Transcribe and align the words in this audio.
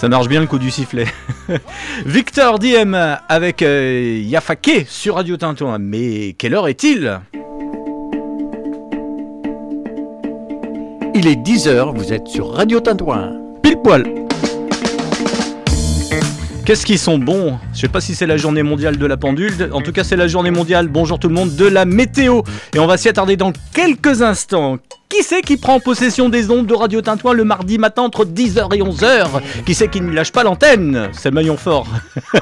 Ça 0.00 0.08
marche 0.08 0.28
bien 0.28 0.40
le 0.40 0.46
coup 0.46 0.58
du 0.58 0.70
sifflet. 0.70 1.04
Victor 2.06 2.58
Diem 2.58 2.94
avec 3.28 3.60
euh, 3.60 4.18
Yafake 4.24 4.86
sur 4.88 5.16
Radio 5.16 5.36
Tintoin. 5.36 5.76
Mais 5.78 6.32
quelle 6.38 6.54
heure 6.54 6.68
est-il? 6.68 7.20
Il 11.14 11.26
est 11.26 11.36
10h, 11.36 11.94
vous 11.94 12.14
êtes 12.14 12.28
sur 12.28 12.50
Radio 12.50 12.80
Tintouin. 12.80 13.34
Pile 13.62 13.76
poil 13.84 14.04
Qu'est-ce 16.64 16.86
qu'ils 16.86 16.98
sont 16.98 17.18
bons? 17.18 17.58
Je 17.74 17.80
sais 17.80 17.88
pas 17.88 18.00
si 18.00 18.14
c'est 18.14 18.26
la 18.26 18.38
journée 18.38 18.62
mondiale 18.62 18.96
de 18.96 19.04
la 19.04 19.18
pendule. 19.18 19.68
En 19.70 19.82
tout 19.82 19.92
cas, 19.92 20.02
c'est 20.02 20.16
la 20.16 20.28
journée 20.28 20.50
mondiale, 20.50 20.88
bonjour 20.88 21.18
tout 21.18 21.28
le 21.28 21.34
monde, 21.34 21.54
de 21.56 21.66
la 21.66 21.84
météo. 21.84 22.40
Et 22.74 22.78
on 22.78 22.86
va 22.86 22.96
s'y 22.96 23.10
attarder 23.10 23.36
dans 23.36 23.52
quelques 23.74 24.22
instants. 24.22 24.78
Qui 25.10 25.24
c'est 25.24 25.42
qui 25.42 25.56
prend 25.56 25.80
possession 25.80 26.28
des 26.28 26.52
ondes 26.52 26.66
de 26.66 26.74
Radio 26.74 27.00
Tintouin 27.02 27.32
le 27.32 27.42
mardi 27.42 27.78
matin 27.78 28.02
entre 28.02 28.24
10h 28.24 28.72
et 28.76 28.80
11h 28.80 29.26
Qui 29.66 29.74
c'est 29.74 29.88
qui 29.88 30.00
ne 30.00 30.12
lâche 30.12 30.30
pas 30.30 30.44
l'antenne 30.44 31.08
C'est 31.10 31.30
le 31.30 31.34
maillon 31.34 31.56
fort 31.56 31.88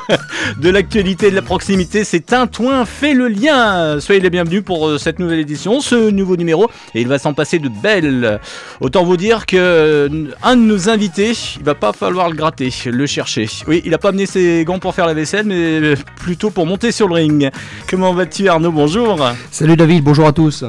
de 0.61 0.69
l'actualité 0.69 1.31
de 1.31 1.35
la 1.35 1.41
proximité. 1.41 2.05
C'est 2.05 2.21
Tintouin 2.21 2.85
fait 2.85 3.15
le 3.15 3.29
lien. 3.29 3.99
Soyez 4.01 4.21
les 4.21 4.29
bienvenus 4.29 4.63
pour 4.63 4.87
euh, 4.87 4.99
cette 4.99 5.19
nouvelle 5.19 5.39
édition, 5.39 5.81
ce 5.81 6.11
nouveau 6.11 6.37
numéro. 6.37 6.69
Et 6.95 7.01
il 7.01 7.09
va 7.09 7.19
s'en 7.19 7.33
passer 7.33 7.59
de 7.59 7.71
belles. 7.71 8.39
Autant 8.83 9.03
vous 9.03 9.17
dire 9.17 9.47
que 9.47 9.57
euh, 9.57 10.27
un 10.43 10.57
de 10.57 10.61
nos 10.61 10.91
invités, 10.91 11.33
il 11.57 11.65
va 11.65 11.75
pas 11.75 11.95
falloir 11.95 12.29
le 12.29 12.37
gratter, 12.37 12.71
le 12.85 13.07
chercher. 13.07 13.49
Oui, 13.67 13.81
il 13.87 13.95
a 13.95 13.99
pas 13.99 14.11
amené 14.11 14.27
ses 14.27 14.65
gants 14.67 14.79
pour 14.79 14.95
faire 14.95 15.07
la 15.07 15.15
vaisselle, 15.15 15.47
mais 15.47 15.95
plutôt 16.17 16.51
pour 16.51 16.67
monter 16.67 16.93
sur 16.93 17.09
le 17.09 17.15
ring. 17.15 17.51
Comment 17.89 18.13
vas-tu 18.13 18.47
Arnaud? 18.47 18.73
Bonjour. 18.73 19.27
Salut 19.51 19.77
David, 19.77 20.05
bonjour 20.05 20.27
à 20.27 20.33
tous. 20.33 20.67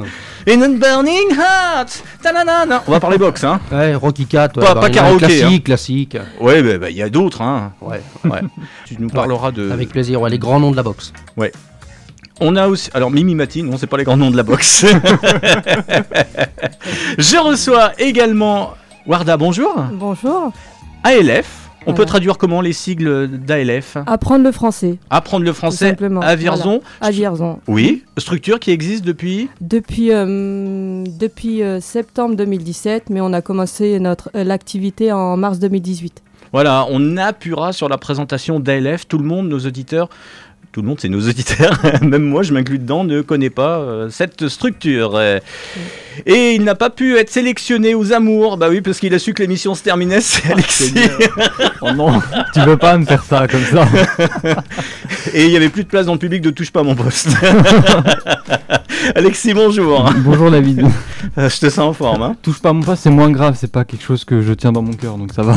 In 0.48 0.62
a 0.62 0.68
burning 0.68 1.30
heart. 1.32 2.02
Ta-na-na-na. 2.22 2.82
On 2.86 2.92
va 2.92 3.00
parler 3.00 3.18
boxe, 3.18 3.44
hein. 3.44 3.60
Ouais, 3.70 3.94
Rocky 3.94 4.26
4. 4.26 4.58
Pas- 4.60 4.74
pas 4.74 4.90
karaoké, 4.90 5.18
Classique, 5.26 5.44
hein. 5.44 5.60
classique. 5.64 6.16
Ouais, 6.40 6.62
bah, 6.62 6.78
bah, 6.78 6.90
il 6.90 6.96
y 6.96 7.02
a 7.02 7.08
d'autres, 7.10 7.42
hein. 7.42 7.72
Ouais, 7.80 8.00
Ouais. 8.24 8.40
tu 8.86 8.96
nous 8.98 9.08
parleras 9.08 9.50
de. 9.52 9.70
avec 9.70 9.90
plaisir. 9.90 10.20
Ouais, 10.20 10.30
les 10.30 10.38
grands 10.38 10.58
noms 10.60 10.70
de 10.70 10.76
la 10.76 10.82
boxe. 10.82 11.12
On 12.42 12.56
a 12.56 12.68
aussi. 12.68 12.88
Alors, 12.94 13.10
Mimi 13.10 13.34
Mati, 13.34 13.62
non, 13.62 13.76
c'est 13.76 13.86
pas 13.86 13.98
les 13.98 14.04
grands 14.04 14.16
noms 14.16 14.30
de 14.30 14.36
la 14.36 14.42
boxe. 14.42 14.86
Je 17.18 17.36
reçois 17.36 17.92
également 17.98 18.74
Warda, 19.06 19.36
bonjour. 19.36 19.74
Bonjour. 19.92 20.52
ALF. 21.04 21.59
On 21.86 21.94
peut 21.94 22.04
traduire 22.04 22.38
comment 22.38 22.60
les 22.60 22.72
sigles 22.72 23.28
d'ALF 23.28 23.96
Apprendre 24.06 24.44
le 24.44 24.52
français, 24.52 24.98
Apprendre 25.08 25.44
le 25.44 25.52
français 25.52 25.88
simplement. 25.90 26.20
à 26.20 26.36
Vierzon. 26.36 26.80
Voilà, 26.82 26.82
à 27.00 27.10
Vierzon. 27.10 27.58
Oui, 27.68 28.04
structure 28.18 28.60
qui 28.60 28.70
existe 28.70 29.04
depuis. 29.04 29.48
Depuis, 29.60 30.12
euh, 30.12 31.04
depuis 31.18 31.62
euh, 31.62 31.80
septembre 31.80 32.36
2017, 32.36 33.10
mais 33.10 33.20
on 33.20 33.32
a 33.32 33.40
commencé 33.40 33.98
notre 33.98 34.30
euh, 34.34 34.44
l'activité 34.44 35.10
en 35.12 35.36
mars 35.36 35.58
2018. 35.58 36.22
Voilà, 36.52 36.86
on 36.90 37.16
appuiera 37.16 37.72
sur 37.72 37.88
la 37.88 37.96
présentation 37.96 38.58
d'ALF. 38.60 39.06
Tout 39.06 39.18
le 39.18 39.24
monde, 39.24 39.48
nos 39.48 39.60
auditeurs, 39.60 40.08
tout 40.72 40.82
le 40.82 40.88
monde, 40.88 40.98
c'est 41.00 41.08
nos 41.08 41.20
auditeurs, 41.28 41.78
même 42.02 42.22
moi, 42.22 42.42
je 42.44 42.52
m'inclus 42.52 42.78
dedans, 42.78 43.02
ne 43.04 43.22
connaît 43.22 43.50
pas 43.50 43.78
euh, 43.80 44.08
cette 44.10 44.46
structure. 44.48 45.12
Euh, 45.16 45.38
Et 46.26 46.52
il 46.54 46.62
n'a 46.64 46.74
pas 46.76 46.90
pu 46.90 47.16
être 47.16 47.30
sélectionné 47.30 47.94
aux 47.94 48.12
amours. 48.12 48.56
Bah 48.56 48.68
oui, 48.70 48.80
parce 48.80 49.00
qu'il 49.00 49.12
a 49.14 49.18
su 49.18 49.32
que 49.34 49.42
l'émission 49.42 49.74
se 49.74 49.82
terminait, 49.82 50.20
c'est 50.20 50.52
Alexis. 50.52 50.94
Oh 51.82 51.92
non, 51.92 52.20
tu 52.52 52.60
veux 52.60 52.76
pas 52.76 52.98
me 52.98 53.06
faire 53.06 53.24
ça 53.24 53.48
comme 53.48 53.64
ça. 53.64 53.88
Et 55.34 55.44
il 55.44 55.50
n'y 55.50 55.56
avait 55.56 55.70
plus 55.70 55.82
de 55.84 55.88
place 55.88 56.06
dans 56.06 56.12
le 56.12 56.18
public 56.18 56.42
de 56.42 56.50
touche 56.50 56.70
pas 56.70 56.80
à 56.80 56.82
mon 56.82 56.94
poste. 56.94 57.28
Alexis, 59.14 59.54
bonjour. 59.54 60.10
Bonjour 60.18 60.50
David. 60.50 60.84
Euh, 61.38 61.48
Je 61.48 61.58
te 61.58 61.70
sens 61.70 61.78
en 61.80 61.92
forme. 61.94 62.22
hein. 62.22 62.36
Touche 62.42 62.60
pas 62.60 62.68
à 62.68 62.72
mon 62.74 62.82
poste, 62.82 63.02
c'est 63.04 63.10
moins 63.10 63.30
grave, 63.30 63.56
c'est 63.58 63.72
pas 63.72 63.84
quelque 63.84 64.04
chose 64.04 64.24
que 64.24 64.42
je 64.42 64.52
tiens 64.52 64.72
dans 64.72 64.82
mon 64.82 64.92
cœur, 64.92 65.16
donc 65.16 65.32
ça 65.32 65.42
va. 65.42 65.54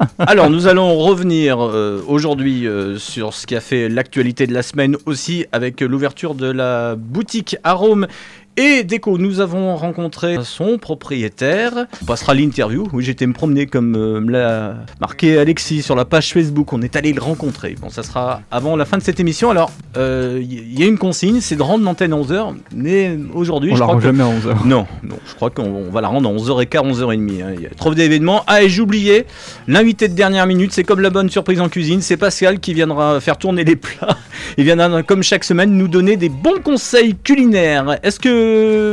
Alors, 0.18 0.50
nous 0.50 0.66
allons 0.66 0.96
revenir 0.96 1.60
euh, 1.60 2.02
aujourd'hui 2.06 2.66
euh, 2.66 2.98
sur 2.98 3.34
ce 3.34 3.46
qui 3.46 3.54
a 3.56 3.60
fait 3.60 3.88
l'actualité 3.88 4.46
de 4.46 4.54
la 4.54 4.62
semaine 4.62 4.96
aussi 5.06 5.46
avec 5.52 5.80
l'ouverture 5.80 6.34
de 6.34 6.50
la 6.50 6.96
boutique 6.96 7.56
Arôme 7.64 8.06
et 8.56 8.84
Déco. 8.84 9.18
Nous 9.18 9.40
avons 9.40 9.76
rencontré 9.76 10.36
son 10.42 10.78
propriétaire. 10.78 11.86
On 12.02 12.04
passera 12.04 12.34
l'interview. 12.34 12.88
Oui, 12.92 13.04
j'étais 13.04 13.26
me 13.26 13.32
promener 13.32 13.66
comme 13.66 13.94
euh, 13.96 14.20
me 14.20 14.30
l'a 14.32 14.76
marqué 15.00 15.38
Alexis 15.38 15.82
sur 15.82 15.94
la 15.96 16.04
page 16.04 16.32
Facebook. 16.32 16.72
On 16.72 16.82
est 16.82 16.96
allé 16.96 17.12
le 17.12 17.20
rencontrer. 17.20 17.76
Bon, 17.80 17.90
ça 17.90 18.02
sera 18.02 18.42
avant 18.50 18.76
la 18.76 18.84
fin 18.84 18.98
de 18.98 19.02
cette 19.02 19.20
émission. 19.20 19.50
Alors, 19.50 19.70
euh, 19.96 20.40
il 20.42 20.78
y, 20.78 20.82
a 20.82 20.86
une 20.86 20.98
consigne, 20.98 21.40
c'est 21.40 21.56
de 21.56 21.62
rendre 21.62 21.84
l'antenne 21.84 22.12
à 22.12 22.16
11h. 22.16 22.54
Mais 22.74 23.16
aujourd'hui, 23.34 23.72
On 23.72 23.76
je 23.76 23.80
la 23.80 23.86
crois 23.86 23.94
rend 23.94 24.00
que... 24.00 24.06
jamais 24.06 24.22
à 24.22 24.26
11h. 24.26 24.66
Non, 24.66 24.86
non, 25.02 25.16
je 25.28 25.34
crois 25.34 25.50
qu'on 25.50 25.64
on 25.64 25.90
va 25.90 26.00
la 26.00 26.08
rendre 26.08 26.28
à 26.28 26.32
11h15, 26.32 26.92
11h30. 26.92 27.42
hein. 27.42 27.52
Il 27.56 27.62
y 27.62 27.66
a 27.66 27.70
trop 27.70 27.94
d'événements. 27.94 28.44
Ah, 28.46 28.62
et 28.62 28.68
j'oubliais, 28.68 29.26
l'invité 29.68 30.08
de 30.08 30.14
dernière 30.14 30.46
minute, 30.46 30.72
c'est 30.72 30.84
comme 30.84 31.00
la 31.00 31.10
bonne 31.10 31.30
surprise 31.30 31.60
en 31.60 31.68
cuisine, 31.68 32.00
c'est 32.02 32.16
Pascal 32.16 32.60
qui 32.60 32.74
viendra 32.74 33.20
faire 33.20 33.36
tourner 33.38 33.64
les 33.64 33.76
plats. 33.76 34.16
Il 34.58 34.64
viendra, 34.64 35.02
comme 35.02 35.22
chaque 35.22 35.44
semaine, 35.44 35.70
nous 35.76 35.88
donner 35.88 36.16
des 36.16 36.28
bons 36.28 36.60
conseils 36.62 37.14
culinaires. 37.14 37.98
Est-ce 38.02 38.18
que 38.18 38.39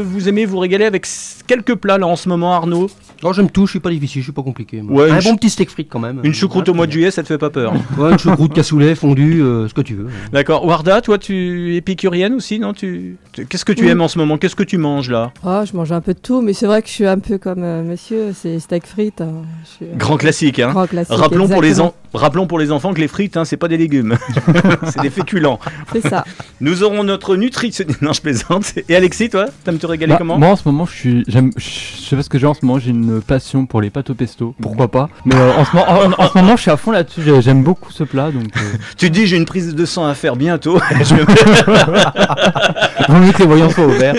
vous 0.03 0.29
aimez 0.29 0.45
vous 0.45 0.59
régaler 0.59 0.85
avec 0.85 1.05
quelques 1.47 1.75
plats 1.75 1.97
là 1.97 2.05
en 2.07 2.15
ce 2.15 2.29
moment, 2.29 2.53
Arnaud 2.53 2.89
Oh, 3.23 3.33
j'aime 3.33 3.49
tout, 3.49 3.65
je 3.65 3.71
suis 3.71 3.79
pas 3.79 3.89
difficile, 3.89 4.21
je 4.21 4.25
suis 4.25 4.31
pas 4.33 4.43
compliqué. 4.43 4.79
moi. 4.83 5.01
Ouais, 5.05 5.11
un 5.11 5.19
une 5.19 5.23
bon 5.31 5.35
petit 5.37 5.49
steak 5.49 5.71
frites 5.71 5.87
quand 5.89 5.97
même. 5.99 6.19
Une 6.23 6.33
choucroute 6.35 6.67
Ouais, 6.67 6.71
au 6.71 6.75
mois 6.75 6.85
de 6.85 6.91
juillet, 6.91 7.09
ça 7.09 7.23
te 7.23 7.27
fait 7.27 7.39
pas 7.39 7.49
peur. 7.49 7.73
Ouais, 7.97 8.11
une 8.11 8.19
choucroute, 8.19 8.53
cassoulet, 8.53 8.93
fondu, 8.93 9.41
euh, 9.41 9.67
ce 9.67 9.73
que 9.73 9.81
tu 9.81 9.95
veux. 9.95 10.07
D'accord. 10.31 10.63
Warda, 10.65 11.01
toi, 11.01 11.17
tu 11.17 11.73
es 11.73 11.77
épicurienne 11.77 12.35
aussi, 12.35 12.59
non? 12.59 12.73
Tu... 12.73 13.17
tu- 13.31 13.47
Qu'est-ce 13.47 13.65
que 13.65 13.71
tu 13.71 13.85
Oui. 13.85 13.89
aimes 13.89 14.01
en 14.01 14.07
ce 14.07 14.19
moment? 14.19 14.37
Qu'est-ce 14.37 14.55
que 14.55 14.61
tu 14.63 14.77
manges 14.77 15.09
là? 15.09 15.31
Oh, 15.43 15.61
je 15.65 15.75
mange 15.75 15.91
un 15.91 16.01
peu 16.01 16.13
de 16.13 16.19
tout, 16.19 16.41
mais 16.41 16.53
c'est 16.53 16.67
vrai 16.67 16.83
que 16.83 16.87
je 16.89 16.93
suis 16.93 17.07
un 17.07 17.17
peu 17.17 17.39
comme 17.39 17.63
euh, 17.63 17.81
monsieur, 17.81 18.33
c'est 18.35 18.59
steak 18.59 18.85
frites. 18.85 19.21
hein. 19.21 19.31
Je 19.63 19.69
suis, 19.69 19.85
euh, 19.85 19.95
Grand 19.95 20.17
classique, 20.17 20.59
hein 20.59 20.69
grand 20.71 20.85
classique. 20.85 21.15
Rappelons 21.15 21.47
pour, 21.47 21.61
les 21.63 21.69
exactement. 21.69 21.95
en- 22.13 22.17
Rappelons 22.19 22.45
pour 22.47 22.59
les 22.59 22.71
enfants 22.71 22.93
que 22.93 23.01
les 23.01 23.07
frites, 23.07 23.35
hein, 23.35 23.45
c'est 23.45 23.57
pas 23.57 23.67
des 23.67 23.77
légumes, 23.77 24.15
c'est 24.85 25.01
des 25.01 25.09
féculents. 25.09 25.59
C'est 25.91 26.01
ça. 26.07 26.23
Nous 26.61 26.83
aurons 26.83 27.03
notre 27.03 27.35
nutritionniste. 27.35 28.01
Non, 28.01 28.13
je 28.13 28.21
plaisante. 28.21 28.73
Et 28.89 28.95
Alexis, 28.95 29.29
toi, 29.29 29.45
t'aimes 29.63 29.77
te 29.79 29.87
régaler 29.87 30.11
Bah, 30.13 30.17
comment? 30.19 30.37
moi 30.37 30.49
en 30.49 30.55
ce 30.55 30.63
moment, 30.67 30.85
je 30.85 30.93
suis, 30.93 31.23
j'aime, 31.27 31.36
je 31.57 31.69
sais 32.09 32.15
pas 32.15 32.23
ce 32.23 32.29
que 32.29 32.37
j'ai 32.39 32.47
en 32.47 32.53
ce 32.53 32.65
moment, 32.65 32.79
j'ai 32.79 32.91
une 32.91 33.21
passion 33.21 33.65
pour 33.65 33.81
les 33.81 33.89
pâtes 33.89 34.09
au 34.09 34.13
pesto, 34.13 34.55
pourquoi 34.61 34.87
pas? 34.89 35.09
Mais 35.25 35.35
euh, 35.35 35.53
en, 35.53 35.65
ce 35.65 35.75
moment, 35.75 35.87
en, 35.89 36.23
en 36.23 36.29
ce 36.29 36.37
moment, 36.37 36.55
je 36.55 36.61
suis 36.61 36.71
à 36.71 36.77
fond 36.77 36.91
là-dessus, 36.91 37.21
j'ai- 37.23 37.41
j'aime 37.41 37.63
beaucoup 37.63 37.91
ce 37.91 38.03
plat, 38.03 38.31
donc 38.31 38.45
euh, 38.57 38.59
Tu 38.97 39.07
te 39.09 39.13
dis, 39.13 39.27
j'ai 39.27 39.37
une 39.37 39.45
prise 39.45 39.75
de 39.75 39.85
sang 39.85 40.05
à 40.05 40.13
faire 40.13 40.35
bientôt. 40.35 40.79
Je 41.03 41.13
me 41.15 41.19
mets- 41.25 43.09
vaut 43.09 43.19
mieux 43.25 43.31
que 43.31 43.39
les 43.39 43.45
voyants 43.47 43.69
soient 43.69 43.85
ouverts. 43.87 44.15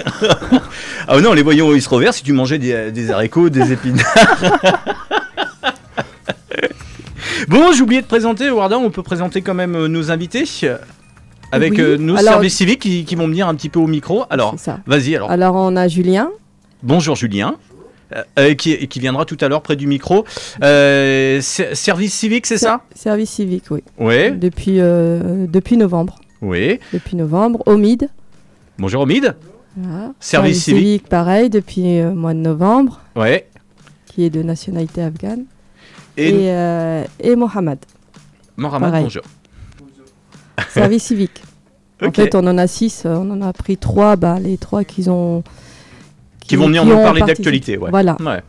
ah 1.08 1.20
non, 1.20 1.32
les 1.32 1.42
voyons, 1.42 1.74
ils 1.74 1.82
se 1.82 1.88
reversent 1.88 2.16
si 2.18 2.22
tu 2.24 2.32
mangeais 2.32 2.58
des, 2.58 2.90
des 2.92 3.10
haricots, 3.10 3.48
des 3.50 3.72
épinards. 3.72 4.04
bon, 7.48 7.72
j'ai 7.72 7.82
oublié 7.82 8.02
de 8.02 8.06
présenter, 8.06 8.50
Warda, 8.50 8.78
on 8.78 8.90
peut 8.90 9.02
présenter 9.02 9.42
quand 9.42 9.54
même 9.54 9.74
euh, 9.74 9.88
nos 9.88 10.10
invités. 10.10 10.44
Avec 11.50 11.72
Oui. 11.72 11.80
euh, 11.80 11.96
nos 11.96 12.16
Alors- 12.16 12.34
services 12.34 12.56
civiques 12.56 12.80
qui, 12.82 13.04
qui 13.04 13.14
vont 13.14 13.26
me 13.26 13.32
dire 13.34 13.48
un 13.48 13.54
petit 13.54 13.70
peu 13.70 13.78
au 13.80 13.86
micro. 13.86 14.24
Alors, 14.28 14.54
vas-y, 14.86 15.16
alors. 15.16 15.30
Alors, 15.30 15.54
on 15.54 15.76
a 15.76 15.88
Julien. 15.88 16.28
Bonjour 16.82 17.16
Julien. 17.16 17.56
euh, 18.38 18.54
qui, 18.54 18.88
qui 18.88 19.00
viendra 19.00 19.24
tout 19.26 19.36
à 19.40 19.48
l'heure 19.48 19.60
près 19.62 19.76
du 19.76 19.86
micro. 19.86 20.24
Euh, 20.62 21.40
ser- 21.42 21.74
service 21.74 22.14
civique, 22.14 22.46
c'est 22.46 22.56
ça? 22.58 22.80
Service 22.94 23.30
civique, 23.30 23.64
oui. 23.70 23.82
Oui, 23.98 24.32
Depuis, 24.32 24.80
euh, 24.80 25.46
depuis 25.46 25.76
novembre. 25.76 26.18
oui. 26.40 26.78
Depuis 26.92 27.16
novembre. 27.16 27.62
Omid. 27.66 28.08
Bonjour 28.78 29.02
Omid. 29.02 29.34
Voilà. 29.76 30.12
Service 30.20 30.64
civique. 30.64 31.06
pareil, 31.08 31.50
depuis 31.50 31.98
le 32.00 32.14
mois 32.14 32.32
de 32.34 32.38
novembre, 32.38 33.00
Ouais. 33.14 33.46
qui 34.06 34.24
est 34.24 34.30
de 34.30 34.42
nationalité 34.42 35.02
afghane. 35.02 35.44
Et, 36.16 36.46
Et, 36.46 37.04
et 37.20 37.36
Mohamed. 37.36 37.78
Mohamed, 38.56 38.88
pareil. 38.88 39.02
bonjour. 39.04 39.22
Service 40.70 41.04
civique. 41.04 41.42
En 42.00 42.12
fait, 42.12 42.36
on 42.36 42.46
en 42.46 42.56
a 42.58 42.68
six, 42.68 43.02
on 43.06 43.28
en 43.32 43.42
a 43.42 43.52
pris 43.52 43.76
trois, 43.76 44.14
bah, 44.14 44.38
les 44.40 44.56
trois 44.56 44.84
qui 44.84 45.08
ont. 45.08 45.42
Qui 46.48 46.56
vont 46.56 46.66
venir 46.66 46.82
qui 46.82 46.88
nous 46.88 46.96
parler 46.96 47.22
d'actualité. 47.22 47.76
Ouais. 47.78 47.90
Voilà. 47.90 48.16
Ouais. 48.20 48.42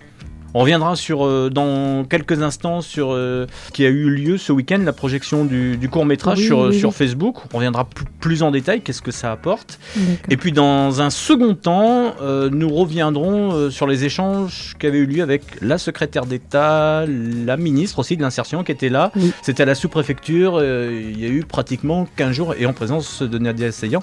On 0.56 0.62
reviendra 0.62 0.96
sur, 0.96 1.26
euh, 1.28 1.52
dans 1.52 2.06
quelques 2.06 2.42
instants 2.42 2.82
sur 2.82 3.12
euh, 3.12 3.46
ce 3.68 3.72
qui 3.72 3.86
a 3.86 3.90
eu 3.90 4.10
lieu 4.10 4.40
ce 4.40 4.52
week-end, 4.52 4.80
la 4.84 4.94
projection 4.94 5.46
du, 5.46 5.78
court 5.92 6.06
métrage 6.08 6.40
Oui, 6.40 6.46
sur, 6.46 6.60
oui, 6.62 6.80
sur 6.80 6.90
oui. 6.90 6.96
Facebook. 6.96 7.36
On 7.54 7.58
reviendra 7.58 7.88
plus 8.20 8.42
en 8.42 8.50
détail, 8.50 8.82
qu'est-ce 8.82 9.04
que 9.04 9.12
ça 9.12 9.32
apporte. 9.32 9.80
Et 10.28 10.38
puis 10.38 10.52
dans 10.52 11.02
un 11.02 11.12
second 11.12 11.54
temps, 11.54 12.16
euh, 12.22 12.50
nous 12.52 12.70
reviendrons 12.70 13.54
euh, 13.54 13.70
sur 13.70 13.86
les 13.86 14.06
échanges 14.06 14.76
qui 14.80 14.88
avaient 14.88 14.98
eu 14.98 15.06
lieu 15.06 15.22
avec 15.22 15.44
la 15.62 15.78
secrétaire 15.78 16.26
d'État, 16.26 17.06
la 17.06 17.56
ministre 17.56 18.00
aussi 18.00 18.18
de 18.18 18.24
l'insertion 18.24 18.64
qui 18.64 18.72
était 18.72 18.90
là. 18.90 19.12
Oui. 19.16 19.32
C'était 19.44 19.62
à 19.62 19.66
la 19.68 19.76
sous-préfecture. 19.76 20.58
euh, 20.60 21.00
il 21.00 21.20
y 21.20 21.26
a 21.26 21.30
eu 21.30 21.44
pratiquement 21.44 22.08
15 22.16 22.32
jours 22.32 22.56
et 22.58 22.66
en 22.66 22.74
présence 22.74 23.22
de 23.22 23.38
Nadia 23.38 23.72
Sayan, 23.72 24.02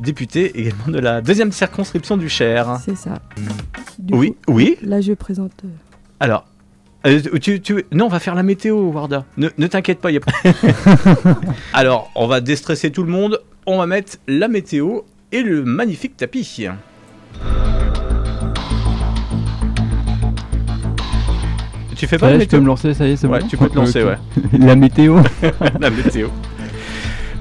députée 0.00 0.58
également 0.60 0.88
de 0.88 0.98
la 0.98 1.20
deuxième 1.20 1.52
circonscription 1.52 2.16
du 2.16 2.28
Cher. 2.28 2.78
C'est 2.84 2.96
ça. 2.96 3.18
Du 3.98 4.14
Oui, 4.14 4.36
coup, 4.46 4.54
oui. 4.54 4.76
Là, 4.82 5.00
je 5.00 5.12
présente. 5.12 5.52
euh, 5.64 5.68
Alors, 6.20 6.44
euh, 7.06 7.20
tu, 7.40 7.60
tu- 7.60 7.84
non, 7.92 8.06
on 8.06 8.08
va 8.08 8.18
faire 8.20 8.34
la 8.34 8.42
météo, 8.42 8.76
Warda. 8.90 9.24
Ne, 9.36 9.48
ne 9.56 9.66
t'inquiète 9.66 10.00
pas, 10.00 10.10
il 10.10 10.14
y 10.14 10.16
a 10.16 10.20
pas. 10.20 10.32
Alors, 11.72 12.10
on 12.14 12.26
va 12.26 12.40
déstresser 12.40 12.90
tout 12.90 13.02
le 13.04 13.10
monde. 13.10 13.40
On 13.66 13.78
va 13.78 13.86
mettre 13.86 14.18
la 14.28 14.48
météo 14.48 15.00
et 15.32 15.42
le 15.42 15.64
magnifique 15.64 16.16
tapis. 16.16 16.66
Tu 21.96 22.06
fais 22.06 22.18
pas 22.18 22.28
la 22.28 22.36
est, 22.36 22.40
je 22.40 22.44
peux 22.44 22.56
météo 22.56 22.60
me 22.60 22.66
lancer, 22.66 22.92
ça 22.92 23.06
y 23.08 23.12
est, 23.12 23.16
c'est 23.16 23.26
Ouais, 23.26 23.40
bon 23.40 23.46
tu 23.48 23.56
peux 23.56 23.68
te 23.70 23.74
lancer, 23.74 24.04
ouais. 24.04 24.18
La 24.58 24.76
météo. 24.76 25.18
la 25.80 25.88
météo. 25.90 26.28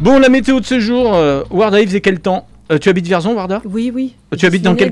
Bon, 0.01 0.19
la 0.19 0.29
météo 0.29 0.59
de 0.59 0.65
ce 0.65 0.79
jour, 0.79 1.13
euh, 1.15 1.43
Warda, 1.49 1.81
il 1.81 1.87
faisait 1.87 2.01
quel 2.01 2.19
temps 2.19 2.47
Euh, 2.71 2.77
Tu 2.79 2.89
habites 2.89 3.05
Vierzon, 3.05 3.33
Warda 3.35 3.61
Oui, 3.65 3.91
oui. 3.93 4.15
Tu 4.37 4.45
habites 4.45 4.63
dans 4.63 4.75
quel 4.75 4.91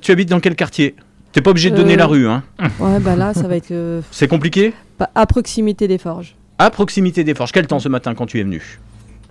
Tu 0.00 0.12
habites 0.12 0.28
dans 0.28 0.40
quel 0.40 0.54
quartier 0.56 0.94
T'es 1.32 1.40
pas 1.40 1.50
obligé 1.50 1.70
de 1.70 1.76
donner 1.76 1.94
Euh, 1.94 1.98
la 1.98 2.06
rue, 2.06 2.26
hein 2.28 2.42
Ouais, 2.80 2.98
bah 3.00 3.16
là, 3.16 3.34
ça 3.34 3.46
va 3.48 3.56
être 3.56 3.70
euh, 3.70 4.00
C'est 4.10 4.28
compliqué 4.28 4.72
pas- 4.98 5.10
à 5.14 5.26
proximité 5.26 5.86
des 5.88 5.98
forges. 5.98 6.34
À 6.58 6.70
proximité 6.70 7.22
des 7.24 7.34
forges. 7.34 7.52
Quel 7.52 7.66
temps 7.66 7.78
ce 7.78 7.88
matin 7.88 8.14
quand 8.14 8.26
tu 8.26 8.38
es 8.40 8.42
venu 8.42 8.78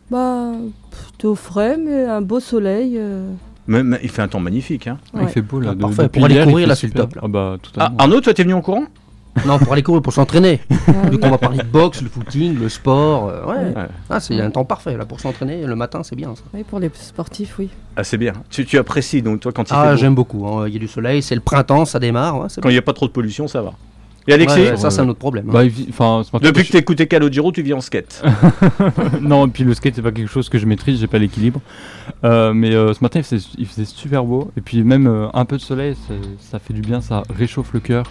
Bah, 0.10 0.52
plutôt 0.92 1.36
frais, 1.36 1.78
mais 1.78 2.04
un 2.06 2.22
beau 2.22 2.40
soleil. 2.40 2.96
euh, 2.98 3.30
Mais- 3.68 3.84
mais 3.84 4.00
Il 4.04 4.10
fait 4.10 4.22
un 4.22 4.28
temps 4.30 4.40
magnifique. 4.40 4.88
Hein. 4.88 4.98
Il 5.22 5.28
fait 5.28 5.42
beau 5.42 5.60
là. 5.60 5.70
Ah, 5.72 5.76
de- 5.76 5.82
parfait. 5.82 6.10
Pour 6.10 6.26
aller 6.26 6.44
courir, 6.44 6.68
là, 6.68 6.76
c'est 6.76 6.88
le 6.88 6.94
top, 6.94 7.16
là. 7.16 7.22
Ah 7.26 7.28
bah 7.28 7.52
Ah, 7.56 7.58
totalement. 7.62 7.98
Arnaud, 7.98 8.22
toi, 8.22 8.34
t'es 8.34 8.44
venu 8.44 8.54
en 8.54 8.62
courant 8.62 8.86
Non, 9.46 9.58
pour 9.58 9.72
aller 9.74 9.84
courir, 9.84 10.02
pour 10.02 10.12
s'entraîner. 10.14 10.60
ah 10.70 10.92
oui. 11.12 11.20
qu'on 11.20 11.30
va 11.30 11.38
parler 11.38 11.60
de 11.60 11.64
boxe, 11.64 12.02
le 12.02 12.10
footing, 12.10 12.60
le 12.60 12.68
sport. 12.68 13.30
euh, 13.30 13.46
ouais. 13.46 13.74
Ouais. 13.76 13.86
Ah, 14.10 14.20
c'est 14.20 14.40
un 14.42 14.52
temps 14.52 14.66
parfait 14.66 14.98
là 14.98 15.06
pour 15.06 15.20
s'entraîner. 15.20 15.66
Le 15.66 15.76
matin, 15.76 16.02
c'est 16.04 16.16
bien 16.16 16.36
ça. 16.36 16.42
Oui, 16.54 16.64
pour 16.64 16.80
les 16.80 16.92
sportifs, 16.94 17.56
oui. 17.60 17.70
Ah, 17.96 18.04
c'est 18.04 18.18
bien. 18.18 18.34
Tu, 18.50 18.66
tu 18.66 18.78
apprécies 18.78 19.22
donc, 19.22 19.40
toi, 19.40 19.52
quand 19.54 19.64
il 19.64 19.68
fait 19.70 19.74
Ah, 19.76 19.92
beau? 19.92 19.98
j'aime 19.98 20.16
beaucoup. 20.16 20.46
hein. 20.48 20.68
Il 20.68 20.74
y 20.74 20.76
a 20.76 20.80
du 20.80 20.88
soleil, 20.88 21.22
c'est 21.22 21.36
le 21.36 21.42
printemps, 21.42 21.86
ça 21.86 22.00
démarre. 22.00 22.38
ouais, 22.40 22.48
c'est 22.50 22.60
Quand 22.62 22.70
il 22.70 22.74
n'y 22.74 22.78
a 22.80 22.82
pas 22.84 22.94
trop 22.94 23.08
de 23.08 23.12
pollution, 23.14 23.48
ça 23.48 23.62
va. 23.62 23.74
Et 24.28 24.34
Alexis 24.34 24.60
Ouais, 24.60 24.70
ouais, 24.72 24.78
ça, 24.78 24.90
c'est 24.92 25.02
un 25.02 25.10
autre 25.10 25.18
problème. 25.20 25.50
hein. 25.50 25.54
Bah, 25.54 25.64
Depuis 26.42 26.62
que 26.62 26.68
je- 26.68 26.72
t'écoutais 26.74 27.08
Calogero, 27.08 27.52
tu 27.52 27.62
vis 27.64 27.74
en 27.74 27.82
skate. 27.82 28.22
non, 29.22 29.48
et 29.48 29.50
puis 29.50 29.64
le 29.64 29.74
skate, 29.74 29.96
c'est 29.96 30.02
pas 30.02 30.12
quelque 30.12 30.30
chose 30.30 30.50
que 30.50 30.58
je 30.58 30.66
maîtrise, 30.66 31.00
j'ai 31.00 31.08
pas 31.08 31.18
l'équilibre. 31.18 31.62
Euh, 32.24 32.54
mais 32.54 32.74
euh, 32.76 32.94
ce 32.94 33.00
matin, 33.04 33.20
il 33.20 33.24
faisait, 33.24 33.48
il 33.58 33.66
faisait 33.66 33.86
super 33.86 34.24
beau. 34.26 34.52
Et 34.58 34.62
puis 34.62 34.84
même 34.84 35.08
euh, 35.08 35.28
un 35.34 35.46
peu 35.46 35.58
de 35.58 35.62
soleil, 35.62 35.96
ça 36.40 36.60
fait 36.60 36.74
du 36.74 36.82
bien, 36.82 37.02
ça 37.02 37.24
réchauffe 37.36 37.74
le 37.74 37.80
cœur. 37.80 38.06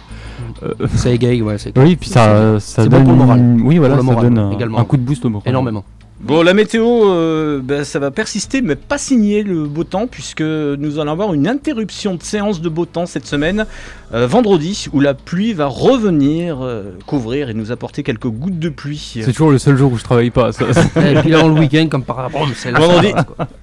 Euh, 0.63 0.73
Ça 0.95 1.09
égaye, 1.11 1.41
ouais, 1.41 1.57
c'est 1.57 1.77
oui, 1.77 1.95
puis 1.95 2.09
ça, 2.09 2.57
bon 2.77 2.83
donne 2.89 3.03
pour 3.03 3.11
le 3.13 3.17
moral. 3.17 3.57
Oui, 3.63 3.77
voilà, 3.77 3.95
Pour 3.95 4.03
le 4.03 4.07
ça 4.09 4.13
moral, 4.15 4.33
donne 4.33 4.53
également. 4.53 4.79
un 4.79 4.83
coup 4.85 4.97
de 4.97 5.03
boost 5.03 5.23
au 5.25 5.29
moral. 5.29 5.47
énormément. 5.47 5.83
Bon, 6.21 6.41
la 6.41 6.53
météo, 6.53 7.09
euh, 7.09 7.61
ben, 7.63 7.85
ça 7.85 7.97
va 7.97 8.11
persister, 8.11 8.61
mais 8.61 8.75
pas 8.75 8.97
signer 8.97 9.41
le 9.41 9.63
beau 9.67 9.85
temps, 9.85 10.05
puisque 10.05 10.41
nous 10.41 10.99
allons 10.99 11.13
avoir 11.13 11.33
une 11.33 11.47
interruption 11.47 12.15
de 12.15 12.23
séance 12.23 12.59
de 12.59 12.67
beau 12.67 12.85
temps 12.85 13.05
cette 13.05 13.25
semaine, 13.25 13.65
euh, 14.13 14.27
vendredi, 14.27 14.87
où 14.91 14.99
la 14.99 15.13
pluie 15.13 15.53
va 15.53 15.67
revenir 15.67 16.57
euh, 16.61 16.91
couvrir 17.05 17.49
et 17.49 17.53
nous 17.53 17.71
apporter 17.71 18.03
quelques 18.03 18.27
gouttes 18.27 18.59
de 18.59 18.67
pluie. 18.67 19.21
C'est 19.23 19.31
toujours 19.31 19.51
le 19.51 19.59
seul 19.59 19.77
jour 19.77 19.93
où 19.93 19.97
je 19.97 20.03
travaille 20.03 20.29
pas. 20.29 20.51
ça. 20.51 20.65
Et 20.97 21.15
puis 21.21 21.29
là, 21.29 21.47
le 21.47 21.53
week-end, 21.53 21.87
comme 21.89 22.03
par 22.03 22.17
rapport, 22.17 22.45
c'est 22.53 22.71
la 22.71 22.79
Vendredi. 22.79 23.13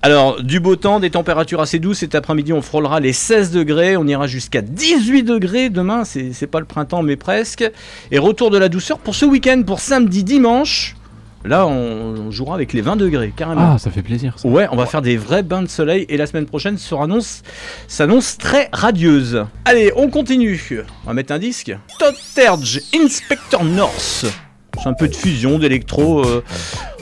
Alors, 0.00 0.42
du 0.42 0.58
beau 0.58 0.76
temps, 0.76 0.98
des 0.98 1.10
températures 1.10 1.60
assez 1.60 1.78
douces. 1.78 1.98
Cet 1.98 2.14
après-midi, 2.14 2.54
on 2.54 2.62
frôlera 2.62 3.00
les 3.00 3.12
16 3.12 3.50
degrés. 3.50 3.98
On 3.98 4.06
ira 4.06 4.26
jusqu'à 4.26 4.62
18 4.62 5.24
degrés 5.24 5.68
demain. 5.68 6.04
C'est 6.04 6.46
pas 6.46 6.60
le 6.60 6.66
printemps, 6.66 7.02
mais 7.02 7.16
presque. 7.16 7.70
Et 8.10 8.18
retour 8.18 8.50
de 8.50 8.56
la 8.56 8.70
douceur 8.70 8.98
pour 8.98 9.14
ce 9.14 9.26
week-end, 9.26 9.62
pour 9.66 9.80
samedi, 9.80 10.24
dimanche. 10.24 10.96
Là, 11.44 11.66
on, 11.66 12.14
on 12.26 12.30
jouera 12.30 12.54
avec 12.56 12.72
les 12.72 12.80
20 12.80 12.96
degrés, 12.96 13.32
carrément. 13.36 13.74
Ah, 13.74 13.78
ça 13.78 13.90
fait 13.90 14.02
plaisir. 14.02 14.34
Ça. 14.36 14.48
Ouais, 14.48 14.66
on 14.72 14.76
va 14.76 14.86
faire 14.86 15.02
des 15.02 15.16
vrais 15.16 15.42
bains 15.42 15.62
de 15.62 15.68
soleil 15.68 16.04
et 16.08 16.16
la 16.16 16.26
semaine 16.26 16.46
prochaine 16.46 16.76
annonce, 16.98 17.42
s'annonce 17.86 18.36
très 18.38 18.68
radieuse. 18.72 19.44
Allez, 19.64 19.92
on 19.96 20.08
continue. 20.08 20.84
On 21.04 21.08
va 21.08 21.14
mettre 21.14 21.32
un 21.32 21.38
disque. 21.38 21.76
Todd 21.98 22.14
Terge, 22.34 22.80
Inspector 22.94 23.62
North. 23.64 24.26
C'est 24.78 24.88
un 24.88 24.92
peu 24.94 25.08
de 25.08 25.14
fusion, 25.14 25.58
d'électro. 25.58 26.24
euh. 26.26 26.44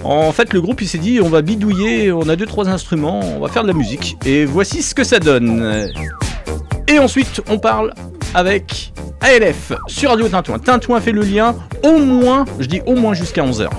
En 0.04 0.30
fait, 0.32 0.52
le 0.52 0.60
groupe 0.60 0.80
il 0.82 0.86
s'est 0.88 0.98
dit 0.98 1.20
on 1.20 1.28
va 1.28 1.42
bidouiller, 1.42 2.12
on 2.12 2.28
a 2.28 2.36
deux 2.36 2.46
trois 2.46 2.68
instruments, 2.68 3.20
on 3.20 3.40
va 3.40 3.48
faire 3.48 3.62
de 3.62 3.68
la 3.68 3.74
musique. 3.74 4.16
Et 4.26 4.44
voici 4.44 4.82
ce 4.82 4.94
que 4.94 5.02
ça 5.02 5.18
donne. 5.18 5.88
Et 6.86 6.98
ensuite, 6.98 7.40
on 7.48 7.58
parle 7.58 7.92
avec 8.34 8.92
ALF 9.24 9.72
sur 9.86 10.10
Radio 10.10 10.28
Tintouin. 10.28 10.58
Tintouin 10.58 11.00
fait 11.00 11.12
le 11.12 11.22
lien 11.22 11.56
au 11.82 11.96
moins, 11.96 12.44
je 12.60 12.66
dis 12.66 12.82
au 12.84 12.94
moins 12.94 13.14
jusqu'à 13.14 13.42
11h. 13.42 13.70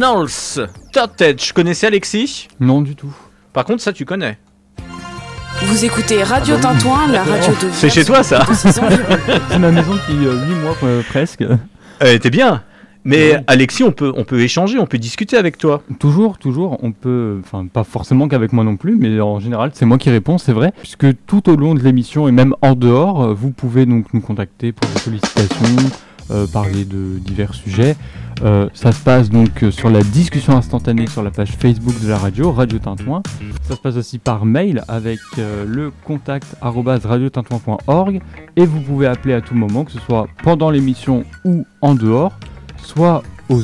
Knowles. 0.00 0.66
Torted, 0.94 1.38
je 1.42 1.52
connaissais 1.52 1.86
Alexis? 1.86 2.48
Non, 2.58 2.80
du 2.80 2.96
tout. 2.96 3.14
Par 3.52 3.66
contre, 3.66 3.82
ça, 3.82 3.92
tu 3.92 4.06
connais. 4.06 4.38
Vous 5.62 5.84
écoutez 5.84 6.22
Radio 6.22 6.56
Tintouin, 6.56 7.06
la 7.08 7.22
radio 7.22 7.52
de 7.60 7.68
C'est 7.70 7.90
chez 7.90 8.02
toi, 8.06 8.22
ça. 8.22 8.46
C'est 8.54 9.58
ma 9.58 9.70
maison 9.70 9.92
depuis 9.92 10.14
8 10.14 10.54
mois 10.62 10.74
euh, 10.84 11.02
presque. 11.06 11.42
Euh, 11.42 12.16
T'es 12.18 12.30
bien. 12.30 12.62
Mais 13.04 13.32
Ouais. 13.34 13.44
Alexis, 13.46 13.82
on 13.82 13.92
peut, 13.92 14.10
on 14.16 14.24
peut 14.24 14.40
échanger, 14.40 14.78
on 14.78 14.86
peut 14.86 14.96
discuter 14.96 15.36
avec 15.36 15.58
toi. 15.58 15.82
Toujours, 15.98 16.38
toujours, 16.38 16.78
on 16.82 16.92
peut, 16.92 17.38
enfin 17.44 17.66
pas 17.66 17.84
forcément 17.84 18.26
qu'avec 18.26 18.54
moi 18.54 18.64
non 18.64 18.76
plus, 18.76 18.96
mais 18.96 19.20
en 19.20 19.38
général 19.40 19.70
c'est 19.74 19.86
moi 19.86 19.96
qui 19.98 20.08
réponds, 20.10 20.36
c'est 20.38 20.52
vrai, 20.52 20.72
puisque 20.78 21.06
tout 21.26 21.48
au 21.50 21.56
long 21.56 21.74
de 21.74 21.80
l'émission 21.82 22.26
et 22.28 22.32
même 22.32 22.54
en 22.62 22.74
dehors, 22.74 23.22
euh, 23.22 23.34
vous 23.34 23.50
pouvez 23.50 23.84
donc 23.86 24.12
nous 24.12 24.20
contacter 24.20 24.72
pour 24.72 24.90
des 24.90 24.98
sollicitations, 25.00 25.76
euh, 26.30 26.46
parler 26.46 26.84
de 26.84 27.18
divers 27.18 27.54
sujets. 27.54 27.96
Euh, 28.42 28.68
ça 28.72 28.92
se 28.92 29.00
passe 29.00 29.28
donc 29.28 29.62
euh, 29.62 29.70
sur 29.70 29.90
la 29.90 30.02
discussion 30.02 30.56
instantanée 30.56 31.06
sur 31.06 31.22
la 31.22 31.30
page 31.30 31.50
Facebook 31.50 32.00
de 32.02 32.08
la 32.08 32.16
radio, 32.16 32.52
Radio 32.52 32.78
Tintouin. 32.78 33.22
Ça 33.62 33.76
se 33.76 33.80
passe 33.80 33.96
aussi 33.96 34.18
par 34.18 34.44
mail 34.44 34.82
avec 34.88 35.18
le 35.36 35.92
contact 36.04 36.56
radiotintouin.org 36.60 38.20
et 38.56 38.64
vous 38.64 38.80
pouvez 38.80 39.06
appeler 39.06 39.34
à 39.34 39.40
tout 39.40 39.54
moment, 39.54 39.84
que 39.84 39.92
ce 39.92 40.00
soit 40.00 40.26
pendant 40.42 40.70
l'émission 40.70 41.24
ou 41.44 41.66
en 41.80 41.94
dehors 41.94 42.32
soit 42.82 43.22
au 43.48 43.60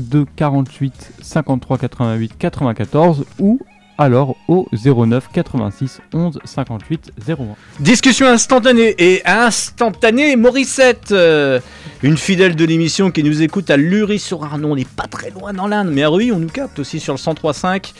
02 0.00 0.26
48 0.36 1.12
53 1.20 1.78
88 1.78 2.38
94 2.38 3.24
ou 3.38 3.60
alors 4.02 4.36
au 4.48 4.68
09 4.72 5.28
86 5.32 6.00
11 6.12 6.38
58 6.44 7.12
01. 7.28 7.36
Discussion 7.80 8.26
instantanée 8.26 8.94
et 8.98 9.22
instantanée, 9.24 10.36
Morissette, 10.36 11.12
euh, 11.12 11.60
une 12.02 12.16
fidèle 12.16 12.56
de 12.56 12.64
l'émission 12.64 13.10
qui 13.10 13.22
nous 13.22 13.42
écoute 13.42 13.70
à 13.70 13.76
Lury-sur-Arnon. 13.76 14.72
On 14.72 14.76
n'est 14.76 14.84
pas 14.84 15.06
très 15.06 15.30
loin 15.30 15.52
dans 15.52 15.66
l'Inde, 15.66 15.90
mais 15.92 16.02
à 16.02 16.08
Reuilly, 16.08 16.32
on 16.32 16.38
nous 16.38 16.48
capte 16.48 16.78
aussi 16.78 17.00
sur 17.00 17.14
le 17.14 17.18
103.5. 17.18 17.92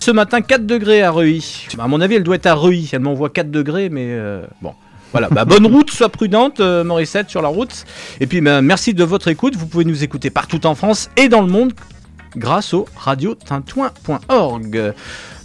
Ce 0.00 0.10
matin, 0.10 0.40
4 0.42 0.66
degrés 0.66 1.02
à 1.02 1.10
Reuilly. 1.10 1.68
À 1.78 1.88
mon 1.88 2.00
avis, 2.00 2.16
elle 2.16 2.22
doit 2.22 2.36
être 2.36 2.46
à 2.46 2.54
Reuilly. 2.54 2.90
Elle 2.92 3.00
m'envoie 3.00 3.30
4 3.30 3.50
degrés, 3.50 3.88
mais 3.88 4.06
euh, 4.10 4.42
bon. 4.60 4.74
Voilà, 5.12 5.28
bah, 5.30 5.44
bonne 5.44 5.66
route, 5.66 5.90
sois 5.90 6.08
prudente, 6.08 6.60
euh, 6.60 6.84
Morissette, 6.84 7.30
sur 7.30 7.40
la 7.40 7.48
route. 7.48 7.84
Et 8.20 8.26
puis, 8.26 8.40
bah, 8.40 8.60
merci 8.60 8.92
de 8.92 9.04
votre 9.04 9.28
écoute. 9.28 9.56
Vous 9.56 9.66
pouvez 9.66 9.84
nous 9.84 10.04
écouter 10.04 10.30
partout 10.30 10.66
en 10.66 10.74
France 10.74 11.08
et 11.16 11.28
dans 11.28 11.40
le 11.40 11.46
monde 11.46 11.72
grâce 12.36 12.74
au 12.74 12.86
radiotintouin.org. 12.96 14.94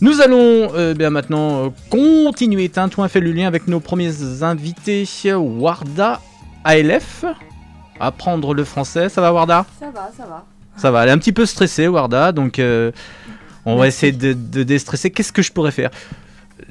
Nous 0.01 0.21
allons 0.21 0.71
euh, 0.75 0.93
bien 0.93 1.09
maintenant 1.09 1.65
euh, 1.65 1.69
continuer. 1.89 2.69
Tintouin 2.69 3.07
fait 3.07 3.19
le 3.19 3.31
lien 3.31 3.47
avec 3.47 3.67
nos 3.67 3.79
premiers 3.79 4.43
invités. 4.43 5.05
Warda 5.25 6.19
ALF. 6.63 7.25
Apprendre 7.99 8.53
le 8.53 8.63
français, 8.63 9.09
ça 9.09 9.21
va 9.21 9.31
Warda? 9.31 9.65
Ça 9.79 9.91
va, 9.93 10.09
ça 10.17 10.25
va. 10.25 10.45
Ça 10.75 10.89
va, 10.89 11.03
elle 11.03 11.09
est 11.09 11.11
un 11.11 11.19
petit 11.19 11.33
peu 11.33 11.45
stressée 11.45 11.87
Warda, 11.87 12.31
donc 12.31 12.57
euh, 12.57 12.91
on 13.65 13.75
va 13.75 13.87
essayer 13.87 14.11
de, 14.11 14.33
de 14.33 14.63
déstresser. 14.63 15.11
Qu'est-ce 15.11 15.31
que 15.31 15.43
je 15.43 15.51
pourrais 15.51 15.71
faire? 15.71 15.91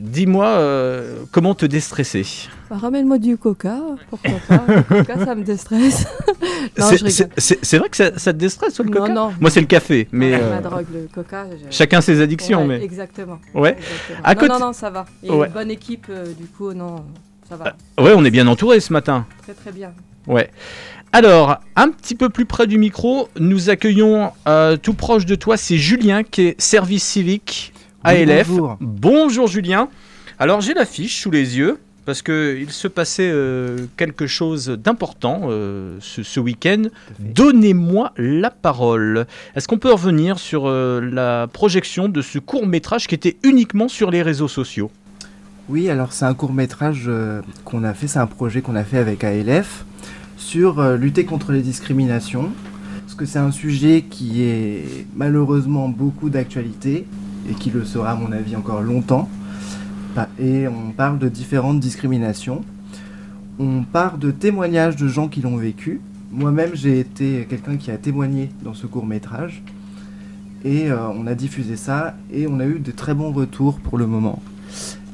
Dis-moi 0.00 0.46
euh, 0.46 1.24
comment 1.30 1.54
te 1.54 1.66
déstresser. 1.66 2.24
Bah, 2.70 2.76
Ramène-moi 2.78 3.18
du 3.18 3.36
coca, 3.36 3.76
pourquoi 4.08 4.30
pas. 4.48 4.64
Le 4.66 4.82
coca, 5.04 5.24
ça 5.24 5.34
me 5.34 5.42
déstresse. 5.44 6.06
non, 6.78 6.86
C'est- 7.36 7.78
vrai 7.78 7.88
que 7.88 7.96
ça, 7.96 8.18
ça 8.18 8.32
te 8.32 8.38
déstresse 8.38 8.78
le 8.78 8.86
Non, 8.86 8.92
coca 9.00 9.12
non. 9.12 9.32
Moi 9.40 9.50
c'est 9.50 9.60
le 9.60 9.66
café, 9.66 10.08
mais 10.12 10.32
Ouais, 10.32 10.40
euh, 10.40 10.50
ma 10.54 10.60
drogue, 10.60 10.86
le 10.92 11.08
coca. 11.12 11.46
chacun 11.70 12.00
ses 12.00 12.20
addictions. 12.20 12.60
Ouais, 12.62 12.78
mais 12.78 12.82
Exactement. 12.84 13.38
Ouais. 13.54 13.76
Exactement. 13.78 14.18
À 14.24 14.34
non, 14.34 14.40
côté- 14.40 14.52
non, 14.52 14.58
non, 14.66 14.72
ça 14.72 14.90
va. 14.90 15.04
Il 15.22 15.28
y 15.28 15.32
a 15.32 15.36
Ouais. 15.36 15.46
une 15.48 15.52
bonne 15.52 15.70
équipe, 15.70 16.06
euh, 16.10 16.26
du 16.32 16.46
coup, 16.46 16.72
non, 16.72 17.04
ça 17.48 17.56
va. 17.56 17.76
ouais, 18.02 18.12
on 18.16 18.24
est 18.24 18.30
bien 18.30 18.46
entouré 18.46 18.80
ce 18.80 18.92
matin. 18.92 19.26
Très, 19.42 19.52
très 19.54 19.72
bien. 19.72 19.92
Ouais. 20.26 20.50
Alors, 21.12 21.58
un 21.74 21.88
petit 21.90 22.14
peu 22.14 22.28
plus 22.28 22.44
près 22.46 22.68
du 22.68 22.78
micro, 22.78 23.28
nous 23.38 23.68
accueillons 23.68 24.30
tout 24.82 24.94
proche 24.94 25.26
de 25.26 25.34
toi, 25.34 25.56
c'est 25.56 25.76
Julien 25.76 26.22
qui 26.22 26.42
est 26.42 26.60
service 26.60 27.02
civique 27.02 27.72
ALF. 28.02 28.48
bonjour. 28.48 28.76
Bonjour 28.80 29.46
Julien. 29.46 29.88
Alors 30.38 30.60
j'ai 30.62 30.72
la 30.72 30.86
fiche 30.86 31.20
sous 31.20 31.30
les 31.30 31.58
yeux 31.58 31.78
parce 32.06 32.22
que 32.22 32.56
il 32.58 32.70
se 32.70 32.88
passait 32.88 33.30
euh, 33.30 33.86
quelque 33.98 34.26
chose 34.26 34.68
d'important 34.68 35.42
euh, 35.44 35.98
ce, 36.00 36.22
ce 36.22 36.40
week-end. 36.40 36.84
Donnez-moi 37.18 38.12
la 38.16 38.50
parole. 38.50 39.26
Est-ce 39.54 39.68
qu'on 39.68 39.78
peut 39.78 39.92
revenir 39.92 40.38
sur 40.38 40.66
euh, 40.66 41.00
la 41.00 41.46
projection 41.46 42.08
de 42.08 42.22
ce 42.22 42.38
court 42.38 42.66
métrage 42.66 43.06
qui 43.06 43.14
était 43.14 43.36
uniquement 43.42 43.88
sur 43.88 44.10
les 44.10 44.22
réseaux 44.22 44.48
sociaux? 44.48 44.90
Oui, 45.68 45.90
alors 45.90 46.14
c'est 46.14 46.24
un 46.24 46.34
court 46.34 46.54
métrage 46.54 47.08
qu'on 47.64 47.84
a 47.84 47.94
fait, 47.94 48.08
c'est 48.08 48.18
un 48.18 48.26
projet 48.26 48.60
qu'on 48.60 48.74
a 48.74 48.82
fait 48.82 48.98
avec 48.98 49.22
ALF 49.22 49.84
sur 50.36 50.82
lutter 50.96 51.24
contre 51.24 51.52
les 51.52 51.60
discriminations. 51.60 52.50
Parce 53.02 53.14
que 53.14 53.24
c'est 53.24 53.38
un 53.38 53.52
sujet 53.52 54.04
qui 54.08 54.42
est 54.42 55.06
malheureusement 55.14 55.88
beaucoup 55.88 56.28
d'actualité 56.28 57.06
et 57.50 57.54
qui 57.54 57.70
le 57.70 57.84
sera 57.84 58.12
à 58.12 58.14
mon 58.14 58.32
avis 58.32 58.56
encore 58.56 58.80
longtemps. 58.82 59.28
Et 60.38 60.66
on 60.68 60.90
parle 60.92 61.18
de 61.18 61.28
différentes 61.28 61.80
discriminations. 61.80 62.62
On 63.58 63.82
part 63.82 64.18
de 64.18 64.30
témoignages 64.30 64.96
de 64.96 65.08
gens 65.08 65.28
qui 65.28 65.40
l'ont 65.40 65.56
vécu. 65.56 66.00
Moi-même, 66.32 66.70
j'ai 66.74 67.00
été 67.00 67.46
quelqu'un 67.48 67.76
qui 67.76 67.90
a 67.90 67.96
témoigné 67.96 68.50
dans 68.62 68.74
ce 68.74 68.86
court 68.86 69.06
métrage. 69.06 69.62
Et 70.64 70.90
euh, 70.90 71.08
on 71.16 71.26
a 71.26 71.34
diffusé 71.34 71.76
ça 71.76 72.14
et 72.32 72.46
on 72.46 72.60
a 72.60 72.66
eu 72.66 72.78
de 72.80 72.90
très 72.90 73.14
bons 73.14 73.32
retours 73.32 73.78
pour 73.80 73.98
le 73.98 74.06
moment. 74.06 74.42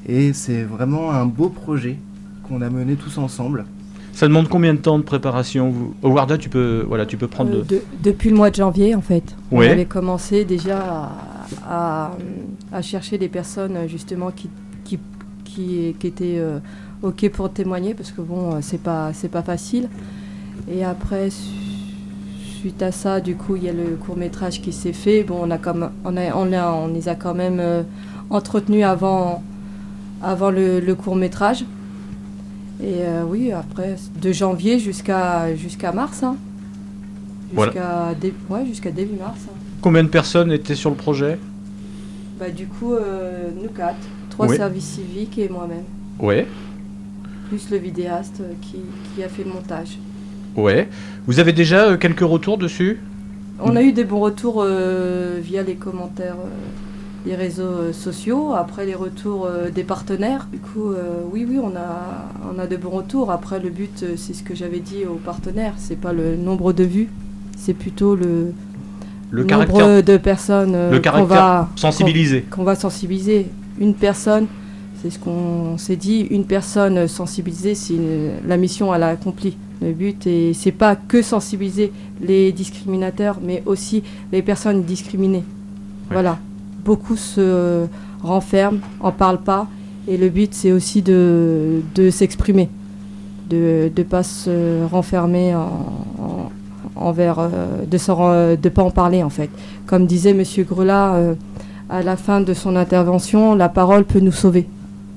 Et 0.09 0.33
c'est 0.33 0.63
vraiment 0.63 1.13
un 1.13 1.25
beau 1.27 1.49
projet 1.49 1.99
qu'on 2.49 2.61
a 2.63 2.69
mené 2.71 2.95
tous 2.97 3.19
ensemble. 3.19 3.65
Ça 4.13 4.27
demande 4.29 4.49
combien 4.49 4.73
de 4.75 4.79
temps 4.79 4.99
de 4.99 5.05
préparation 5.05 5.71
vous... 5.71 5.95
Oh, 6.03 6.09
Warda, 6.09 6.39
tu 6.39 6.49
peux, 6.49 6.85
voilà, 6.89 7.07
tu 7.07 7.17
peux 7.17 7.29
prendre. 7.29 7.51
Euh, 7.53 7.63
de- 7.65 7.75
de- 7.77 7.83
depuis 8.03 8.31
le 8.31 8.37
mois 8.37 8.51
de 8.51 8.57
janvier, 8.57 8.95
en 8.95 9.03
fait. 9.03 9.37
Ouais. 9.53 9.69
On 9.69 9.73
avait 9.73 9.85
commencé 9.85 10.45
déjà 10.45 10.79
à, 10.79 11.11
à- 11.69 12.13
à 12.73 12.83
chercher 12.83 13.19
des 13.19 13.29
personnes, 13.29 13.77
justement, 13.89 14.31
qui, 14.31 14.49
qui, 14.85 14.99
qui, 15.45 15.95
qui 15.99 16.07
étaient 16.07 16.39
euh, 16.39 16.59
OK 17.03 17.29
pour 17.31 17.51
témoigner, 17.51 17.95
parce 17.95 18.13
que 18.13 18.21
bon, 18.21 18.55
euh, 18.55 18.59
c'est 18.63 18.81
pas, 18.83 19.13
c'est 19.13 19.29
pas 19.29 19.43
facile. 19.43 19.89
Et 20.71 20.85
après, 20.85 21.31
su- 21.31 21.51
suite 22.61 22.83
à 22.83 22.91
ça, 22.93 23.21
du 23.21 23.37
coup, 23.37 23.57
il 23.57 23.65
y 23.65 23.69
a 23.69 23.73
le 23.73 23.97
court 23.97 24.17
métrage 24.17 24.61
qui 24.61 24.73
s'est 24.73 24.93
fait. 24.93 25.23
Bon, 25.23 25.39
on, 25.43 25.51
a 25.51 25.59
comme, 25.59 25.91
on, 26.05 26.17
a, 26.17 26.35
on, 26.35 26.53
a- 26.53 26.73
on 26.73 26.89
les 26.89 27.09
a 27.09 27.15
quand 27.15 27.35
même 27.35 27.59
euh, 27.61 27.83
entretenus 28.31 28.85
avant, 28.85 29.43
avant 30.23 30.51
le, 30.51 30.81
le 30.81 30.95
court 30.95 31.15
métrage. 31.17 31.65
Et 32.83 33.01
euh, 33.07 33.23
oui, 33.27 33.53
après, 33.53 33.97
de 34.21 34.33
janvier 34.33 34.79
jusqu'à 34.79 35.55
jusqu'à 35.55 35.93
mars. 35.93 36.23
hein. 36.23 36.37
Voilà. 37.55 37.73
Jusqu'à 37.73 38.15
dé- 38.21 38.35
ouais, 38.51 38.67
jusqu'à 38.67 38.91
début 38.91 39.17
mars. 39.19 39.39
hein. 39.49 39.53
Combien 39.87 40.03
de 40.03 40.09
personnes 40.09 40.51
étaient 40.51 40.75
sur 40.75 40.91
le 40.91 40.97
projet 40.97 41.39
Bah, 42.41 42.51
du 42.51 42.67
coup, 42.67 42.95
euh, 42.95 43.51
nous 43.55 43.69
quatre, 43.69 43.95
trois 44.31 44.49
Oui. 44.49 44.57
services 44.57 44.85
civiques 44.97 45.39
et 45.39 45.49
moi-même, 45.49 45.85
Ouais, 46.19 46.45
plus 47.49 47.71
le 47.71 47.77
vidéaste 47.77 48.41
euh, 48.41 48.53
qui, 48.61 48.79
qui 49.15 49.23
a 49.23 49.29
fait 49.29 49.45
le 49.45 49.51
montage. 49.53 49.97
ouais. 50.57 50.89
Vous 51.29 51.39
avez 51.39 51.53
déjà 51.53 51.85
euh, 51.85 51.97
quelques 51.97 52.19
retours 52.29 52.59
dessus 52.59 52.99
On 53.61 53.77
a 53.77 53.83
eu 53.85 53.93
des 53.93 54.03
bons 54.03 54.19
retours 54.19 54.57
euh, 54.65 55.39
via 55.41 55.63
les 55.63 55.77
commentaires 55.77 56.35
des 57.25 57.37
réseaux 57.37 57.93
sociaux, 57.93 58.55
après 58.55 58.87
les 58.87 58.97
retours 58.97 59.49
des 59.73 59.85
partenaires. 59.85 60.49
Du 60.53 60.59
coup, 60.59 60.91
euh, 60.91 61.21
oui, 61.31 61.47
oui, 61.49 61.61
on 61.63 61.77
a, 61.77 62.33
on 62.53 62.59
a 62.59 62.67
de 62.67 62.77
bons 62.77 62.91
retours. 62.91 63.31
Après, 63.31 63.61
le 63.61 63.71
but, 63.71 64.05
c'est 64.17 64.35
ce 64.35 64.43
que 64.43 64.57
j'avais 64.57 64.81
dit 64.81 65.05
aux 65.05 65.21
partenaires, 65.25 65.75
c'est 65.77 66.01
pas 66.01 66.13
le 66.13 66.35
nombre 66.35 66.73
de 66.73 66.83
vues, 66.83 67.09
c'est 67.57 67.73
plutôt 67.75 68.17
le, 68.17 68.53
Le 69.31 69.43
nombre 69.43 69.49
caractère 69.49 70.03
de 70.03 70.17
personnes 70.17 70.73
euh, 70.75 70.91
le 70.91 71.01
qu'on 71.01 71.25
va, 71.25 71.69
sensibilisé. 71.77 72.43
qu'on 72.51 72.63
va 72.65 72.75
sensibiliser. 72.77 73.47
Une 73.79 73.95
personne, 73.95 74.47
c'est 75.03 75.11
ce 75.11 75.19
qu'on 75.19 75.77
s'est 75.79 75.97
dit, 75.97 76.21
une 76.31 76.45
personne 76.45 77.07
sensibilisée, 77.09 77.75
c'est 77.75 77.95
une- 77.95 78.31
la 78.47 78.57
mission 78.57 78.95
elle 78.95 79.03
a 79.03 79.09
accompli. 79.09 79.57
Le 79.83 79.93
but, 79.93 80.27
et 80.27 80.55
c'est 80.55 80.73
pas 80.73 80.97
que 80.97 81.21
sensibiliser 81.23 81.93
les 82.23 82.51
discriminateurs, 82.53 83.39
mais 83.43 83.63
aussi 83.67 84.03
les 84.33 84.41
personnes 84.43 84.83
discriminées. 84.85 85.45
Voilà. 86.11 86.39
Beaucoup 86.85 87.17
se 87.17 87.85
renferment, 88.23 88.79
en 89.01 89.13
parlent 89.13 89.43
pas, 89.43 89.67
et 90.09 90.17
le 90.17 90.29
but, 90.31 90.55
c'est 90.55 90.73
aussi 90.73 91.03
de, 91.03 91.83
de 91.95 92.11
s'exprimer, 92.11 92.69
de 93.51 93.91
ne 93.95 94.03
pas 94.05 94.23
se 94.23 94.85
renfermer 94.87 95.55
en, 95.55 95.61
en- 96.19 96.51
envers, 96.97 97.39
euh, 97.39 97.87
de 97.87 98.69
ne 98.69 98.69
pas 98.69 98.83
en 98.83 98.91
parler 98.91 99.23
en 99.23 99.31
fait. 99.31 99.51
Comme 99.87 100.07
disait 100.07 100.35
Monsieur 100.35 100.65
Grelat, 100.65 101.15
euh, 101.15 101.35
à 101.89 102.03
la 102.03 102.17
fin 102.17 102.41
de 102.41 102.55
son 102.55 102.77
intervention, 102.77 103.55
la 103.55 103.69
parole 103.69 104.05
peut 104.05 104.21
nous 104.21 104.33
sauver. 104.33 104.67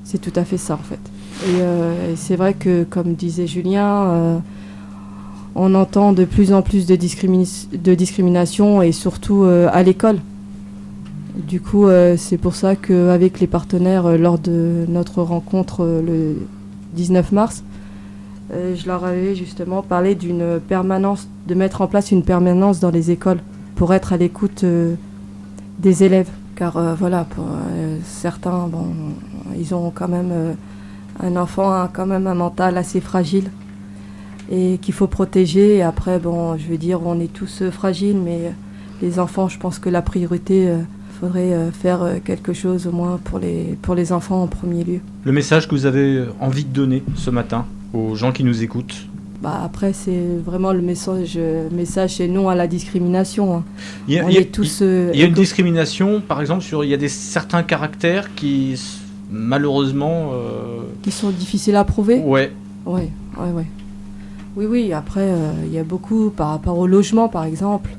C'est 0.04 0.20
tout 0.20 0.32
à 0.36 0.44
fait 0.44 0.58
ça 0.58 0.74
en 0.74 0.78
fait. 0.78 1.00
Et, 1.48 1.60
euh, 1.60 2.14
c'est 2.16 2.36
vrai 2.36 2.54
que, 2.54 2.84
comme 2.84 3.14
disait 3.14 3.46
Julien, 3.46 4.40
on 5.54 5.74
entend 5.74 6.12
de 6.12 6.24
plus 6.24 6.52
en 6.52 6.62
plus 6.62 6.86
de, 6.86 6.96
de 6.96 7.94
discrimination 7.94 8.82
et 8.82 8.92
surtout 8.92 9.44
à 9.44 9.82
l'école. 9.82 10.18
Du 11.36 11.60
coup, 11.60 11.86
c'est 12.16 12.36
pour 12.36 12.54
ça 12.54 12.76
qu'avec 12.76 13.40
les 13.40 13.46
partenaires, 13.46 14.16
lors 14.18 14.38
de 14.38 14.84
notre 14.88 15.22
rencontre 15.22 15.84
le 15.84 16.36
19 16.94 17.32
mars, 17.32 17.64
euh, 18.52 18.74
je 18.74 18.86
leur 18.86 19.04
avais 19.04 19.34
justement 19.34 19.82
parlé 19.82 20.14
d'une 20.14 20.60
permanence, 20.60 21.28
de 21.46 21.54
mettre 21.54 21.82
en 21.82 21.86
place 21.86 22.10
une 22.10 22.24
permanence 22.24 22.80
dans 22.80 22.90
les 22.90 23.10
écoles 23.10 23.38
pour 23.76 23.94
être 23.94 24.12
à 24.12 24.16
l'écoute 24.16 24.64
euh, 24.64 24.94
des 25.78 26.02
élèves. 26.04 26.28
Car 26.56 26.76
euh, 26.76 26.94
voilà, 26.94 27.24
pour 27.24 27.46
certains, 28.04 28.66
bon, 28.66 28.86
ils 29.58 29.74
ont 29.74 29.90
quand 29.90 30.08
même 30.08 30.56
un 31.22 31.36
enfant 31.36 31.70
a 31.70 31.90
quand 31.92 32.06
même 32.06 32.26
un 32.26 32.34
mental 32.34 32.76
assez 32.76 33.00
fragile 33.00 33.50
et 34.50 34.78
qu'il 34.78 34.94
faut 34.94 35.06
protéger. 35.06 35.82
Après, 35.82 36.20
je 36.22 36.66
veux 36.66 36.78
dire, 36.78 37.00
on 37.04 37.20
est 37.20 37.32
tous 37.32 37.62
fragiles, 37.70 38.18
mais 38.18 38.52
les 39.00 39.18
enfants, 39.18 39.48
je 39.48 39.58
pense 39.58 39.78
que 39.78 39.88
la 39.88 40.02
priorité, 40.02 40.74
faudrait 41.20 41.70
faire 41.72 42.00
quelque 42.24 42.54
chose 42.54 42.86
au 42.86 42.92
moins 42.92 43.20
pour 43.22 43.38
les, 43.38 43.78
pour 43.82 43.94
les 43.94 44.10
enfants 44.12 44.42
en 44.42 44.46
premier 44.46 44.84
lieu. 44.84 45.00
Le 45.24 45.32
message 45.32 45.68
que 45.68 45.74
vous 45.74 45.84
avez 45.84 46.24
envie 46.40 46.64
de 46.64 46.72
donner 46.72 47.02
ce 47.14 47.28
matin 47.28 47.66
aux 47.92 48.14
gens 48.14 48.32
qui 48.32 48.44
nous 48.44 48.62
écoutent 48.62 48.94
Bah 49.42 49.60
après, 49.64 49.92
c'est 49.92 50.36
vraiment 50.44 50.72
le 50.72 50.80
message, 50.82 51.34
euh, 51.36 51.68
message 51.72 52.16
c'est 52.16 52.28
non 52.28 52.48
à 52.48 52.54
la 52.54 52.66
discrimination. 52.66 53.62
Il 54.06 54.14
y 54.14 54.18
a, 54.18 54.24
On 54.24 54.28
il 54.28 54.34
y 54.34 54.38
a- 54.38 54.40
est 54.40 54.44
tous. 54.46 54.80
il 54.82 55.18
y 55.18 55.22
a 55.22 55.26
une 55.26 55.34
discrimination, 55.34 56.20
par 56.20 56.40
exemple, 56.40 56.62
sur 56.62 56.84
il 56.84 56.90
y 56.90 56.94
a 56.94 56.98
des 56.98 57.08
certains 57.08 57.62
caractères 57.62 58.34
qui 58.34 58.78
malheureusement 59.30 60.30
euh, 60.32 60.80
qui 61.02 61.10
sont 61.10 61.30
difficiles 61.30 61.76
à 61.76 61.84
prouver. 61.84 62.18
ouais 62.18 62.50
Oui, 62.86 63.02
oui, 63.38 63.46
oui. 63.54 63.62
Oui, 64.56 64.66
oui, 64.68 64.92
après, 64.92 65.28
euh, 65.30 65.52
il 65.66 65.72
y 65.72 65.78
a 65.78 65.84
beaucoup 65.84 66.30
par 66.30 66.48
rapport 66.48 66.76
au 66.76 66.86
logement, 66.88 67.28
par 67.28 67.44
exemple, 67.44 67.90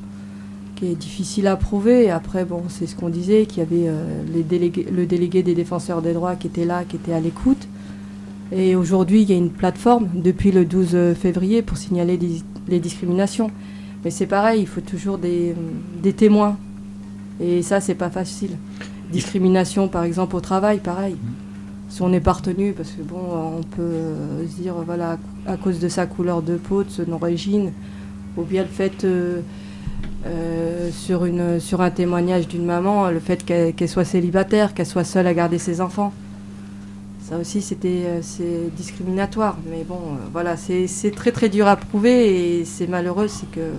qui 0.75 0.87
est 0.87 0.95
difficile 0.95 1.47
à 1.47 1.55
prouver. 1.55 2.03
Et 2.05 2.11
après, 2.11 2.43
bon, 2.43 2.63
c'est 2.67 2.85
ce 2.87 2.95
qu'on 2.95 3.07
disait, 3.09 3.45
qu'il 3.45 3.59
y 3.59 3.61
avait 3.65 3.87
euh, 3.87 4.21
les 4.33 4.43
délégués, 4.43 4.85
le 4.91 5.05
délégué 5.05 5.43
des 5.43 5.55
défenseurs 5.55 6.01
des 6.01 6.11
droits 6.13 6.35
qui 6.35 6.47
était 6.47 6.65
là, 6.65 6.83
qui 6.87 6.97
était 6.97 7.13
à 7.13 7.21
l'écoute. 7.21 7.67
Et 8.51 8.75
aujourd'hui, 8.75 9.21
il 9.21 9.29
y 9.29 9.33
a 9.33 9.37
une 9.37 9.51
plateforme 9.51 10.09
depuis 10.13 10.51
le 10.51 10.65
12 10.65 11.15
février 11.15 11.61
pour 11.61 11.77
signaler 11.77 12.19
les, 12.67 12.79
discriminations. 12.79 13.49
Mais 14.03 14.11
c'est 14.11 14.25
pareil, 14.27 14.61
il 14.61 14.67
faut 14.67 14.81
toujours 14.81 15.17
des, 15.17 15.55
des 16.01 16.13
témoins. 16.13 16.57
Et 17.39 17.61
ça, 17.61 17.79
c'est 17.79 17.95
pas 17.95 18.09
facile. 18.09 18.57
Discrimination, 19.11 19.87
par 19.87 20.03
exemple, 20.03 20.35
au 20.35 20.41
travail, 20.41 20.79
pareil. 20.79 21.15
Si 21.89 22.01
on 22.01 22.09
n'est 22.09 22.21
pas 22.21 22.33
retenu, 22.33 22.71
parce 22.71 22.91
que 22.91 23.01
bon, 23.01 23.19
on 23.57 23.63
peut 23.63 23.81
euh, 23.81 24.47
se 24.47 24.61
dire, 24.61 24.75
voilà, 24.85 25.17
à 25.45 25.57
cause 25.57 25.79
de 25.79 25.89
sa 25.89 26.05
couleur 26.05 26.41
de 26.41 26.55
peau, 26.55 26.83
de 26.83 26.89
son 26.89 27.11
origine, 27.11 27.73
ou 28.37 28.43
bien 28.43 28.61
le 28.61 28.69
fait, 28.69 29.03
euh, 29.03 29.41
euh, 30.25 30.89
sur, 30.91 31.81
un 31.81 31.89
témoignage 31.89 32.47
d'une 32.47 32.65
maman, 32.65 33.09
le 33.09 33.19
fait 33.19 33.43
qu'elle 33.43 33.89
soit 33.89 34.05
célibataire, 34.05 34.73
qu'elle 34.73 34.85
soit 34.85 35.03
seule 35.03 35.27
à 35.27 35.33
garder 35.33 35.57
ses 35.57 35.81
enfants. 35.81 36.13
Ça 37.31 37.37
aussi, 37.37 37.61
c'était 37.61 38.03
euh, 38.05 38.19
c'est 38.21 38.75
discriminatoire. 38.75 39.57
Mais 39.69 39.85
bon, 39.87 39.95
euh, 39.95 40.27
voilà, 40.33 40.57
c'est 40.57 41.15
très 41.15 41.31
très 41.31 41.47
dur 41.47 41.65
à 41.65 41.77
prouver 41.77 42.59
et 42.59 42.65
c'est 42.65 42.87
malheureux, 42.87 43.29
c'est 43.29 43.49
que 43.49 43.71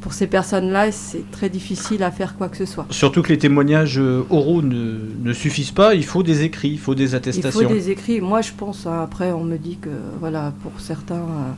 pour 0.00 0.12
ces 0.14 0.26
personnes-là, 0.26 0.90
c'est 0.90 1.30
très 1.30 1.48
difficile 1.48 2.02
à 2.02 2.10
faire 2.10 2.36
quoi 2.36 2.48
que 2.48 2.56
ce 2.56 2.64
soit. 2.66 2.86
surtout 2.90 3.22
que 3.22 3.28
les 3.28 3.38
témoignages 3.38 4.00
euh, 4.00 4.26
oraux 4.30 4.62
ne, 4.62 4.98
ne 5.22 5.32
suffisent 5.32 5.70
pas 5.70 5.94
il 5.94 6.04
faut 6.04 6.22
des 6.22 6.42
écrits 6.42 6.70
il 6.70 6.78
faut 6.78 6.94
des 6.96 7.10
Il 7.10 7.14
attestations 7.14 7.68
faut 7.68 7.72
des 7.72 7.90
écrits. 7.90 8.20
Moi, 8.20 8.40
je 8.40 8.50
pense, 8.56 8.84
hein, 8.84 9.00
après, 9.00 9.30
on 9.30 9.44
me 9.44 9.56
dit 9.56 9.78
que, 9.80 9.90
voilà, 10.18 10.52
pour 10.62 10.80
certains, 10.80 11.54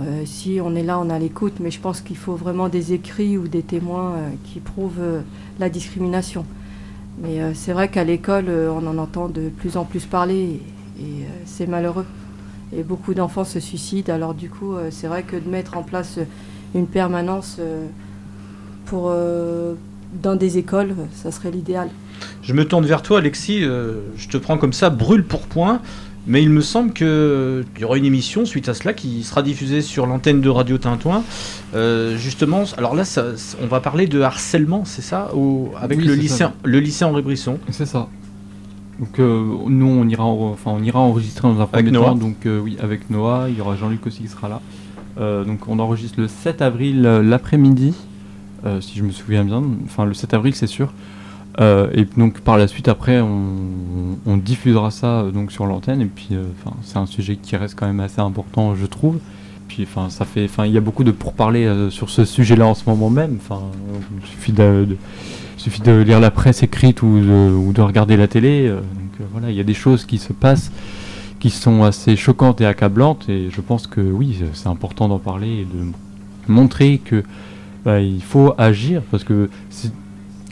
euh, 0.00 0.22
si 0.26 0.58
on 0.62 0.74
est 0.74 0.82
là, 0.82 0.98
on 0.98 1.08
a 1.08 1.18
l'écoute, 1.18 1.54
mais 1.60 1.70
je 1.70 1.80
pense 1.80 2.00
qu'il 2.00 2.16
faut 2.16 2.34
vraiment 2.34 2.68
des 2.68 2.92
écrits 2.92 3.38
ou 3.38 3.48
des 3.48 3.62
témoins 3.62 4.14
euh, 4.16 4.30
qui 4.44 4.60
prouvent 4.60 5.00
euh, 5.00 5.20
la 5.58 5.70
discrimination. 5.70 6.44
Mais 7.18 7.40
euh, 7.40 7.52
c'est 7.54 7.72
vrai 7.72 7.88
qu'à 7.88 8.04
l'école, 8.04 8.46
euh, 8.48 8.70
on 8.70 8.86
en 8.86 8.98
entend 8.98 9.28
de 9.28 9.48
plus 9.48 9.76
en 9.76 9.84
plus 9.84 10.04
parler 10.04 10.60
et, 11.00 11.02
euh, 11.02 11.26
c'est 11.44 11.66
malheureux. 11.66 12.06
Et 12.76 12.82
beaucoup 12.82 13.14
d'enfants 13.14 13.44
se 13.44 13.60
suicident. 13.60 14.12
Alors 14.12 14.34
du 14.34 14.50
coup, 14.50 14.74
c'est 14.90 15.06
vrai 15.06 15.22
que 15.22 15.36
de 15.36 15.48
mettre 15.48 15.76
en 15.76 15.84
place 15.84 16.18
une 16.74 16.88
permanence 16.88 17.60
pour, 18.86 19.14
dans 20.20 20.34
des 20.34 20.58
écoles, 20.58 20.96
ça 21.14 21.30
serait 21.30 21.52
l'idéal. 21.52 21.90
Je 22.42 22.52
me 22.54 22.66
tourne 22.66 22.84
vers 22.84 23.02
toi, 23.02 23.18
Alexis. 23.18 23.60
je 23.60 24.28
te 24.28 24.36
prends 24.36 24.58
comme 24.58 24.72
ça, 24.72 24.90
brûle 24.90 25.22
pour 25.22 25.42
point. 25.42 25.80
Mais 26.28 26.42
il 26.42 26.50
me 26.50 26.60
semble 26.60 26.92
qu'il 26.92 27.64
y 27.78 27.84
aura 27.84 27.96
une 27.96 28.04
émission 28.04 28.44
suite 28.46 28.68
à 28.68 28.74
cela 28.74 28.94
qui 28.94 29.22
sera 29.22 29.42
diffusée 29.42 29.80
sur 29.80 30.06
l'antenne 30.06 30.40
de 30.40 30.48
Radio 30.48 30.76
Tintouin. 30.76 31.22
Euh, 31.74 32.16
justement, 32.16 32.64
alors 32.76 32.96
là, 32.96 33.04
ça- 33.04 33.26
on 33.62 33.66
va 33.66 33.78
parler 33.80 34.08
de 34.08 34.20
harcèlement, 34.20 34.84
c'est 34.84 35.02
ça? 35.02 35.30
Au- 35.34 35.70
Avec 35.80 35.98
Oui, 36.00 36.04
le, 36.04 36.20
ça. 36.26 36.52
le 36.64 36.80
lycée 36.80 37.04
Henri 37.04 37.22
Brisson. 37.22 37.58
C'est 37.70 37.86
ça. 37.86 38.08
Donc 38.98 39.18
euh, 39.20 39.44
nous 39.68 39.86
on 39.86 40.08
ira, 40.08 40.24
en- 40.24 40.50
enfin 40.52 40.70
on 40.74 40.82
ira 40.82 40.98
enregistrer 41.00 41.46
dans 41.46 41.60
un 41.60 41.66
premier 41.66 41.92
temps. 41.92 42.14
Donc 42.16 42.46
euh, 42.46 42.58
oui 42.58 42.76
avec 42.80 43.10
Noah, 43.10 43.46
il 43.50 43.56
y 43.58 43.60
aura 43.60 43.76
Jean-Luc 43.76 44.06
aussi 44.06 44.22
qui 44.22 44.28
sera 44.28 44.48
là. 44.48 44.60
Donc 45.44 45.68
on 45.68 45.78
enregistre 45.78 46.20
le 46.20 46.28
7 46.28 46.60
avril 46.62 47.02
l'après-midi, 47.02 47.94
si 48.80 48.98
je 48.98 49.02
me 49.02 49.10
souviens 49.12 49.44
bien. 49.44 49.62
Enfin 49.84 50.04
le 50.06 50.14
7 50.14 50.32
avril 50.34 50.54
c'est 50.54 50.66
sûr. 50.66 50.92
Euh, 51.58 51.88
et 51.94 52.04
donc 52.04 52.40
par 52.40 52.58
la 52.58 52.68
suite 52.68 52.86
après 52.86 53.18
on, 53.18 54.36
diffusera 54.36 54.90
ça 54.90 55.20
euh, 55.20 55.30
donc 55.30 55.50
sur 55.50 55.64
l'antenne 55.64 56.02
et 56.02 56.04
puis 56.04 56.28
euh, 56.32 56.44
c'est 56.82 56.98
un 56.98 57.06
sujet 57.06 57.36
qui 57.36 57.56
reste 57.56 57.74
quand 57.74 57.86
même 57.86 58.00
assez 58.00 58.20
important 58.20 58.74
je 58.74 58.84
trouve. 58.86 59.18
Puis 59.68 59.84
enfin 59.88 60.10
ça 60.10 60.24
fait, 60.24 60.44
enfin 60.44 60.66
il 60.66 60.72
y 60.72 60.76
a 60.76 60.82
beaucoup 60.82 61.04
de 61.04 61.10
pourparlers 61.10 61.66
euh, 61.66 61.90
sur 61.90 62.10
ce 62.10 62.24
sujet-là 62.24 62.66
en 62.66 62.74
ce 62.74 62.88
moment 62.88 63.08
même. 63.08 63.38
Enfin 63.40 63.62
il 64.20 64.26
suffit 64.26 64.52
de, 64.52 64.96
suffit 65.56 65.80
de 65.80 65.92
lire 65.92 66.20
la 66.20 66.30
presse 66.30 66.62
écrite 66.62 67.02
ou 67.02 67.18
de, 67.20 67.50
ou 67.50 67.72
de 67.72 67.80
regarder 67.80 68.16
la 68.16 68.28
télé. 68.28 68.68
donc 68.68 69.26
voilà, 69.32 69.50
il 69.50 69.56
y 69.56 69.60
a 69.60 69.64
des 69.64 69.74
choses 69.74 70.04
qui 70.04 70.18
se 70.18 70.32
passent 70.32 70.70
qui 71.40 71.50
sont 71.50 71.82
assez 71.82 72.16
choquantes 72.16 72.60
et 72.60 72.66
accablantes. 72.66 73.28
Et 73.28 73.48
je 73.50 73.60
pense 73.60 73.86
que 73.86 74.00
oui, 74.00 74.42
c'est 74.52 74.68
important 74.68 75.08
d'en 75.08 75.18
parler 75.18 75.60
et 75.60 75.64
de 75.64 75.92
montrer 76.48 76.98
que 76.98 77.22
bah, 77.84 78.00
il 78.00 78.22
faut 78.22 78.54
agir 78.58 79.02
parce 79.10 79.24
que 79.24 79.50
c'est- 79.70 79.92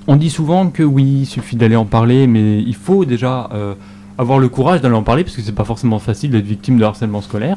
on 0.07 0.17
dit 0.17 0.31
souvent 0.31 0.69
que 0.69 0.83
oui, 0.83 1.21
il 1.23 1.27
suffit 1.27 1.57
d'aller 1.57 1.77
en 1.77 1.85
parler, 1.85 2.27
mais 2.27 2.61
il 2.61 2.75
faut 2.75 3.05
déjà 3.05 3.49
euh, 3.53 3.75
avoir 4.19 4.39
le 4.39 4.49
courage 4.49 4.81
d'aller 4.81 4.95
en 4.95 5.03
parler 5.03 5.25
parce 5.25 5.37
que 5.37 5.43
c'est 5.43 5.55
pas 5.55 5.65
forcément 5.65 5.99
facile 5.99 6.31
d'être 6.31 6.45
victime 6.45 6.79
de 6.79 6.85
harcèlement 6.85 7.23
scolaire. 7.23 7.57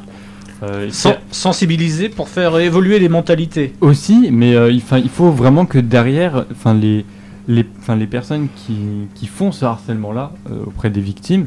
Euh, 0.64 0.88
Sen- 0.90 1.18
sensibiliser 1.32 2.10
pour 2.10 2.30
faire 2.30 2.58
évoluer 2.58 3.00
les 3.00 3.10
mentalités. 3.10 3.74
aussi, 3.82 4.30
mais 4.32 4.56
euh, 4.56 4.72
il, 4.72 4.82
faut 4.82 5.32
vraiment 5.32 5.66
que 5.66 5.78
derrière, 5.78 6.46
enfin 6.52 6.74
les, 6.74 7.06
les, 7.48 7.66
'fin, 7.82 7.96
les 7.96 8.08
personnes 8.08 8.48
qui, 8.56 8.78
qui 9.14 9.28
font 9.28 9.52
ce 9.52 9.66
harcèlement-là 9.66 10.32
auprès 10.66 10.90
des 10.90 11.02
victimes 11.02 11.46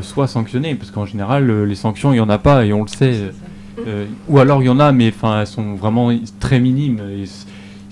soient 0.00 0.28
sanctionnées, 0.28 0.76
parce 0.76 0.92
qu'en 0.92 1.06
général, 1.06 1.64
les 1.64 1.74
sanctions, 1.74 2.12
il 2.12 2.14
n'y 2.14 2.20
en 2.20 2.30
a 2.30 2.38
pas, 2.38 2.64
et 2.64 2.72
on 2.72 2.82
le 2.82 2.88
sait. 2.88 3.32
ou 4.28 4.38
alors 4.38 4.62
il 4.62 4.66
y 4.66 4.68
en 4.68 4.78
a, 4.78 4.92
mais 4.92 5.12
elles 5.22 5.46
sont 5.46 5.74
vraiment 5.74 6.12
très 6.38 6.60
minimes. 6.60 7.00
Et 7.10 7.24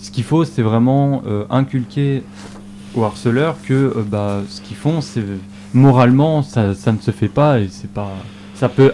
ce 0.01 0.11
qu'il 0.11 0.25
faut, 0.25 0.45
c'est 0.45 0.63
vraiment 0.63 1.23
euh, 1.27 1.45
inculquer 1.51 2.23
aux 2.95 3.05
harceleurs 3.05 3.57
que 3.63 3.75
euh, 3.75 4.03
bah, 4.07 4.43
ce 4.49 4.61
qu'ils 4.61 4.77
font, 4.77 5.01
c'est 5.01 5.23
moralement, 5.75 6.43
ça, 6.43 6.75
ça 6.75 6.93
ne 6.93 6.99
se 6.99 7.11
fait 7.11 7.29
pas, 7.29 7.61
et 7.61 7.69
c'est 7.71 7.91
pas, 7.91 8.13
ça 8.55 8.69
peut 8.69 8.93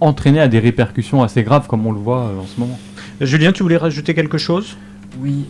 entraîner 0.00 0.40
à 0.40 0.48
des 0.48 0.58
répercussions 0.58 1.22
assez 1.22 1.42
graves, 1.42 1.66
comme 1.66 1.86
on 1.86 1.92
le 1.92 1.98
voit 1.98 2.24
euh, 2.24 2.40
en 2.40 2.46
ce 2.46 2.60
moment. 2.60 2.78
Julien, 3.20 3.52
tu 3.52 3.62
voulais 3.62 3.76
rajouter 3.76 4.14
quelque 4.14 4.38
chose? 4.38 4.76
Oui, 5.20 5.46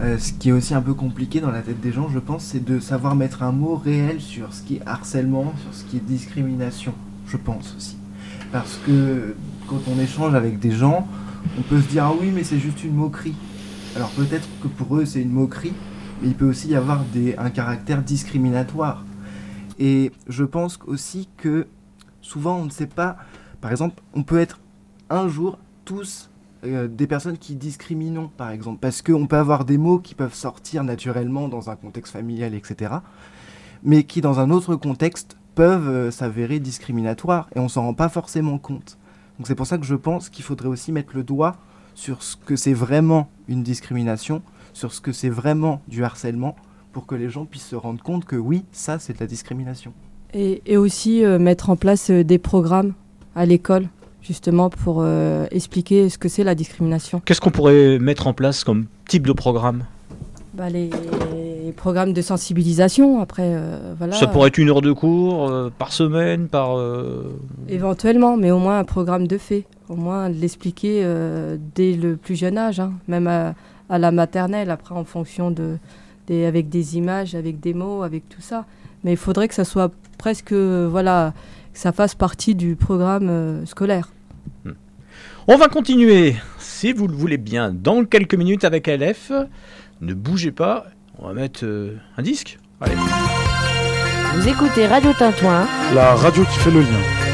euh, 0.00 0.18
ce 0.18 0.32
qui 0.32 0.50
est 0.50 0.52
aussi 0.52 0.74
un 0.74 0.82
peu 0.82 0.94
compliqué 0.94 1.40
dans 1.40 1.50
la 1.50 1.60
tête 1.60 1.80
des 1.80 1.92
gens, 1.92 2.08
je 2.12 2.18
pense, 2.18 2.44
c'est 2.44 2.64
de 2.64 2.80
savoir 2.80 3.14
mettre 3.16 3.42
un 3.42 3.52
mot 3.52 3.76
réel 3.76 4.20
sur 4.20 4.52
ce 4.52 4.62
qui 4.62 4.76
est 4.76 4.82
harcèlement, 4.86 5.52
sur 5.62 5.74
ce 5.74 5.84
qui 5.84 5.96
est 5.96 6.06
discrimination, 6.06 6.92
je 7.26 7.36
pense 7.36 7.74
aussi. 7.76 7.96
Parce 8.52 8.78
que 8.86 9.34
quand 9.66 9.80
on 9.88 10.00
échange 10.00 10.34
avec 10.34 10.58
des 10.58 10.70
gens, 10.70 11.06
on 11.58 11.62
peut 11.62 11.80
se 11.80 11.88
dire 11.88 12.04
ah 12.04 12.12
oui 12.20 12.30
mais 12.34 12.44
c'est 12.44 12.58
juste 12.58 12.84
une 12.84 12.94
moquerie. 12.94 13.34
Alors 13.96 14.10
peut-être 14.10 14.46
que 14.62 14.68
pour 14.68 14.98
eux 14.98 15.06
c'est 15.06 15.22
une 15.22 15.32
moquerie, 15.32 15.72
mais 16.20 16.28
il 16.28 16.34
peut 16.34 16.44
aussi 16.44 16.68
y 16.68 16.76
avoir 16.76 17.02
un 17.38 17.48
caractère 17.48 18.02
discriminatoire. 18.02 19.06
Et 19.78 20.12
je 20.28 20.44
pense 20.44 20.78
aussi 20.86 21.30
que 21.38 21.66
souvent 22.20 22.58
on 22.58 22.66
ne 22.66 22.70
sait 22.70 22.86
pas, 22.86 23.16
par 23.62 23.70
exemple, 23.70 24.02
on 24.12 24.22
peut 24.22 24.38
être 24.38 24.60
un 25.08 25.28
jour 25.28 25.58
tous 25.86 26.28
euh, 26.64 26.88
des 26.88 27.06
personnes 27.06 27.38
qui 27.38 27.54
discriminent, 27.54 28.30
par 28.36 28.50
exemple, 28.50 28.80
parce 28.82 29.00
qu'on 29.00 29.26
peut 29.26 29.36
avoir 29.36 29.64
des 29.64 29.78
mots 29.78 29.98
qui 29.98 30.14
peuvent 30.14 30.34
sortir 30.34 30.84
naturellement 30.84 31.48
dans 31.48 31.70
un 31.70 31.76
contexte 31.76 32.12
familial, 32.12 32.54
etc., 32.54 32.96
mais 33.82 34.04
qui 34.04 34.20
dans 34.20 34.40
un 34.40 34.50
autre 34.50 34.76
contexte 34.76 35.38
peuvent 35.54 35.88
euh, 35.88 36.10
s'avérer 36.10 36.60
discriminatoires, 36.60 37.48
et 37.56 37.60
on 37.60 37.70
s'en 37.70 37.82
rend 37.82 37.94
pas 37.94 38.10
forcément 38.10 38.58
compte. 38.58 38.98
Donc 39.38 39.46
c'est 39.46 39.54
pour 39.54 39.66
ça 39.66 39.78
que 39.78 39.86
je 39.86 39.94
pense 39.94 40.28
qu'il 40.28 40.44
faudrait 40.44 40.68
aussi 40.68 40.92
mettre 40.92 41.16
le 41.16 41.22
doigt 41.22 41.56
sur 41.96 42.22
ce 42.22 42.36
que 42.36 42.54
c'est 42.54 42.74
vraiment 42.74 43.28
une 43.48 43.62
discrimination, 43.64 44.42
sur 44.74 44.92
ce 44.92 45.00
que 45.00 45.10
c'est 45.12 45.30
vraiment 45.30 45.80
du 45.88 46.04
harcèlement, 46.04 46.54
pour 46.92 47.06
que 47.06 47.14
les 47.14 47.30
gens 47.30 47.46
puissent 47.46 47.66
se 47.66 47.74
rendre 47.76 48.02
compte 48.02 48.24
que 48.26 48.36
oui, 48.36 48.64
ça 48.70 48.98
c'est 49.00 49.14
de 49.14 49.18
la 49.18 49.26
discrimination. 49.26 49.92
Et, 50.34 50.62
et 50.66 50.76
aussi 50.76 51.24
euh, 51.24 51.38
mettre 51.38 51.70
en 51.70 51.76
place 51.76 52.10
euh, 52.10 52.22
des 52.22 52.38
programmes 52.38 52.92
à 53.34 53.46
l'école, 53.46 53.88
justement 54.22 54.68
pour 54.68 54.98
euh, 55.00 55.46
expliquer 55.50 56.08
ce 56.10 56.18
que 56.18 56.28
c'est 56.28 56.44
la 56.44 56.54
discrimination. 56.54 57.22
Qu'est-ce 57.24 57.40
qu'on 57.40 57.50
pourrait 57.50 57.98
mettre 57.98 58.26
en 58.26 58.34
place 58.34 58.62
comme 58.62 58.86
type 59.08 59.26
de 59.26 59.32
programme? 59.32 59.84
Bah, 60.52 60.68
les, 60.70 60.90
les 61.34 61.72
programmes 61.72 62.12
de 62.12 62.22
sensibilisation, 62.22 63.20
après, 63.20 63.52
euh, 63.54 63.94
voilà. 63.96 64.14
Ça 64.14 64.26
pourrait 64.26 64.48
être 64.48 64.58
une 64.58 64.68
heure 64.70 64.82
de 64.82 64.92
cours 64.92 65.48
euh, 65.48 65.70
par 65.78 65.92
semaine, 65.92 66.48
par. 66.48 66.76
euh, 66.78 67.38
Éventuellement, 67.68 68.36
mais 68.36 68.50
au 68.50 68.58
moins 68.58 68.78
un 68.78 68.84
programme 68.84 69.26
de 69.26 69.38
fait. 69.38 69.64
Au 69.88 69.96
moins 69.96 70.30
de 70.30 70.34
l'expliquer 70.34 71.02
euh, 71.04 71.56
dès 71.74 71.94
le 71.94 72.16
plus 72.16 72.34
jeune 72.34 72.58
âge, 72.58 72.80
hein, 72.80 72.92
même 73.06 73.26
à, 73.28 73.54
à 73.88 73.98
la 73.98 74.10
maternelle, 74.10 74.70
après 74.70 74.94
en 74.94 75.04
fonction 75.04 75.50
de, 75.50 75.78
des, 76.26 76.44
avec 76.44 76.68
des 76.68 76.96
images, 76.96 77.34
avec 77.34 77.60
des 77.60 77.74
mots, 77.74 78.02
avec 78.02 78.28
tout 78.28 78.40
ça. 78.40 78.64
Mais 79.04 79.12
il 79.12 79.16
faudrait 79.16 79.48
que 79.48 79.54
ça 79.54 79.64
soit 79.64 79.92
presque, 80.18 80.52
euh, 80.52 80.88
voilà, 80.90 81.34
que 81.72 81.78
ça 81.78 81.92
fasse 81.92 82.14
partie 82.14 82.54
du 82.54 82.76
programme 82.76 83.28
euh, 83.28 83.66
scolaire. 83.66 84.10
On 85.48 85.56
va 85.56 85.68
continuer, 85.68 86.34
si 86.58 86.92
vous 86.92 87.06
le 87.06 87.14
voulez 87.14 87.36
bien, 87.36 87.70
dans 87.72 88.04
quelques 88.04 88.34
minutes 88.34 88.64
avec 88.64 88.88
LF. 88.88 89.30
Ne 90.00 90.12
bougez 90.12 90.50
pas, 90.50 90.86
on 91.18 91.28
va 91.28 91.34
mettre 91.34 91.60
euh, 91.64 91.96
un 92.16 92.22
disque. 92.22 92.58
Allez. 92.80 92.96
Vous 94.34 94.48
écoutez 94.48 94.86
Radio 94.86 95.12
Tintouin. 95.12 95.66
La 95.94 96.14
radio 96.16 96.44
qui 96.44 96.58
fait 96.58 96.70
le 96.70 96.80
lien. 96.80 97.25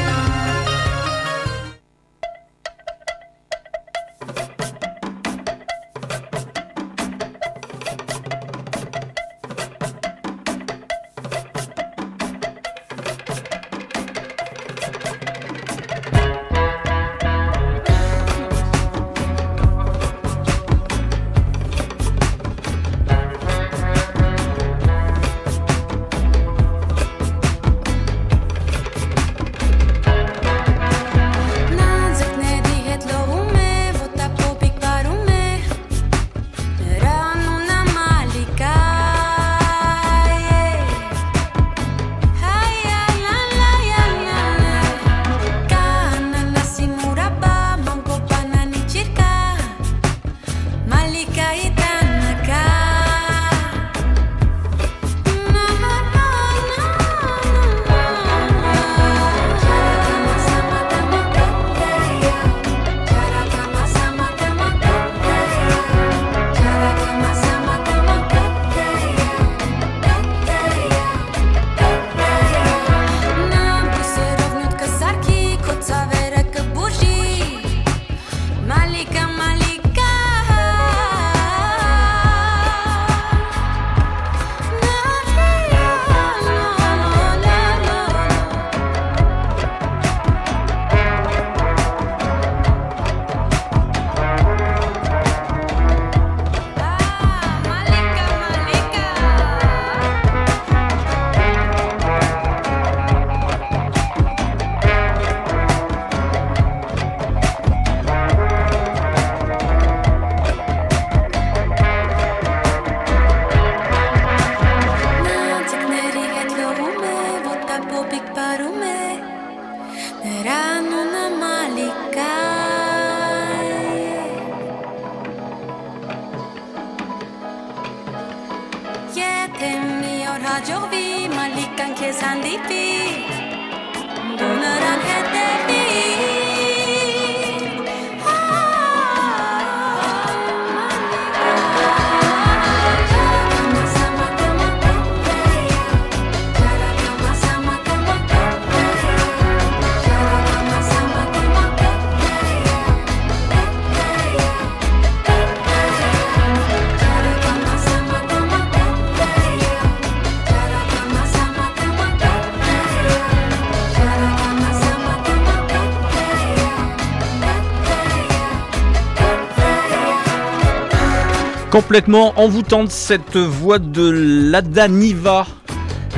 Complètement 171.73 172.39
envoûtante 172.39 172.91
cette 172.91 173.35
voix 173.35 173.79
de 173.79 174.07
Lada 174.07 174.87
Niva. 174.87 175.47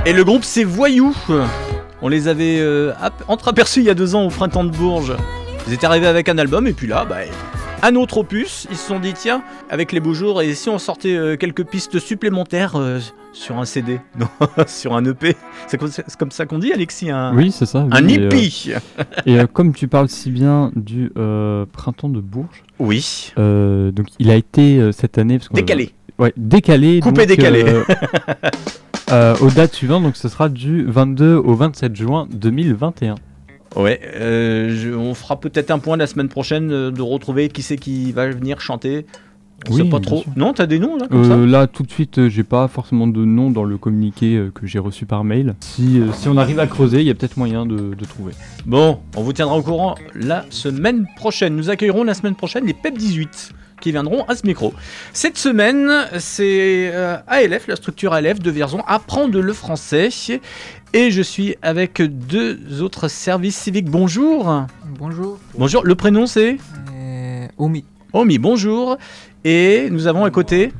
Et 0.06 0.12
le 0.12 0.26
groupe 0.26 0.44
c'est 0.44 0.66
Voyou. 0.66 1.16
On 2.02 2.10
les 2.10 2.28
avait 2.28 2.58
euh, 2.60 2.92
ap- 3.02 3.24
entreaperçus 3.30 3.80
il 3.80 3.86
y 3.86 3.90
a 3.90 3.94
deux 3.94 4.16
ans 4.16 4.26
au 4.26 4.30
printemps 4.30 4.66
de 4.66 4.72
Bourges. 4.76 5.16
Ils 5.66 5.74
étaient 5.74 5.86
arrivés 5.86 6.08
avec 6.08 6.28
un 6.28 6.38
album 6.40 6.68
et 6.68 6.74
puis 6.74 6.88
là, 6.88 7.06
bah, 7.08 7.20
un 7.82 7.96
autre 7.96 8.18
opus. 8.20 8.68
Ils 8.70 8.78
se 8.78 8.88
sont 8.88 9.00
dit 9.00 9.14
tiens, 9.14 9.44
avec 9.70 9.92
les 9.92 10.00
beaux 10.00 10.14
jours, 10.14 10.42
et 10.42 10.54
si 10.54 10.70
on 10.70 10.80
sortait 10.80 11.16
euh, 11.16 11.38
quelques 11.38 11.66
pistes 11.66 12.00
supplémentaires 12.00 12.76
euh, 12.76 13.00
sur 13.34 13.58
un 13.58 13.66
CD 13.66 14.00
Non, 14.20 14.28
sur 14.68 14.96
un 14.96 15.06
EP. 15.06 15.36
C'est 15.68 15.78
comme, 15.78 16.32
ça 16.32 16.46
qu'on 16.46 16.60
dit, 16.60 16.74
Alexis 16.74 17.10
un, 17.10 17.36
Oui, 17.36 17.52
c'est 17.52 17.66
ça. 17.66 17.88
Un 17.92 18.06
oui, 18.06 18.14
hippie 18.14 18.74
Et 19.26 19.40
euh, 19.40 19.48
comme 19.48 19.74
tu 19.74 19.88
parles 19.88 20.10
si 20.10 20.32
bien 20.32 20.72
du 20.76 21.12
printemps 21.72 22.10
de 22.10 22.20
Bourges, 22.20 22.64
Oui. 22.80 23.34
donc 23.38 24.08
il 24.20 24.30
a 24.30 24.36
été 24.36 24.92
cette 24.92 25.18
année 25.18 25.38
parce 25.38 25.52
Décalé. 25.52 25.92
Ouais, 26.18 26.34
décalé. 26.38 27.02
Coupé, 27.02 27.26
donc, 27.26 27.36
décalé. 27.36 27.66
aux 29.42 29.50
dates 29.50 29.74
suivantes, 29.74 30.04
donc 30.04 30.16
ce 30.16 30.30
sera 30.30 30.50
du 30.50 30.86
22 30.86 31.36
au 31.36 31.56
27 31.56 31.96
juin 31.96 32.28
2021. 32.32 33.16
Ouais, 33.76 34.00
euh, 34.16 34.70
je- 34.76 34.92
on 34.94 35.14
fera 35.14 35.40
peut-être 35.40 35.72
un 35.72 35.80
point 35.80 35.98
la 35.98 36.08
semaine 36.08 36.30
prochaine 36.30 36.72
euh, 36.72 36.92
de 36.92 37.02
retrouver 37.02 37.50
qui 37.50 37.62
c'est 37.62 37.76
qui 37.78 38.12
va 38.12 38.28
venir 38.30 38.62
chanter. 38.62 39.06
On 39.70 39.74
Oui, 39.74 39.84
sait 39.84 39.90
pas 39.90 40.00
trop. 40.02 40.22
sûr. 40.22 40.32
Non, 40.36 40.54
t'as 40.54 40.66
des 40.66 40.80
noms 40.80 40.98
là 40.98 41.08
comme 41.08 41.32
Euh, 41.32 41.46
là, 41.48 41.66
tout 41.66 41.84
de 41.84 41.90
suite, 41.92 42.28
j'ai 42.28 42.44
pas 42.44 42.68
forcément 42.68 43.08
de 43.08 43.24
nom 43.26 43.50
dans 43.52 43.64
le 43.64 43.78
communiqué 43.78 44.50
que 44.54 44.68
j'ai 44.68 44.80
reçu 44.80 45.06
par 45.06 45.24
mail. 45.24 45.56
Si, 45.62 46.02
si 46.14 46.28
on 46.28 46.36
arrive 46.38 46.60
à 46.60 46.68
creuser, 46.68 47.00
il 47.00 47.08
y 47.08 47.10
a 47.10 47.16
peut-être 47.16 47.38
moyen 47.38 47.66
de, 47.66 47.96
de 47.96 48.06
trouver. 48.06 48.34
ça 48.34 48.40
Bon, 48.66 49.00
on 49.16 49.22
vous 49.24 49.32
tiendra 49.34 49.56
au 49.58 49.62
courant 49.64 49.96
la 50.14 50.46
semaine 50.50 51.06
prochaine. 51.16 51.56
Nous 51.56 51.70
accueillerons 51.70 52.04
la 52.04 52.14
semaine 52.14 52.36
prochaine 52.36 52.66
les 52.66 52.74
PEP 52.74 52.98
18 52.98 53.54
qui 53.82 53.92
viendront 53.92 54.24
à 54.26 54.36
ce 54.36 54.46
micro. 54.46 54.74
Cette 55.14 55.38
semaine, 55.38 55.90
c'est 56.20 56.92
euh, 56.94 57.18
ALF, 57.28 57.68
la 57.68 57.76
structure 57.76 58.14
ALF 58.14 58.40
de 58.40 58.52
Vierzon, 58.52 58.82
apprendre 58.88 59.40
le 59.42 59.54
français. 59.54 60.10
Et 60.98 61.12
je 61.12 61.22
suis 61.22 61.58
avec 61.62 62.02
deux 62.02 62.82
autres 62.82 63.10
services 63.10 63.58
civiques. 63.58 63.90
Bonjour. 63.90 64.66
Bonjour. 64.98 65.38
Bonjour, 65.58 65.84
le 65.84 65.94
prénom 65.96 66.26
c'est 66.26 66.56
Euh, 66.94 67.48
Omi. 67.58 67.84
Omi, 68.14 68.38
bonjour. 68.40 68.98
Et 69.44 69.90
nous 69.92 70.08
avons 70.08 70.24
à 70.24 70.32
côté. 70.32 70.72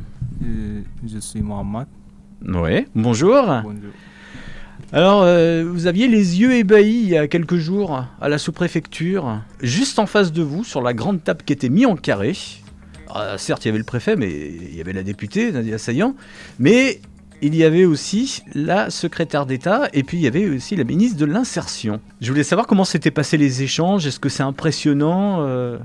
Euh, 0.42 0.80
je 1.06 1.20
suis 1.20 1.42
Mohamed. 1.42 1.88
Ouais, 2.48 2.88
bonjour. 2.96 3.44
Bonjour. 3.64 3.92
Alors, 4.94 5.24
euh, 5.24 5.66
vous 5.70 5.86
aviez 5.86 6.08
les 6.08 6.40
yeux 6.40 6.54
ébahis 6.54 7.02
il 7.04 7.10
y 7.10 7.18
a 7.18 7.28
quelques 7.28 7.58
jours 7.58 8.06
à 8.22 8.30
la 8.30 8.38
sous-préfecture, 8.38 9.42
juste 9.62 10.00
en 10.00 10.06
face 10.06 10.32
de 10.32 10.44
vous, 10.44 10.64
sur 10.64 10.82
la 10.82 10.94
grande 10.94 11.26
table 11.26 11.42
qui 11.46 11.52
était 11.52 11.68
mise 11.68 11.88
en 11.88 11.98
carré. 11.98 12.32
Ah, 13.10 13.38
certes, 13.38 13.66
il 13.66 13.68
y 13.68 13.70
avait 13.70 13.80
le 13.80 13.84
préfet, 13.84 14.16
mais 14.16 14.30
il 14.32 14.74
y 14.76 14.80
avait 14.80 14.94
la 14.94 15.04
députée, 15.04 15.52
Nadia 15.52 15.78
Saillant, 15.78 16.16
mais 16.58 17.02
il 17.46 17.56
y 17.56 17.64
avait 17.64 17.86
aussi 17.86 18.44
la 18.54 18.90
secrétaire 18.90 19.46
d'État 19.46 19.88
et 19.94 20.04
puis 20.04 20.18
il 20.18 20.22
y 20.24 20.28
avait 20.28 20.48
aussi 20.50 20.76
la 20.76 20.84
ministre 20.84 21.18
de 21.18 21.26
l'Insertion. 21.26 22.00
Je 22.22 22.32
voulais 22.32 22.44
savoir 22.44 22.66
comment 22.68 22.86
s'étaient 22.86 23.12
passés 23.12 23.38
les 23.38 23.62
échanges, 23.64 24.06
est-ce 24.08 24.20
que 24.20 24.30
c'est 24.30 24.44
impressionnant 24.44 25.38
euh, 25.42 25.78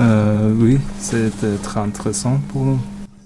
Euh, 0.00 0.52
oui, 0.56 0.78
c'était 0.98 1.56
très 1.62 1.80
intéressant 1.80 2.38
pour 2.48 2.64
nous. 2.64 2.80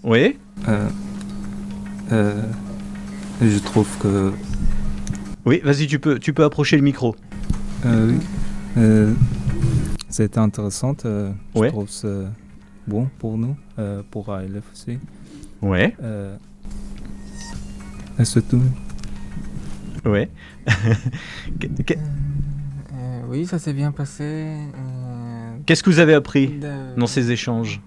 Oui. 0.04 0.38
Euh, 0.68 2.42
je 3.40 3.58
trouve 3.58 3.88
que 3.98 4.32
Oui, 5.44 5.60
vas-y, 5.64 5.86
tu 5.86 5.98
peux, 5.98 6.18
tu 6.18 6.32
peux 6.32 6.44
approcher 6.44 6.76
le 6.76 6.82
micro. 6.82 7.16
oui, 7.84 8.14
c'était 10.08 10.38
intéressant. 10.38 10.94
euh, 11.04 11.30
Ouais. 11.54 11.68
Je 11.68 11.72
trouve 11.72 11.88
ça 11.90 12.08
bon 12.86 13.08
pour 13.18 13.36
nous, 13.38 13.56
pour 14.10 14.32
ALF 14.32 14.64
aussi. 14.72 14.98
Ouais. 15.60 15.94
Euh, 18.18 18.22
et 18.22 18.24
c'est 18.24 18.42
tout. 18.48 18.62
Ouais. 20.04 20.28
Que- 21.60 21.82
que- 21.82 21.94
Euh, 21.94 23.22
oui, 23.28 23.46
ça 23.46 23.58
s'est 23.58 23.72
bien 23.72 23.92
passé. 23.92 24.22
euh, 24.24 25.56
Qu'est-ce 25.66 25.82
que 25.82 25.90
vous 25.90 25.98
avez 25.98 26.14
appris 26.14 26.48
de- 26.48 26.98
dans 26.98 27.06
ces 27.06 27.30
échanges? 27.30 27.80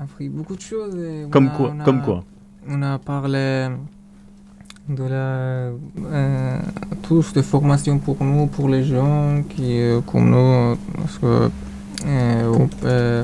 Appris 0.00 0.28
beaucoup 0.28 0.54
de 0.56 0.60
choses. 0.60 0.96
Comme 1.30 1.48
a- 1.48 1.50
quoi 1.50 1.72
on 1.74 1.80
a- 1.80 1.84
Comme 1.84 2.02
quoi 2.02 2.24
On 2.68 2.82
a 2.82 2.98
parlé 2.98 3.68
de 4.88 5.02
la 5.04 5.72
euh, 6.04 6.58
tous 7.02 7.32
de 7.32 7.42
formation 7.42 7.98
pour 7.98 8.22
nous, 8.22 8.46
pour 8.46 8.68
les 8.68 8.84
gens 8.84 9.42
qui 9.48 9.80
euh, 9.80 10.00
comme 10.00 10.30
nous, 10.30 10.76
parce 10.96 11.18
que 11.18 11.50
euh, 12.06 12.52
on, 12.58 12.68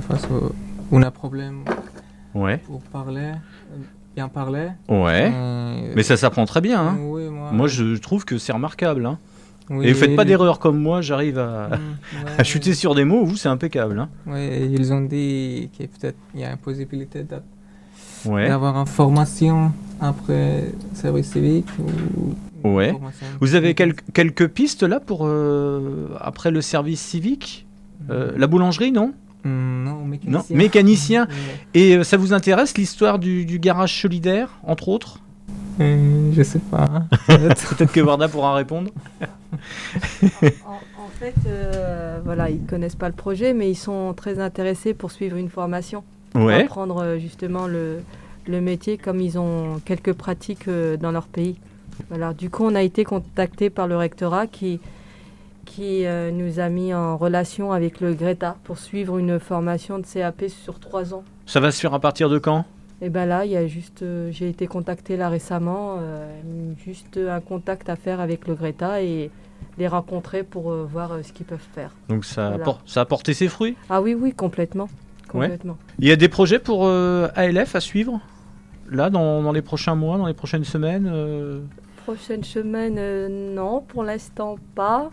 parce 0.09 0.27
que 0.27 0.53
on 0.91 1.03
a 1.03 1.11
problème 1.11 1.65
Ouais. 2.35 2.59
pour 2.59 2.81
parler, 2.83 3.33
euh, 3.33 3.77
bien 4.17 4.29
parler. 4.29 4.69
Ouais. 4.89 5.31
Euh, 5.33 5.93
Mais 5.95 6.03
ça 6.03 6.17
s'apprend 6.17 6.47
très 6.47 6.63
bien. 6.63 6.81
Hein. 6.81 6.97
Oui, 7.01 7.29
moi, 7.29 7.51
Moi, 7.53 7.69
je 7.69 7.97
trouve 7.97 8.25
que 8.25 8.39
c'est 8.39 8.53
remarquable. 8.53 9.05
Hein. 9.07 9.19
Oui, 9.69 9.87
Et 9.87 9.93
vous 9.93 9.99
faites 9.99 10.17
pas 10.17 10.25
d'erreur 10.25 10.59
comme 10.59 10.79
moi, 10.81 11.03
j'arrive 11.03 11.39
à, 11.39 11.69
Mm, 11.69 11.73
ouais, 12.25 12.31
à 12.39 12.43
chuter 12.45 12.73
sur 12.75 12.95
des 12.95 13.05
mots, 13.05 13.25
vous, 13.25 13.37
c'est 13.37 13.49
impeccable. 13.51 13.99
Hein. 13.99 14.09
Ouais, 14.27 14.69
ils 14.71 14.93
ont 14.93 15.03
dit 15.03 15.69
qu'il 15.75 15.85
y 15.85 15.89
a 15.89 15.99
peut-être 16.01 16.17
y 16.35 16.45
a 16.45 16.51
une 16.53 16.57
possibilité 16.57 17.25
d'avoir 18.25 18.77
une 18.81 18.87
formation 18.87 19.73
après 20.01 20.65
service 20.95 21.31
civique 21.33 21.69
ou 21.79 22.69
Ouais. 22.69 22.93
Vous 23.41 23.55
avez 23.55 23.75
quel- 23.75 23.95
quelques 23.95 24.49
pistes 24.49 24.83
là 24.83 24.99
pour 24.99 25.21
euh, 25.27 26.09
après 26.21 26.51
le 26.51 26.61
service 26.63 27.01
civique? 27.01 27.65
Euh, 28.11 28.33
La 28.37 28.47
boulangerie, 28.49 28.91
non? 28.93 29.13
Non, 29.47 30.05
mécanicien. 30.05 30.39
Non, 30.39 30.45
mécanicien. 30.57 31.23
Ouais. 31.27 31.35
Et 31.75 31.97
euh, 31.97 32.05
ça 32.05 32.17
vous 32.17 32.33
intéresse 32.33 32.77
l'histoire 32.77 33.19
du, 33.19 33.45
du 33.45 33.59
garage 33.59 34.01
solidaire, 34.01 34.51
entre 34.65 34.89
autres? 34.89 35.21
Euh, 35.81 36.31
je 36.35 36.43
sais 36.43 36.59
pas. 36.59 36.85
hein. 36.93 37.07
Peut-être 37.29 37.93
que 37.93 38.01
Warda 38.01 38.29
pourra 38.29 38.55
répondre. 38.55 38.91
En, 39.53 40.73
en 40.73 41.09
fait, 41.19 41.35
euh, 41.47 42.21
voilà, 42.25 42.51
ils 42.51 42.61
connaissent 42.65 42.97
pas 42.97 43.09
le 43.09 43.15
projet, 43.15 43.53
mais 43.53 43.71
ils 43.71 43.77
sont 43.77 44.15
très 44.15 44.39
intéressés 44.39 44.95
pour 44.95 45.11
suivre 45.13 45.37
une 45.37 45.49
formation. 45.51 46.03
Pour 46.33 46.51
apprendre 46.51 47.03
euh, 47.03 47.19
justement 47.19 47.67
le, 47.67 48.01
le 48.47 48.61
métier 48.61 48.99
comme 48.99 49.21
ils 49.21 49.39
ont 49.39 49.81
quelques 49.85 50.13
pratiques 50.13 50.69
euh, 50.69 50.97
dans 50.97 51.11
leur 51.13 51.27
pays. 51.27 51.57
Voilà, 52.11 52.35
du 52.35 52.51
coup, 52.51 52.65
on 52.65 52.75
a 52.75 52.83
été 52.83 53.05
contacté 53.05 53.71
par 53.71 53.87
le 53.87 53.97
rectorat 53.97 54.47
qui, 54.47 54.81
qui 55.67 56.07
euh, 56.07 56.31
nous 56.31 56.59
a 56.61 56.71
mis 56.71 56.95
en 56.95 57.19
relation 57.19 57.73
avec 57.73 58.01
le 58.01 58.15
Greta 58.15 58.57
pour 58.65 58.79
suivre 58.79 59.19
une 59.19 59.39
formation 59.39 59.99
de 59.99 60.07
CAP 60.07 60.45
sur 60.49 60.81
trois 60.81 61.13
ans. 61.13 61.25
Ça 61.45 61.61
va 61.61 61.71
se 61.71 61.81
faire 61.81 61.93
à 61.93 62.01
partir 62.01 62.31
de 62.31 62.39
quand? 62.39 62.65
Et 63.03 63.11
ben 63.11 63.27
là, 63.27 63.45
il 63.45 63.51
y 63.51 63.57
a 63.59 63.67
juste, 63.67 64.01
euh, 64.03 64.31
j'ai 64.33 64.49
été 64.49 64.67
contacté 64.67 65.19
là 65.19 65.29
récemment, 65.29 65.97
euh, 66.01 66.41
juste 66.83 67.19
un 67.19 67.41
contact 67.41 67.91
à 67.91 67.97
faire 67.97 68.21
avec 68.21 68.49
le 68.49 68.55
Greta 68.55 69.03
et 69.03 69.31
les 69.77 69.89
rencontrer 69.89 70.43
pour 70.43 70.73
voir 70.73 71.19
ce 71.23 71.33
qu'ils 71.33 71.45
peuvent 71.45 71.59
faire. 71.75 71.91
Donc 72.09 72.25
ça, 72.25 72.49
Voilà. 72.49 72.65
appor- 72.65 72.81
ça 72.87 73.03
a 73.03 73.05
porté 73.05 73.35
ses 73.35 73.49
fruits? 73.49 73.77
Ah 73.91 74.01
oui, 74.01 74.15
oui, 74.15 74.33
complètement. 74.33 74.89
Ouais. 75.35 75.49
complètement. 75.49 75.77
Il 75.99 76.09
y 76.09 76.13
a 76.13 76.17
des 76.17 76.29
projets 76.29 76.59
pour 76.59 76.89
ALF 76.89 77.75
à 77.75 77.81
suivre? 77.81 78.21
Là, 78.89 79.11
dans, 79.11 79.43
dans 79.43 79.53
les 79.53 79.63
prochains 79.63 79.97
mois, 79.97 80.17
dans 80.17 80.27
les 80.29 80.35
prochaines 80.35 80.65
semaines 80.65 81.13
Prochaine 82.05 82.45
semaine, 82.45 83.55
non, 83.55 83.81
pour 83.81 84.05
l'instant 84.05 84.57
pas. 84.77 85.11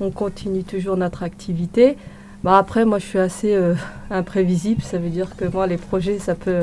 On 0.00 0.10
continue 0.10 0.62
toujours 0.64 0.96
notre 0.96 1.22
activité. 1.22 1.96
Bah 2.44 2.58
après, 2.58 2.84
moi, 2.84 2.98
je 2.98 3.06
suis 3.06 3.18
assez 3.18 3.54
euh, 3.54 3.74
imprévisible. 4.10 4.82
Ça 4.82 4.98
veut 4.98 5.08
dire 5.08 5.34
que 5.36 5.46
moi, 5.46 5.66
les 5.66 5.78
projets, 5.78 6.18
ça 6.18 6.34
peut 6.34 6.62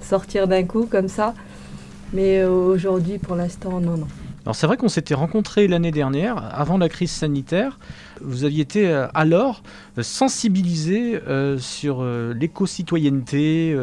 sortir 0.00 0.48
d'un 0.48 0.64
coup 0.64 0.86
comme 0.86 1.08
ça. 1.08 1.34
Mais 2.12 2.40
euh, 2.40 2.50
aujourd'hui, 2.50 3.18
pour 3.18 3.36
l'instant, 3.36 3.80
non, 3.80 3.96
non. 3.96 4.06
Alors 4.44 4.56
c'est 4.56 4.66
vrai 4.66 4.76
qu'on 4.76 4.88
s'était 4.88 5.14
rencontrés 5.14 5.68
l'année 5.68 5.92
dernière, 5.92 6.36
avant 6.52 6.76
la 6.76 6.88
crise 6.88 7.12
sanitaire. 7.12 7.78
Vous 8.20 8.42
aviez 8.42 8.62
été 8.62 8.88
euh, 8.88 9.06
alors 9.14 9.62
sensibilisé 10.00 11.20
sur 11.58 12.04
l'éco-citoyenneté 12.04 13.76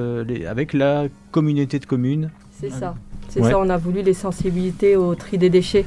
avec 0.47 0.73
la 0.73 1.05
communauté 1.31 1.79
de 1.79 1.85
communes. 1.85 2.29
C'est 2.59 2.71
ça. 2.71 2.95
C'est 3.29 3.41
Ouais. 3.41 3.51
ça, 3.51 3.59
on 3.59 3.69
a 3.69 3.77
voulu 3.77 4.01
les 4.01 4.13
sensibiliser 4.13 4.97
au 4.97 5.15
tri 5.15 5.37
des 5.37 5.49
déchets. 5.49 5.85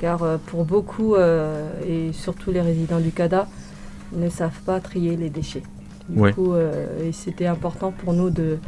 Car 0.00 0.22
euh, 0.22 0.38
pour 0.46 0.64
beaucoup, 0.64 1.14
euh, 1.14 1.68
et 1.86 2.12
surtout 2.14 2.50
les 2.50 2.62
résidents 2.62 3.00
du 3.00 3.10
CADA, 3.10 3.46
ne 4.12 4.30
savent 4.30 4.60
pas 4.64 4.80
trier 4.80 5.14
les 5.16 5.28
déchets. 5.28 5.62
Du 6.08 6.18
Ouais. 6.20 6.32
coup, 6.32 6.54
euh, 6.54 7.06
et 7.06 7.12
c'était 7.12 7.46
important 7.46 7.92
pour 7.92 8.14
nous 8.14 8.30
de, 8.30 8.58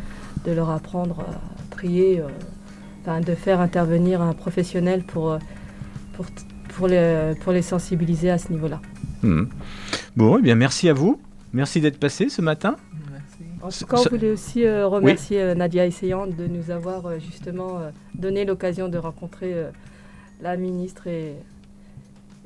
de 0.45 0.53
leur 0.53 0.69
apprendre 0.71 1.21
à 1.21 1.71
trier, 1.71 2.21
euh, 2.21 2.29
enfin, 3.01 3.21
de 3.21 3.35
faire 3.35 3.61
intervenir 3.61 4.21
un 4.21 4.35
professionnel 4.35 5.03
pour, 5.05 5.39
pour, 6.77 6.87
les, 6.87 7.33
pour 7.41 7.53
les 7.53 7.63
sensibiliser 7.63 8.31
à 8.31 8.37
ce 8.37 8.53
niveau-là. 8.53 8.81
Hmm. 9.23 9.45
Bon, 10.15 10.37
eh 10.39 10.43
bien 10.43 10.55
merci 10.55 10.89
à 10.91 10.93
vous. 10.93 11.19
Merci 11.55 11.81
d'être 11.81 11.99
passé 11.99 12.29
ce 12.29 12.43
matin. 12.43 12.77
En 13.63 13.69
tout 13.71 13.87
cas, 13.87 13.97
on 14.05 14.09
voulait 14.11 14.33
aussi 14.33 14.67
euh, 14.67 14.87
remercier 14.87 15.55
Nadia 15.55 15.87
Essayant 15.87 16.27
de 16.27 16.47
nous 16.47 16.71
avoir 16.71 17.07
euh, 17.07 17.19
justement 17.21 17.79
euh, 17.79 17.91
donné 18.15 18.45
l'occasion 18.45 18.89
de 18.89 18.99
rencontrer 18.99 19.55
euh, 19.55 19.71
la 20.43 20.57
ministre 20.57 21.07
et, 21.07 21.37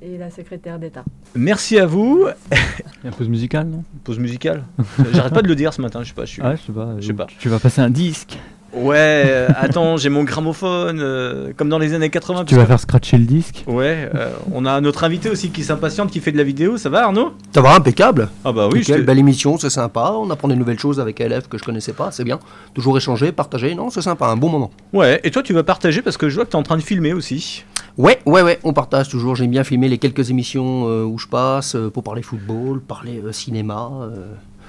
et 0.02 0.18
la 0.18 0.30
secrétaire 0.30 0.78
d'État. 0.78 1.04
Merci 1.34 1.78
à 1.78 1.86
vous. 1.86 2.28
Il 2.52 2.56
y 3.04 3.06
a 3.06 3.08
une 3.08 3.14
pause 3.14 3.28
musicale, 3.28 3.66
non? 3.66 3.84
Pause 4.04 4.18
musicale. 4.18 4.64
J'arrête 5.12 5.32
pas 5.32 5.42
de 5.42 5.48
le 5.48 5.54
dire 5.54 5.72
ce 5.72 5.80
matin, 5.80 6.02
je 6.02 6.08
sais 6.08 6.14
pas. 6.14 6.24
Je 6.26 6.30
suis... 6.30 6.42
Ah, 6.42 6.54
je 6.56 6.62
sais 6.62 6.72
pas. 6.72 6.94
Je 7.00 7.06
sais 7.06 7.14
pas. 7.14 7.26
Tu 7.38 7.48
vas 7.48 7.58
passer 7.58 7.80
un 7.80 7.90
disque. 7.90 8.38
Ouais, 8.74 8.96
euh, 9.26 9.48
attends, 9.56 9.96
j'ai 9.96 10.08
mon 10.10 10.24
gramophone, 10.24 10.98
euh, 11.00 11.52
comme 11.56 11.68
dans 11.68 11.78
les 11.78 11.94
années 11.94 12.10
80. 12.10 12.44
Tu 12.44 12.56
vas 12.56 12.66
faire 12.66 12.80
scratcher 12.80 13.16
le 13.16 13.24
disque. 13.24 13.64
Ouais, 13.66 14.10
euh, 14.14 14.30
on 14.52 14.66
a 14.66 14.80
notre 14.80 15.04
invité 15.04 15.30
aussi 15.30 15.50
qui 15.50 15.64
s'impatiente, 15.64 16.10
qui 16.10 16.20
fait 16.20 16.32
de 16.32 16.36
la 16.36 16.42
vidéo. 16.42 16.76
Ça 16.76 16.90
va 16.90 17.04
Arnaud? 17.04 17.32
Ça 17.54 17.62
va, 17.62 17.74
impeccable. 17.74 18.28
Ah 18.44 18.52
bah 18.52 18.68
oui, 18.70 18.82
te- 18.82 19.00
belle 19.00 19.18
émission, 19.18 19.56
c'est 19.56 19.70
sympa. 19.70 20.12
On 20.14 20.28
apprend 20.30 20.48
des 20.48 20.56
nouvelles 20.56 20.78
choses 20.78 21.00
avec 21.00 21.20
LF 21.20 21.48
que 21.48 21.56
je 21.58 21.62
connaissais 21.64 21.92
pas, 21.94 22.10
c'est 22.10 22.24
bien. 22.24 22.38
Toujours 22.74 22.96
échanger, 22.98 23.32
partager, 23.32 23.74
non, 23.74 23.88
c'est 23.88 24.02
sympa, 24.02 24.26
un 24.26 24.36
bon 24.36 24.50
moment. 24.50 24.70
Ouais, 24.92 25.20
et 25.24 25.30
toi 25.30 25.42
tu 25.42 25.54
vas 25.54 25.62
partager 25.62 26.02
parce 26.02 26.16
que 26.18 26.28
je 26.28 26.34
vois 26.34 26.44
que 26.44 26.50
tu 26.50 26.56
es 26.56 26.60
en 26.60 26.62
train 26.64 26.76
de 26.76 26.82
filmer 26.82 27.12
aussi. 27.14 27.64
Ouais, 27.96 28.18
ouais, 28.26 28.42
ouais, 28.42 28.58
on 28.62 28.74
partage 28.74 29.08
toujours. 29.08 29.36
J'aime 29.36 29.50
bien 29.50 29.64
filmer 29.64 29.88
les 29.88 29.96
quelques 29.96 30.28
émissions 30.30 30.86
euh, 30.86 31.04
où 31.04 31.16
je 31.18 31.28
passe 31.28 31.76
euh, 31.76 31.88
pour 31.88 32.02
parler 32.02 32.20
football, 32.20 32.80
parler 32.82 33.22
euh, 33.24 33.32
cinéma. 33.32 33.90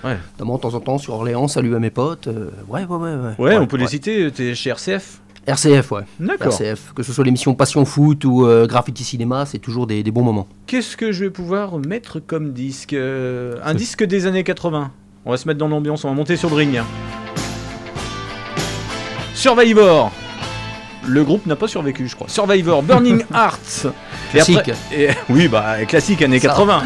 Ouais. 0.04 0.18
Notamment 0.34 0.56
de 0.58 0.62
temps 0.62 0.74
en 0.74 0.80
temps 0.80 0.98
sur 0.98 1.14
Orléans, 1.14 1.48
salut 1.48 1.76
à 1.76 1.80
mes 1.80 1.90
potes. 1.90 2.28
euh, 2.28 2.50
ouais, 2.68 2.86
ouais, 2.86 2.98
ouais, 2.98 3.16
ouais. 3.16 3.34
Ouais, 3.46 3.58
on 3.58 3.68
peut 3.68 3.78
les 3.78 3.88
citer, 3.88 4.32
tu 4.32 4.50
es 4.50 4.56
chez 4.56 4.70
RCF. 4.72 5.20
RCF, 5.48 5.92
ouais. 5.94 6.02
D'accord. 6.20 6.48
RCF, 6.52 6.94
que 6.94 7.04
ce 7.04 7.14
soit 7.14 7.24
l'émission 7.24 7.54
Passion 7.56 7.86
Foot 7.86 8.26
ou 8.26 8.46
euh, 8.46 8.68
Graffiti 8.68 9.04
Cinéma, 9.06 9.46
c'est 9.46 9.60
toujours 9.60 9.88
des, 9.88 10.04
des 10.04 10.12
bons 10.12 10.24
moments. 10.24 10.48
Qu'est-ce 10.66 10.98
que 10.98 11.12
je 11.14 11.24
vais 11.24 11.30
pouvoir 11.32 11.78
mettre 11.80 12.20
comme 12.20 12.52
disque 12.52 12.92
Euh, 12.94 13.56
Un 13.64 13.74
disque 13.74 14.04
des 14.04 14.26
années 14.26 14.44
80. 14.44 14.92
On 15.26 15.32
va 15.32 15.38
se 15.38 15.48
mettre 15.48 15.60
dans 15.60 15.70
l'ambiance, 15.70 16.04
on 16.06 16.10
va 16.10 16.14
monter 16.16 16.36
sur 16.36 16.50
le 16.50 16.56
ring. 16.56 16.82
Survivor. 19.34 20.12
Le 21.08 21.24
groupe 21.24 21.46
n'a 21.46 21.56
pas 21.56 21.68
survécu, 21.68 22.08
je 22.08 22.16
crois. 22.16 22.28
Survivor, 22.28 22.84
Burning 22.84 23.24
Hearts. 23.34 23.88
Et 24.30 24.38
Classique. 24.38 24.58
après- 24.58 24.74
et- 24.92 25.10
oui, 25.30 25.48
bah, 25.48 25.86
classique, 25.88 26.22
années 26.22 26.40
Ça. 26.40 26.50
80. 26.50 26.84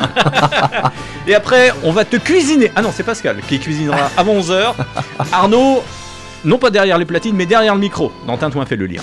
et 1.27 1.35
après, 1.35 1.71
on 1.83 1.91
va 1.91 2.05
te 2.05 2.17
cuisiner. 2.17 2.71
Ah 2.75 2.81
non, 2.81 2.89
c'est 2.93 3.03
Pascal 3.03 3.37
qui 3.47 3.59
cuisinera 3.59 4.09
avant 4.17 4.35
11h. 4.39 4.73
Arnaud, 5.31 5.83
non 6.45 6.57
pas 6.57 6.69
derrière 6.69 6.97
les 6.97 7.05
platines, 7.05 7.35
mais 7.35 7.45
derrière 7.45 7.73
le 7.73 7.81
micro. 7.81 8.11
Dans 8.27 8.37
Tintouin 8.37 8.65
fait 8.65 8.75
le 8.75 8.85
lien. 8.85 9.01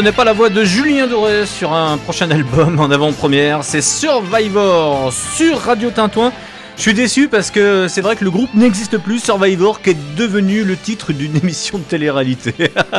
Ce 0.00 0.04
n'est 0.06 0.12
pas 0.12 0.24
la 0.24 0.32
voix 0.32 0.48
de 0.48 0.64
Julien 0.64 1.06
Doré 1.06 1.44
sur 1.44 1.74
un 1.74 1.98
prochain 1.98 2.30
album 2.30 2.80
en 2.80 2.90
avant-première, 2.90 3.62
c'est 3.62 3.82
Survivor 3.82 5.12
sur 5.12 5.58
Radio 5.58 5.90
Tintouin. 5.90 6.32
Je 6.78 6.80
suis 6.80 6.94
déçu 6.94 7.28
parce 7.28 7.50
que 7.50 7.86
c'est 7.86 8.00
vrai 8.00 8.16
que 8.16 8.24
le 8.24 8.30
groupe 8.30 8.48
n'existe 8.54 8.96
plus, 8.96 9.22
Survivor, 9.22 9.82
qui 9.82 9.90
est 9.90 10.16
devenu 10.16 10.64
le 10.64 10.74
titre 10.78 11.12
d'une 11.12 11.36
émission 11.42 11.76
de 11.76 11.82
télé-réalité. 11.82 12.54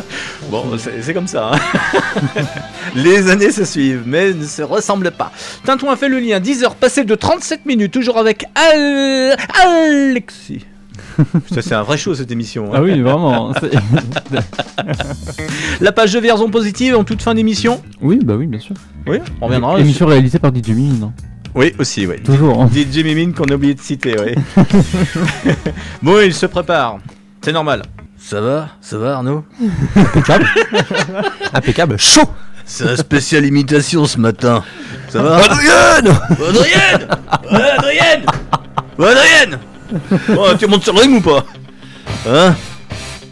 bon, 0.52 0.64
c'est 1.02 1.16
comme 1.16 1.26
ça. 1.26 1.54
hein. 1.56 2.42
Les 2.96 3.32
années 3.32 3.52
se 3.52 3.66
suivent, 3.66 4.04
mais 4.06 4.32
ne 4.34 4.46
se 4.46 4.62
ressemblent 4.62 5.10
pas. 5.10 5.32
Tintouin 5.66 5.94
a 5.94 5.96
fait 5.96 6.08
le 6.08 6.20
lien, 6.20 6.40
10 6.40 6.64
heures 6.66 6.76
passées 6.76 7.04
de 7.04 7.16
37 7.16 7.66
minutes, 7.66 7.92
toujours 7.94 8.20
avec 8.20 8.46
Al... 8.54 9.36
Alexis. 9.66 10.66
Putain, 11.48 11.62
c'est 11.62 11.76
un 11.76 11.84
vrai 11.84 11.98
show 11.98 12.16
cette 12.16 12.32
émission. 12.32 12.68
hein. 12.68 12.78
Ah 12.78 12.82
oui, 12.82 13.00
vraiment. 13.02 13.54
La 15.82 15.92
page 15.92 16.14
de 16.14 16.20
Vierzon 16.20 16.50
positive 16.50 16.96
en 16.96 17.04
toute 17.04 17.22
fin 17.22 17.34
d'émission. 17.34 17.82
oui, 18.02 18.20
bah 18.24 18.36
oui, 18.38 18.48
bien 18.48 18.60
sûr. 18.60 18.76
Oui, 19.08 19.18
on 19.42 19.46
reviendra. 19.48 19.80
Émission 19.80 20.06
réalisée 20.08 20.40
par 20.40 20.52
DJ 20.54 20.70
Mimine. 20.70 21.12
Oui, 21.56 21.74
aussi, 21.80 22.06
oui. 22.08 22.22
Toujours. 22.24 22.62
hein. 22.64 22.70
DJ 22.74 23.04
Mimine 23.04 23.34
qu'on 23.34 23.44
a 23.46 23.56
oublié 23.56 23.74
de 23.74 23.82
citer, 23.82 24.16
oui. 24.20 24.36
bon, 26.02 26.20
il 26.24 26.34
se 26.34 26.46
prépare. 26.46 27.00
C'est 27.42 27.52
normal. 27.52 27.82
Ça 28.18 28.40
va? 28.40 28.70
Ça 28.82 28.98
va, 29.00 29.16
Arnaud? 29.16 29.44
Impeccable. 29.96 30.46
Impeccable. 31.54 32.00
Chaud. 32.00 32.22
C'est 32.64 32.88
un 32.88 32.96
spécial 32.96 33.44
imitation 33.46 34.06
ce 34.06 34.20
matin. 34.20 34.64
Ça 35.10 35.22
va? 35.24 35.38
Adrien 35.38 35.74
Adrienne 35.98 37.08
Adrienne 37.50 38.26
Ouais, 39.00 39.08
Adrienne 39.10 39.58
Bon, 40.30 40.46
tu 40.60 40.68
montes 40.68 40.84
sur 40.84 40.94
le 40.94 41.02
ring 41.02 41.18
ou 41.18 41.22
pas 41.22 41.46
Hein 42.30 42.56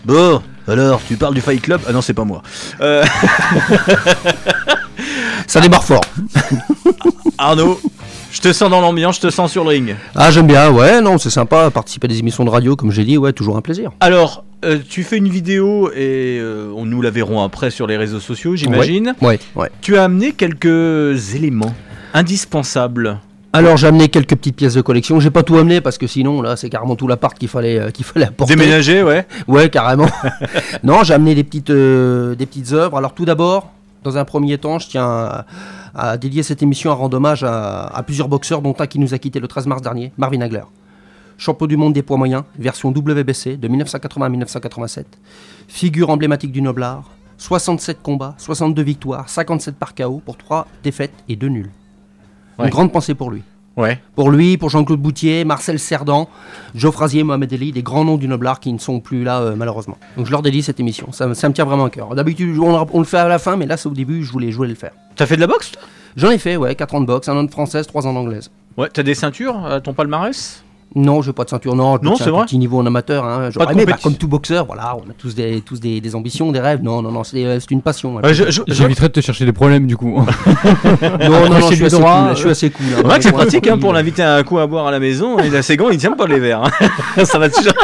Bon, 0.06 0.42
alors, 0.68 1.02
tu 1.08 1.16
parles 1.18 1.34
du 1.34 1.42
Fight 1.42 1.62
Club 1.62 1.82
Ah 1.88 1.92
non, 1.92 2.02
c'est 2.02 2.14
pas 2.14 2.26
moi. 2.26 2.42
Euh, 2.80 3.04
Ça 5.48 5.62
démarre 5.62 5.84
fort. 5.84 6.04
Arnaud, 7.40 7.80
je 8.32 8.40
te 8.40 8.54
sens 8.54 8.70
dans 8.70 8.82
l'ambiance, 8.82 9.16
je 9.16 9.22
te 9.22 9.30
sens 9.32 9.52
sur 9.52 9.64
le 9.64 9.70
ring. 9.72 9.96
Ah, 10.16 10.30
j'aime 10.30 10.46
bien, 10.46 10.70
ouais, 10.70 11.02
non, 11.02 11.18
c'est 11.18 11.32
sympa. 11.32 11.72
Participer 11.72 12.06
à 12.06 12.10
des 12.10 12.20
émissions 12.20 12.46
de 12.46 12.52
radio, 12.52 12.76
comme 12.76 12.92
j'ai 12.92 13.04
dit, 13.04 13.18
ouais, 13.18 13.34
toujours 13.34 13.58
un 13.58 13.62
plaisir. 13.62 13.92
Alors, 14.00 14.44
euh, 14.64 14.78
tu 14.88 15.04
fais 15.04 15.18
une 15.18 15.30
vidéo 15.30 15.90
et 15.96 16.38
euh, 16.40 16.72
on 16.76 16.86
nous 16.86 17.02
la 17.02 17.10
verrons 17.10 17.42
après 17.44 17.72
sur 17.72 17.88
les 17.88 17.98
réseaux 17.98 18.20
sociaux, 18.20 18.56
j'imagine. 18.56 19.16
Ouais, 19.22 19.40
ouais. 19.56 19.72
Tu 19.82 19.98
as 19.98 20.04
amené 20.04 20.34
quelques 20.34 21.34
éléments 21.34 21.74
indispensables. 22.14 23.20
Alors 23.52 23.78
j'ai 23.78 23.88
amené 23.88 24.10
quelques 24.10 24.36
petites 24.36 24.56
pièces 24.56 24.76
de 24.76 24.82
collection. 24.82 25.20
J'ai 25.20 25.32
pas 25.32 25.42
tout 25.42 25.58
amené 25.58 25.82
parce 25.82 25.98
que 25.98 26.06
sinon 26.06 26.42
là 26.42 26.56
c'est 26.56 26.70
carrément 26.70 26.96
tout 26.96 27.08
l'appart 27.08 27.38
qu'il 27.38 27.48
fallait 27.48 27.80
euh, 27.80 27.90
qu'il 27.90 28.06
fallait 28.06 28.28
apporter. 28.28 28.56
Déménager, 28.56 29.02
ouais. 29.02 29.26
Ouais, 29.48 29.70
carrément. 29.70 30.08
non, 30.84 31.04
j'ai 31.04 31.16
amené 31.16 31.34
des 31.34 31.44
petites 31.44 31.72
euh, 31.72 32.36
des 32.36 32.46
petites 32.46 32.74
œuvres. 32.74 32.98
Alors 32.98 33.14
tout 33.14 33.26
d'abord, 33.26 33.72
dans 34.04 34.18
un 34.18 34.26
premier 34.26 34.60
temps, 34.60 34.78
je 34.78 34.90
tiens 34.90 35.08
à, 35.08 35.46
à 35.96 36.18
dédier 36.18 36.44
cette 36.44 36.62
émission 36.62 36.92
à 36.92 36.94
rendre 36.94 37.18
hommage 37.18 37.44
à, 37.44 37.88
à 37.88 38.04
plusieurs 38.04 38.28
boxeurs, 38.28 38.62
dont 38.62 38.76
un 38.78 38.86
qui 38.86 39.00
nous 39.00 39.16
a 39.16 39.18
quitté 39.18 39.40
le 39.40 39.48
13 39.48 39.66
mars 39.66 39.82
dernier, 39.82 40.12
Marvin 40.18 40.42
Hagler. 40.42 40.64
Champion 41.40 41.66
du 41.66 41.78
monde 41.78 41.94
des 41.94 42.04
poids 42.04 42.18
moyens, 42.18 42.44
version 42.60 42.90
WBC 42.90 43.58
de 43.58 43.68
1980 43.68 44.26
à 44.26 44.30
1987. 44.30 45.08
Figure 45.68 46.12
emblématique 46.12 46.52
du 46.52 46.62
noblard. 46.62 47.10
67 47.38 48.02
combats, 48.04 48.36
62 48.38 48.82
victoires, 48.84 49.30
57 49.30 49.76
par 49.76 49.96
KO 49.96 50.22
pour 50.24 50.38
3 50.38 50.68
défaites 50.84 51.14
et 51.30 51.38
2 51.38 51.48
nuls. 51.48 51.72
Ouais. 52.60 52.66
Une 52.66 52.72
grande 52.72 52.92
pensée 52.92 53.16
pour 53.16 53.32
lui. 53.32 53.42
Ouais. 53.78 54.00
Pour 54.16 54.30
lui, 54.30 54.58
pour 54.58 54.70
Jean-Claude 54.70 55.00
Boutier, 55.00 55.46
Marcel 55.46 55.80
Cerdan, 55.80 56.28
Joe 56.76 56.94
Frazier, 56.94 57.24
Mohamed 57.24 57.54
Ali, 57.54 57.72
des 57.72 57.82
grands 57.84 58.04
noms 58.04 58.18
du 58.18 58.28
noblard 58.28 58.60
qui 58.60 58.74
ne 58.74 58.78
sont 58.78 59.00
plus 59.00 59.24
là 59.24 59.40
euh, 59.40 59.56
malheureusement. 59.56 59.98
Donc 60.18 60.26
je 60.26 60.32
leur 60.32 60.42
dédie 60.42 60.62
cette 60.62 60.80
émission, 60.82 61.12
ça, 61.14 61.28
me- 61.28 61.34
ça 61.34 61.48
me 61.48 61.54
tient 61.54 61.64
vraiment 61.66 61.86
à 61.86 61.90
cœur. 61.90 62.14
D'habitude 62.14 62.58
on, 62.60 62.86
on 62.92 63.00
le 63.00 63.06
fait 63.06 63.18
à 63.20 63.28
la 63.30 63.40
fin, 63.40 63.56
mais 63.56 63.66
là 63.66 63.78
c'est 63.78 63.88
au 63.88 63.94
début, 63.94 64.24
je 64.24 64.32
voulais, 64.34 64.52
je 64.52 64.58
voulais 64.58 64.70
le 64.70 64.76
faire. 64.76 64.92
T'as 65.16 65.26
fait 65.26 65.36
de 65.38 65.42
la 65.42 65.48
boxe 65.48 65.72
toi? 65.72 65.82
J'en 66.18 66.32
ai 66.32 66.38
fait, 66.40 66.58
ouais, 66.58 66.76
4 66.76 66.96
ans 66.96 67.02
de 67.02 67.06
boxe, 67.06 67.30
un 67.30 67.38
an 67.38 67.44
de 67.44 67.52
française, 67.52 67.88
3 67.88 68.06
ans 68.08 68.14
d'anglaise. 68.14 68.52
Ouais, 68.76 68.90
t'as 68.92 69.04
des 69.04 69.14
ceintures 69.16 69.66
à 69.66 69.80
ton 69.80 69.94
palmarès? 69.94 70.64
Non, 70.96 71.22
j'ai 71.22 71.34
pas 71.34 71.44
de 71.44 71.50
ceinture, 71.50 71.76
non, 71.76 72.00
Non, 72.02 72.16
c'est 72.16 72.24
c'est 72.24 72.30
un 72.30 72.34
vrai 72.34 72.46
petit 72.46 72.58
niveau 72.58 72.80
en 72.80 72.86
amateur. 72.86 73.24
Hein. 73.24 73.50
Pas 73.56 73.68
de 73.68 73.72
aimé, 73.74 73.86
bah, 73.86 73.98
comme 74.02 74.16
tout 74.16 74.28
boxeur, 74.28 74.66
voilà, 74.66 74.96
on 74.98 75.02
a 75.10 75.14
tous 75.18 75.36
des, 75.36 75.62
tous 75.62 75.80
des, 75.80 76.02
des 76.02 76.16
ambitions, 76.16 76.52
des 76.52 76.60
rêves. 76.60 76.82
Non, 76.82 77.02
non, 77.04 77.12
non, 77.12 77.24
c'est 77.24 77.46
euh, 77.46 77.60
une 77.70 77.82
passion. 77.84 78.20
je- 78.24 78.34
je- 78.34 78.50
je- 78.50 78.62
J'éviterais 78.68 79.08
de 79.10 79.14
te 79.14 79.22
chercher 79.22 79.46
des 79.46 79.54
problèmes 79.54 79.86
du 79.86 79.96
coup. 79.96 80.10
non, 81.02 81.30
non, 81.30 81.50
non, 81.50 81.70
je 81.70 81.76
suis 81.76 81.86
assez 81.86 81.96
droit, 82.00 82.24
cool, 82.30 82.36
je 82.36 82.40
suis 82.42 82.50
assez 82.50 82.70
cool. 82.72 82.86
hein. 82.88 82.96
C'est 82.98 83.04
vrai 83.04 83.18
que 83.18 83.24
c'est 83.24 83.30
Ouais, 83.30 83.36
pratique 83.38 83.68
hein, 83.68 83.78
pour 83.78 83.94
l'inviter 83.94 84.24
à 84.24 84.36
un 84.38 84.44
coup 84.44 84.58
à 84.58 84.66
boire 84.66 84.88
à 84.88 84.92
la 84.92 85.00
maison. 85.00 85.38
Il 85.44 85.56
a 85.56 85.62
ses 85.62 85.78
gants, 85.78 85.90
il 85.90 85.98
tient 86.00 86.14
pas 86.14 86.26
les 86.26 86.40
verres. 86.40 86.64
hein. 86.64 87.24
Ça 87.26 87.38
va 87.38 87.50
toujours. 87.50 87.74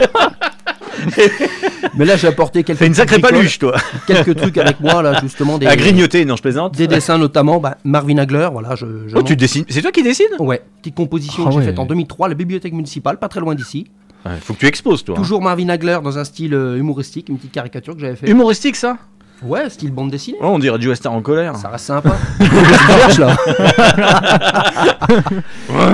Mais 1.94 2.06
là, 2.06 2.16
j'ai 2.18 2.28
apporté 2.28 2.64
quelques. 2.64 2.80
Fais 2.80 2.88
une 2.88 2.94
sacrée 2.94 3.16
petites 3.18 3.24
bricoles, 3.24 3.40
paluche, 3.40 3.60
toi. 3.60 3.76
Quelques 4.08 4.36
trucs 4.36 4.58
avec 4.58 4.80
moi, 4.80 5.02
là, 5.02 5.20
justement. 5.22 5.58
Des, 5.58 5.68
À 5.68 5.76
grignoter, 5.76 6.26
non, 6.26 6.36
je 6.36 6.42
plaisante. 6.42 6.76
Des 6.76 6.88
dessins 6.88 7.18
notamment, 7.18 7.60
bah, 7.60 7.78
Marvin 7.84 8.18
Hagler, 8.18 8.50
voilà. 8.52 8.76
Je, 8.76 8.86
je 9.08 9.16
Oh, 9.16 9.22
tu 9.24 9.36
dessines. 9.36 9.66
C'est 9.70 9.82
toi 9.82 9.92
qui 9.92 10.04
dessines? 10.04 10.26
Ouais, 10.40 10.62
petite 10.82 10.96
composition 10.96 11.44
Ah 11.46 11.48
que 11.48 11.52
j'ai 11.54 11.60
ouais. 11.60 11.66
faite 11.66 11.80
en 11.80 11.86
2003, 11.86 12.30
la 12.30 12.36
bibliothèque 12.36 12.74
municipale, 12.74 13.18
pas 13.18 13.28
très 13.30 13.40
loin 13.40 13.56
d'ici. 13.56 13.88
Ouais, 14.26 14.32
Faut 14.42 14.54
que 14.54 14.60
tu 14.60 14.66
exposes, 14.66 15.04
toi. 15.04 15.16
hein. 15.16 15.22
Toujours 15.22 15.42
Marvin 15.42 15.70
Hagler 15.70 16.00
dans 16.04 16.18
un 16.18 16.24
style 16.24 16.54
euh, 16.56 16.78
humoristique, 16.78 17.30
une 17.30 17.38
petite 17.38 17.52
caricature 17.52 17.94
que 17.94 18.00
j'avais 18.02 18.16
fait. 18.16 18.28
Humoristique, 18.30 18.76
ça? 18.76 18.98
Ouais, 19.44 19.70
style 19.70 19.92
bande 19.92 20.10
dessinée. 20.10 20.38
Oh, 20.42 20.46
on 20.48 20.60
dirait 20.60 20.80
du 20.80 20.88
Western 20.88 21.14
en 21.16 21.22
colère. 21.22 21.56
Ça 21.58 21.68
reste 21.70 21.86
sympa. 21.86 22.16
Cherche, 22.40 23.18
là. 23.20 23.36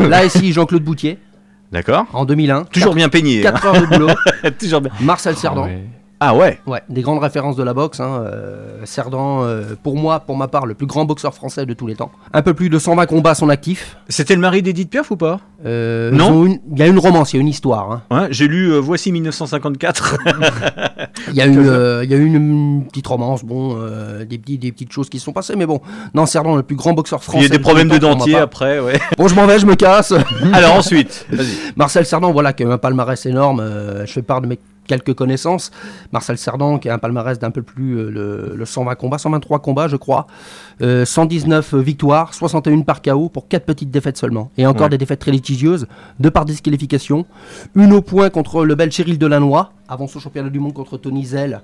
là, 0.08 0.26
ici, 0.26 0.54
Jean-Claude 0.54 0.84
Boutier. 0.84 1.18
D'accord. 1.72 2.06
En 2.14 2.26
2001. 2.26 2.66
Toujours 2.66 2.96
bien 2.96 3.10
peigné. 3.10 3.42
4 3.42 3.66
hein. 3.66 3.70
heures 3.70 3.82
de 3.82 3.86
boulot. 3.86 4.10
Toujours 4.60 4.82
bien. 4.82 4.92
Marcel 5.00 5.36
Cerdan. 5.38 5.70
Ah 6.24 6.36
ouais. 6.36 6.60
Ouais, 6.68 6.82
des 6.88 7.02
grandes 7.02 7.18
références 7.18 7.56
de 7.56 7.64
la 7.64 7.74
boxe. 7.74 8.00
Hein. 8.00 8.22
euh, 8.28 8.82
Cerdan, 8.86 9.42
euh, 9.42 9.64
pour 9.82 9.96
moi, 9.98 10.20
pour 10.20 10.38
ma 10.38 10.48
part, 10.48 10.68
le 10.68 10.76
plus 10.76 10.86
grand 10.86 11.04
boxeur 11.04 11.34
français 11.34 11.66
de 11.66 11.74
tous 11.74 11.88
les 11.88 11.96
temps. 11.96 12.12
Un 12.32 12.44
peu 12.44 12.54
plus 12.54 12.70
de 12.70 12.78
120 12.78 13.08
combats 13.08 13.32
à 13.32 13.36
son 13.36 13.50
actif. 13.50 13.98
C'était 14.08 14.36
le 14.36 14.42
mari 14.42 14.62
d'Edith 14.62 14.90
Piaf 14.92 15.10
ou 15.10 15.18
pas? 15.18 15.40
Euh, 15.66 16.12
Non. 16.12 16.46
une- 16.46 16.60
Il 16.74 16.78
y 16.80 16.84
a 16.84 16.88
une 16.88 17.00
romance, 17.00 17.34
il 17.34 17.38
y 17.38 17.40
a 17.40 17.42
une 17.42 17.48
histoire. 17.48 17.92
hein. 17.92 18.02
Ouais, 18.12 18.28
J'ai 18.30 18.48
lu 18.48 18.72
euh, 18.72 18.80
Voici 18.80 19.12
1954. 19.12 20.18
Il 21.30 21.34
y 21.36 21.42
a 21.42 21.48
eu, 21.48 21.58
euh, 21.58 22.04
il 22.04 22.10
y 22.12 22.14
a 22.14 22.18
eu 22.18 22.26
une, 22.26 22.36
une 22.36 22.86
petite 22.88 23.08
romance, 23.08 23.44
bon, 23.44 23.76
euh, 23.80 24.24
des, 24.26 24.38
petits, 24.38 24.58
des 24.58 24.72
petites 24.72 24.92
choses 24.92 25.10
qui 25.10 25.20
se 25.20 25.26
sont 25.26 25.34
passées, 25.34 25.56
mais 25.56 25.66
bon, 25.66 25.82
non, 26.14 26.26
Cerdan, 26.26 26.56
le 26.56 26.64
plus 26.64 26.76
grand 26.76 26.94
boxeur 26.94 27.24
français. 27.24 27.40
Il 27.40 27.44
y 27.44 27.46
a 27.46 27.50
des 27.50 27.58
de 27.58 27.62
problèmes 27.64 27.90
de 27.90 27.98
dentier 27.98 28.36
après, 28.38 28.80
ouais. 28.80 29.00
Bon, 29.18 29.28
je 29.28 29.36
m'en 29.36 29.46
vais, 29.46 29.60
je 29.60 29.66
me 29.66 29.76
casse. 29.76 30.14
Alors 30.54 30.76
ensuite, 30.76 31.26
vas-y. 31.32 31.48
Marcel 31.76 32.06
Cerdan, 32.06 32.32
voilà, 32.32 32.54
qui 32.54 32.64
a 32.64 32.70
un 32.70 32.78
palmarès 32.78 33.26
énorme. 33.26 33.60
euh, 33.60 34.06
je 34.06 34.12
fais 34.14 34.22
part 34.22 34.42
de 34.42 34.48
mes 34.48 34.60
quelques 34.88 35.14
connaissances. 35.14 35.72
Marcel 36.12 36.38
Cerdan, 36.38 36.78
qui 36.80 36.90
a 36.90 36.94
un 36.94 36.98
palmarès 36.98 37.40
d'un 37.40 37.52
peu 37.52 37.62
plus 37.62 37.94
euh, 37.98 38.10
le, 38.10 38.54
le 38.56 38.66
120 38.66 38.96
combats, 38.96 39.18
123 39.18 39.60
combats, 39.60 39.88
je 39.88 39.96
crois. 39.96 40.28
Euh, 40.82 41.06
119 41.06 41.76
victoires, 41.76 42.34
61 42.34 42.82
par 42.82 43.02
KO 43.02 43.30
pour 43.30 43.48
4 43.48 43.66
petites 43.66 43.92
défaites 43.92 44.18
seulement. 44.18 44.52
Et 44.58 44.66
encore 44.66 44.84
Ouais. 44.84 44.90
des 44.90 44.98
défaites 44.98 45.20
très 45.20 45.32
litigieuses, 45.32 45.88
deux 46.20 46.32
par 46.32 46.46
disqualification. 46.46 47.26
Une 47.76 47.94
au 47.94 48.02
point 48.02 48.30
contre 48.30 48.66
le 48.66 48.76
bel 48.76 48.92
Cyril 48.92 49.18
Delannoy, 49.18 49.70
avant 49.88 50.08
son 50.08 50.20
championnat 50.20 50.50
du 50.50 50.60
monde 50.60 50.74
contre 50.74 50.98
Tony 50.98 51.26
Zell. 51.26 51.62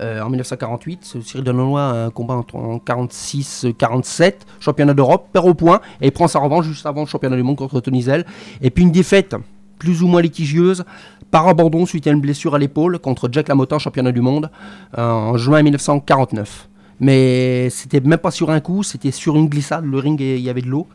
euh, 0.00 0.20
en 0.22 0.26
1948, 0.28 1.00
Ce 1.02 1.20
Cyril 1.20 1.42
Delannoy 1.44 1.80
a 1.80 2.04
un 2.06 2.10
combat 2.10 2.34
entre- 2.34 2.54
en 2.54 2.78
46-47, 2.78 4.34
championnat 4.60 4.94
d'Europe, 4.94 5.28
perd 5.32 5.46
au 5.48 5.54
point, 5.54 5.80
et 6.00 6.10
prend 6.12 6.28
sa 6.28 6.38
revanche 6.38 6.66
juste 6.66 6.86
avant 6.86 7.00
le 7.00 7.06
championnat 7.08 7.34
du 7.36 7.42
monde 7.42 7.56
contre 7.56 7.80
Tony 7.80 8.02
Zell. 8.02 8.24
Et 8.62 8.70
puis 8.70 8.84
une 8.84 8.92
défaite 8.92 9.34
plus 9.78 10.02
ou 10.02 10.06
moins 10.08 10.20
litigieuse 10.22 10.84
par 11.30 11.48
abandon 11.48 11.86
suite 11.86 12.06
à 12.06 12.10
une 12.10 12.20
blessure 12.20 12.54
à 12.54 12.58
l'épaule 12.58 12.98
contre 12.98 13.28
Jack 13.30 13.48
LaMotta, 13.48 13.78
championnat 13.78 14.12
du 14.12 14.20
monde, 14.20 14.50
euh, 14.96 15.10
en 15.10 15.36
juin 15.36 15.62
1949. 15.62 16.68
Mais 17.00 17.70
c'était 17.70 18.00
même 18.00 18.18
pas 18.18 18.30
sur 18.30 18.50
un 18.50 18.60
coup, 18.60 18.82
c'était 18.82 19.10
sur 19.10 19.36
une 19.36 19.48
glissade, 19.48 19.84
le 19.84 19.98
ring, 19.98 20.20
il 20.20 20.40
y 20.40 20.50
avait 20.50 20.62
de 20.62 20.68
l'eau. 20.68 20.86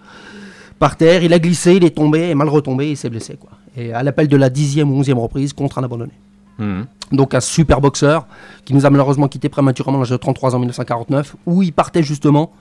Par 0.79 0.97
terre, 0.97 1.23
il 1.23 1.33
a 1.33 1.39
glissé, 1.39 1.75
il 1.75 1.85
est 1.85 1.95
tombé, 1.95 2.29
et 2.29 2.35
mal 2.35 2.49
retombé, 2.49 2.89
il 2.91 2.97
s'est 2.97 3.09
blessé. 3.09 3.37
Quoi. 3.39 3.51
Et 3.77 3.93
à 3.93 4.03
l'appel 4.03 4.27
de 4.27 4.35
la 4.35 4.49
dixième 4.49 4.91
ou 4.91 4.95
onzième 4.95 5.19
reprise, 5.19 5.53
contre 5.53 5.77
un 5.77 5.83
abandonné. 5.83 6.11
Mhm. 6.59 6.85
Donc 7.11 7.33
un 7.33 7.39
super 7.39 7.79
boxeur 7.79 8.27
qui 8.65 8.73
nous 8.73 8.85
a 8.85 8.89
malheureusement 8.89 9.27
quitté 9.27 9.49
prématurément 9.49 9.97
à 9.97 10.01
l'âge 10.01 10.09
de 10.09 10.17
33 10.17 10.53
ans 10.53 10.57
en 10.57 10.59
1949, 10.59 11.35
où 11.45 11.63
il 11.63 11.71
partait 11.71 12.03
justement 12.03 12.51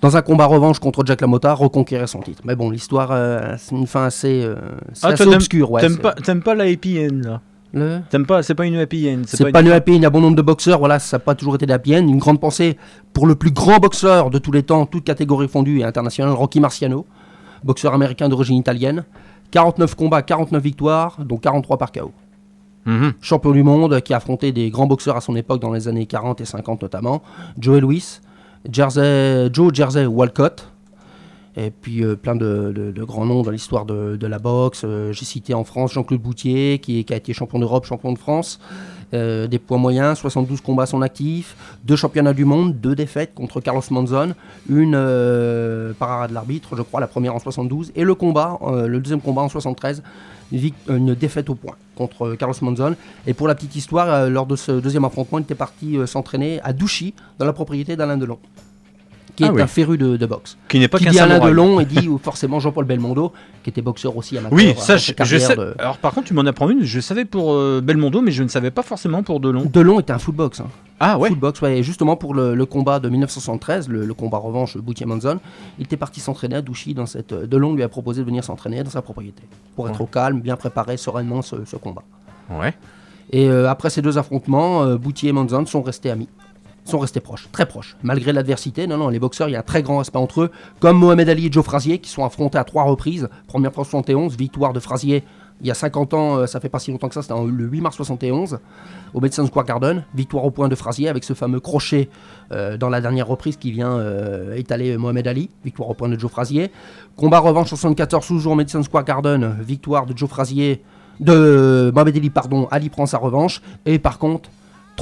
dans 0.00 0.16
un 0.16 0.22
combat 0.22 0.46
revanche 0.46 0.78
contre 0.78 1.04
Jack 1.04 1.20
LaMotta, 1.20 1.52
reconquérir 1.54 2.08
son 2.08 2.20
titre. 2.20 2.42
Mais 2.44 2.56
bon, 2.56 2.70
l'histoire, 2.70 3.10
euh, 3.12 3.54
c'est 3.58 3.74
une 3.76 3.86
fin 3.86 4.04
assez, 4.04 4.42
euh, 4.44 4.56
c'est 4.94 5.06
Ah, 5.06 5.10
assez 5.10 5.26
obscure. 5.26 5.70
Ouais, 5.70 5.80
T'aimes 5.82 5.92
c'est- 5.94 6.00
pas, 6.02 6.12
t'aimes 6.14 6.42
pas 6.42 6.54
la 6.54 6.64
happy 6.64 6.98
end 7.06 7.20
là 7.22 7.40
Le- 7.72 8.00
T'aimes 8.10 8.26
pas, 8.26 8.42
c'est 8.42 8.54
pas 8.56 8.66
une 8.66 8.76
happy 8.76 9.08
end. 9.08 9.22
C'est 9.26 9.52
pas, 9.52 9.60
une 9.60 9.68
happy, 9.68 9.94
il 9.94 10.02
y 10.02 10.06
a 10.06 10.10
bon 10.10 10.20
nombre 10.20 10.36
de 10.36 10.42
boxeurs, 10.42 10.78
voilà, 10.80 10.98
ça 10.98 11.16
n'a 11.16 11.20
pas 11.20 11.34
toujours 11.36 11.54
été 11.54 11.66
de 11.66 11.70
la 11.70 11.76
happy 11.76 11.94
end. 11.94 12.08
Une 12.08 12.18
grande 12.18 12.40
pensée 12.40 12.76
pour 13.12 13.26
le 13.28 13.34
plus 13.36 13.52
grand 13.52 13.78
boxeur 13.78 14.30
de 14.30 14.38
tous 14.38 14.50
les 14.50 14.62
temps, 14.64 14.86
toute 14.86 15.04
catégorie 15.04 15.46
fondue 15.46 15.78
et 15.80 15.84
internationale, 15.84 16.32
Rocky 16.34 16.58
Marciano, 16.60 17.06
boxeur 17.62 17.94
américain 17.94 18.28
d'origine 18.28 18.56
italienne. 18.56 19.04
49 19.52 19.94
combats, 19.94 20.22
49 20.22 20.62
victoires, 20.62 21.18
dont 21.24 21.36
43 21.36 21.76
par 21.78 21.92
KO. 21.92 22.10
Mhm. 22.86 23.12
Champion 23.20 23.50
du 23.52 23.62
monde 23.62 24.00
qui 24.00 24.14
a 24.14 24.16
affronté 24.16 24.52
des 24.52 24.70
grands 24.70 24.86
boxeurs 24.86 25.16
à 25.16 25.20
son 25.20 25.36
époque 25.36 25.60
dans 25.60 25.72
les 25.72 25.86
années 25.86 26.06
40 26.06 26.40
et 26.40 26.44
50 26.46 26.80
notamment. 26.82 27.22
Joe 27.58 27.80
Louis, 27.80 28.20
Joe 28.68 29.72
Jersey 29.72 30.06
Walcott. 30.06 30.66
Et 31.56 31.70
puis 31.70 32.04
euh, 32.04 32.14
plein 32.14 32.36
de, 32.36 32.92
grands 32.98 33.26
noms 33.26 33.42
dans 33.42 33.50
l'histoire 33.50 33.84
de, 33.84 34.26
la 34.26 34.38
boxe. 34.38 34.82
Euh, 34.84 35.12
J'ai 35.12 35.24
cité 35.24 35.52
en 35.52 35.64
France 35.64 35.92
Jean-Claude 35.92 36.20
Boutier, 36.20 36.78
qui, 36.78 37.04
a 37.10 37.16
été 37.16 37.32
champion 37.32 37.58
d'Europe, 37.58 37.84
champion 37.86 38.12
de 38.12 38.18
France. 38.18 38.60
Euh, 39.12 39.48
des 39.48 39.58
poids 39.58 39.76
moyens, 39.76 40.18
72 40.18 40.60
combats 40.60 40.84
à 40.84 40.86
son 40.86 41.02
actif, 41.02 41.56
deux 41.84 41.96
championnats 41.96 42.32
du 42.32 42.44
monde, 42.44 42.78
deux 42.80 42.94
défaites 42.94 43.34
contre 43.34 43.60
Carlos 43.60 43.82
Monzon, 43.90 44.34
une 44.68 44.92
par 45.98 46.28
de 46.28 46.32
l'arbitre, 46.34 46.76
je 46.76 46.82
crois, 46.82 47.00
la 47.00 47.08
première 47.08 47.34
en 47.34 47.40
72, 47.40 47.90
et 47.96 48.04
le 48.04 48.14
combat, 48.14 48.60
le 48.86 49.00
deuxième 49.00 49.20
combat 49.20 49.42
en 49.42 49.48
73, 49.48 50.04
une, 50.52 50.58
vic- 50.58 50.74
une 50.88 51.16
défaite 51.16 51.50
au 51.50 51.56
point 51.56 51.74
contre 52.00 52.28
euh, 52.28 52.36
Carlos 52.36 52.54
Monzon. 52.62 52.96
Et 53.26 53.34
pour 53.34 53.46
la 53.46 53.54
petite 53.54 53.76
histoire, 53.76 54.08
euh, 54.08 54.28
lors 54.30 54.46
de 54.46 54.56
ce 54.56 54.72
deuxième 54.72 55.04
affrontement, 55.04 55.38
il 55.38 55.42
était 55.42 55.54
parti 55.54 55.98
euh, 55.98 56.06
s'entraîner 56.06 56.60
à 56.62 56.72
Douchy, 56.72 57.12
dans 57.38 57.44
la 57.44 57.52
propriété 57.52 57.94
d'Alain 57.94 58.16
Delon, 58.16 58.38
qui 59.36 59.44
Ah 59.44 59.48
est 59.48 59.50
oui. 59.50 59.62
un 59.62 59.66
féru 59.66 59.96
de, 59.98 60.16
de 60.16 60.26
boxe. 60.26 60.56
Qui 60.68 60.78
n'est 60.78 60.88
pas 60.88 60.98
qui 60.98 61.04
qu'un 61.04 61.10
dit 61.10 61.18
Alain 61.18 61.34
samouraï. 61.34 61.50
Delon 61.52 61.80
et 61.80 61.84
dit 61.84 62.08
forcément 62.22 62.60
Jean-Paul 62.60 62.84
Belmondo, 62.84 63.32
qui 63.62 63.70
était 63.70 63.82
boxeur 63.82 64.16
aussi 64.16 64.36
amateur. 64.38 64.56
Oui, 64.56 64.70
avant 64.70 64.80
ça, 64.80 64.96
je, 64.96 65.12
je 65.22 65.36
sais. 65.38 65.56
de- 65.56 65.74
Alors, 65.78 65.98
par 65.98 66.12
contre, 66.12 66.28
tu 66.28 66.34
m'en 66.34 66.42
apprends 66.46 66.68
une. 66.70 66.82
Je 66.84 67.00
savais 67.00 67.24
pour 67.24 67.52
euh, 67.52 67.80
Belmondo, 67.82 68.20
mais 68.22 68.30
je 68.32 68.42
ne 68.42 68.48
savais 68.48 68.70
pas 68.70 68.82
forcément 68.82 69.22
pour 69.22 69.40
Delon. 69.40 69.64
Delon 69.72 70.00
était 70.00 70.12
un 70.12 70.18
footbox. 70.18 70.60
Hein. 70.60 70.66
Ah 71.02 71.18
ouais 71.18 71.28
Footbox, 71.30 71.60
ouais. 71.62 71.78
Et 71.78 71.82
justement 71.82 72.16
pour 72.16 72.34
le, 72.34 72.54
le 72.54 72.66
combat 72.66 73.00
de 73.00 73.08
1973, 73.08 73.88
le, 73.88 74.04
le 74.04 74.14
combat 74.14 74.36
revanche 74.38 74.76
Boutier-Manzon, 74.76 75.38
il 75.78 75.84
était 75.84 75.96
parti 75.96 76.20
s'entraîner 76.20 76.56
à 76.56 76.62
Douchy. 76.62 76.92
Dans 76.94 77.06
cette, 77.06 77.32
Delon 77.32 77.74
lui 77.74 77.82
a 77.82 77.88
proposé 77.88 78.20
de 78.20 78.26
venir 78.26 78.44
s'entraîner 78.44 78.82
dans 78.82 78.90
sa 78.90 79.00
propriété. 79.00 79.42
Pour 79.76 79.88
être 79.88 80.00
au 80.00 80.06
calme, 80.06 80.40
bien 80.40 80.56
préparer 80.56 80.96
sereinement 80.98 81.40
ce, 81.42 81.56
ce 81.64 81.76
combat. 81.76 82.02
Ouais. 82.50 82.74
Et 83.32 83.48
euh, 83.48 83.70
après 83.70 83.90
ces 83.90 84.02
deux 84.02 84.18
affrontements, 84.18 84.82
euh, 84.82 84.96
Boutier 84.98 85.28
et 85.30 85.32
Manzon 85.32 85.64
sont 85.64 85.82
restés 85.82 86.10
amis. 86.10 86.28
Sont 86.90 86.98
restés 86.98 87.20
proches, 87.20 87.48
très 87.52 87.66
proches. 87.66 87.96
Malgré 88.02 88.32
l'adversité, 88.32 88.86
non, 88.86 88.96
non, 88.96 89.08
les 89.08 89.18
boxeurs, 89.18 89.48
il 89.48 89.52
y 89.52 89.56
a 89.56 89.60
un 89.60 89.62
très 89.62 89.82
grand 89.82 89.98
respect 89.98 90.18
entre 90.18 90.42
eux. 90.42 90.50
Comme 90.80 90.98
Mohamed 90.98 91.28
Ali 91.28 91.46
et 91.46 91.52
Joe 91.52 91.64
Frazier, 91.64 91.98
qui 91.98 92.10
sont 92.10 92.24
affrontés 92.24 92.58
à 92.58 92.64
trois 92.64 92.82
reprises. 92.84 93.28
Première 93.46 93.72
fois 93.72 93.84
71, 93.84 94.36
victoire 94.36 94.72
de 94.72 94.80
Frazier 94.80 95.24
il 95.60 95.66
y 95.66 95.70
a 95.70 95.74
50 95.74 96.14
ans, 96.14 96.36
euh, 96.36 96.46
ça 96.46 96.60
fait 96.60 96.68
pas 96.68 96.78
si 96.78 96.90
longtemps 96.90 97.08
que 97.08 97.14
ça, 97.14 97.22
c'était 97.22 97.34
le 97.34 97.64
8 97.64 97.80
mars 97.80 97.96
71, 97.96 98.58
au 99.12 99.20
Madison 99.20 99.46
Square 99.46 99.66
Garden. 99.66 100.04
Victoire 100.14 100.44
au 100.44 100.50
point 100.50 100.68
de 100.68 100.74
Frazier 100.74 101.08
avec 101.08 101.24
ce 101.24 101.34
fameux 101.34 101.60
crochet 101.60 102.08
euh, 102.52 102.76
dans 102.76 102.88
la 102.88 103.00
dernière 103.00 103.26
reprise 103.26 103.56
qui 103.56 103.70
vient 103.70 103.92
euh, 103.92 104.54
étaler 104.54 104.96
Mohamed 104.96 105.26
Ali. 105.26 105.50
Victoire 105.64 105.90
au 105.90 105.94
point 105.94 106.08
de 106.08 106.18
Joe 106.18 106.30
Frazier. 106.30 106.70
Combat 107.16 107.38
revanche 107.40 107.68
74, 107.68 108.26
toujours 108.26 108.52
au 108.52 108.56
Madison 108.56 108.82
Square 108.82 109.04
Garden. 109.04 109.56
Victoire 109.60 110.06
de 110.06 110.16
Joe 110.16 110.28
Frazier, 110.28 110.82
de 111.20 111.90
Mohamed 111.94 112.16
Ali, 112.16 112.30
pardon. 112.30 112.66
Ali 112.70 112.88
prend 112.88 113.06
sa 113.06 113.18
revanche. 113.18 113.60
Et 113.84 113.98
par 113.98 114.18
contre, 114.18 114.48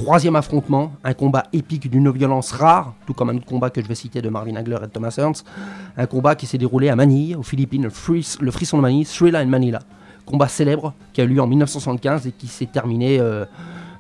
Troisième 0.02 0.36
affrontement, 0.36 0.92
un 1.02 1.12
combat 1.12 1.42
épique 1.52 1.90
d'une 1.90 2.08
violence 2.12 2.52
rare, 2.52 2.94
tout 3.04 3.14
comme 3.14 3.30
un 3.30 3.36
autre 3.36 3.46
combat 3.46 3.68
que 3.68 3.82
je 3.82 3.88
vais 3.88 3.96
citer 3.96 4.22
de 4.22 4.28
Marvin 4.28 4.54
Hagler 4.54 4.76
et 4.76 4.86
de 4.86 4.92
Thomas 4.92 5.12
Hearns. 5.18 5.42
Un 5.96 6.06
combat 6.06 6.36
qui 6.36 6.46
s'est 6.46 6.56
déroulé 6.56 6.88
à 6.88 6.94
Manille, 6.94 7.34
aux 7.34 7.42
Philippines, 7.42 7.82
le, 7.82 7.90
fris- 7.90 8.36
le 8.40 8.52
frisson 8.52 8.76
de 8.76 8.82
Manille, 8.82 9.04
Srila 9.04 9.42
and 9.42 9.48
Manila. 9.48 9.80
Combat 10.24 10.46
célèbre 10.46 10.94
qui 11.12 11.20
a 11.20 11.24
eu 11.24 11.26
lieu 11.26 11.40
en 11.42 11.48
1975 11.48 12.28
et 12.28 12.30
qui 12.30 12.46
s'est 12.46 12.66
terminé 12.66 13.18
euh, 13.18 13.44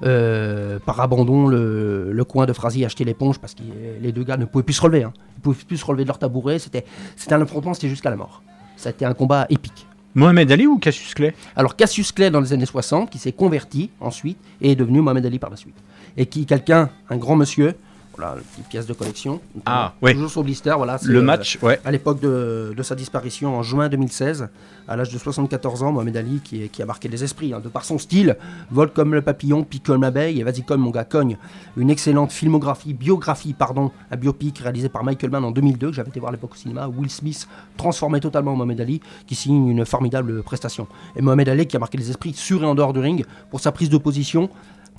euh, 0.04 0.78
par 0.78 1.00
abandon. 1.00 1.48
Le, 1.48 2.22
coin 2.28 2.46
de 2.46 2.52
Frazier 2.52 2.84
a 2.84 2.86
acheté 2.86 3.02
l'éponge 3.02 3.40
parce 3.40 3.54
que 3.56 3.62
les 4.00 4.12
deux 4.12 4.22
gars 4.22 4.36
ne 4.36 4.44
pouvaient 4.44 4.62
plus 4.62 4.74
se 4.74 4.82
relever. 4.82 5.02
Hein. 5.02 5.12
Ils 5.34 5.38
ne 5.38 5.42
pouvaient 5.42 5.64
plus 5.66 5.78
se 5.78 5.84
relever 5.84 6.04
de 6.04 6.08
leur 6.08 6.20
tabouret. 6.20 6.60
C'était 6.60 6.84
un 7.32 7.42
affrontement, 7.42 7.74
c'était 7.74 7.88
jusqu'à 7.88 8.10
la 8.10 8.16
mort. 8.16 8.40
C'était 8.76 9.04
un 9.04 9.14
combat 9.14 9.46
épique. 9.50 9.87
Mohamed 10.14 10.50
Ali 10.50 10.66
ou 10.66 10.78
Cassius 10.78 11.14
Clay? 11.14 11.34
Alors 11.54 11.76
Cassius 11.76 12.12
Clay 12.12 12.30
dans 12.30 12.40
les 12.40 12.52
années 12.52 12.66
60, 12.66 13.10
qui 13.10 13.18
s'est 13.18 13.32
converti 13.32 13.90
ensuite 14.00 14.38
et 14.60 14.72
est 14.72 14.76
devenu 14.76 15.00
Mohamed 15.00 15.24
Ali 15.26 15.38
par 15.38 15.50
la 15.50 15.56
suite. 15.56 15.76
Et 16.16 16.26
qui 16.26 16.46
quelqu'un, 16.46 16.90
un 17.10 17.16
grand 17.16 17.36
monsieur, 17.36 17.74
voilà, 18.18 18.34
une 18.36 18.42
petite 18.42 18.66
pièce 18.66 18.86
de 18.86 18.92
collection. 18.92 19.40
Ah, 19.64 19.94
ouais. 20.02 20.12
Toujours 20.12 20.30
sur 20.30 20.42
blister, 20.42 20.74
voilà. 20.76 20.98
Le 21.04 21.22
match, 21.22 21.58
ouais. 21.62 21.80
À 21.84 21.92
l'époque 21.92 22.20
de, 22.20 22.74
de 22.76 22.82
sa 22.82 22.96
disparition 22.96 23.56
en 23.56 23.62
juin 23.62 23.88
2016, 23.88 24.48
à 24.88 24.96
l'âge 24.96 25.12
de 25.12 25.18
74 25.18 25.82
ans, 25.82 25.92
Mohamed 25.92 26.16
Ali, 26.16 26.40
qui, 26.40 26.82
a 26.82 26.86
marqué 26.86 27.08
les 27.08 27.22
esprits, 27.22 27.52
hein, 27.52 27.60
de 27.60 27.68
par 27.68 27.84
son 27.84 27.98
style, 27.98 28.36
vole 28.70 28.90
comme 28.90 29.14
le 29.14 29.22
papillon, 29.22 29.62
pique 29.62 29.84
comme 29.84 30.02
l'abeille, 30.02 30.40
et 30.40 30.42
vas-y 30.42 30.62
cogne 30.62 30.80
mon 30.80 30.90
gars, 30.90 31.04
cogne. 31.04 31.36
Une 31.76 31.90
excellente 31.90 32.32
filmographie, 32.32 32.94
biographie, 32.94 33.52
pardon, 33.52 33.92
un 34.10 34.16
biopic 34.16 34.58
réalisé 34.58 34.88
par 34.88 35.04
Michael 35.04 35.30
Mann 35.30 35.44
en 35.44 35.50
2002, 35.50 35.90
que 35.90 35.94
j'avais 35.94 36.08
été 36.08 36.18
voir 36.18 36.30
à 36.30 36.32
l'époque 36.32 36.54
au 36.54 36.56
cinéma, 36.56 36.88
Will 36.88 37.10
Smith 37.10 37.46
transformé 37.76 38.18
totalement 38.18 38.52
en 38.52 38.56
Mohamed 38.56 38.80
Ali, 38.80 39.00
qui 39.26 39.34
signe 39.34 39.68
une 39.68 39.84
formidable 39.84 40.42
prestation. 40.42 40.88
Et 41.14 41.22
Mohamed 41.22 41.48
Ali 41.50 41.66
qui 41.66 41.76
a 41.76 41.78
marqué 41.80 41.98
les 41.98 42.10
esprits 42.10 42.32
sur 42.32 42.62
et 42.62 42.66
en 42.66 42.74
dehors 42.74 42.92
du 42.92 43.00
ring 43.00 43.24
pour 43.50 43.60
sa 43.60 43.72
prise 43.72 43.90
de 43.90 43.98
position 43.98 44.48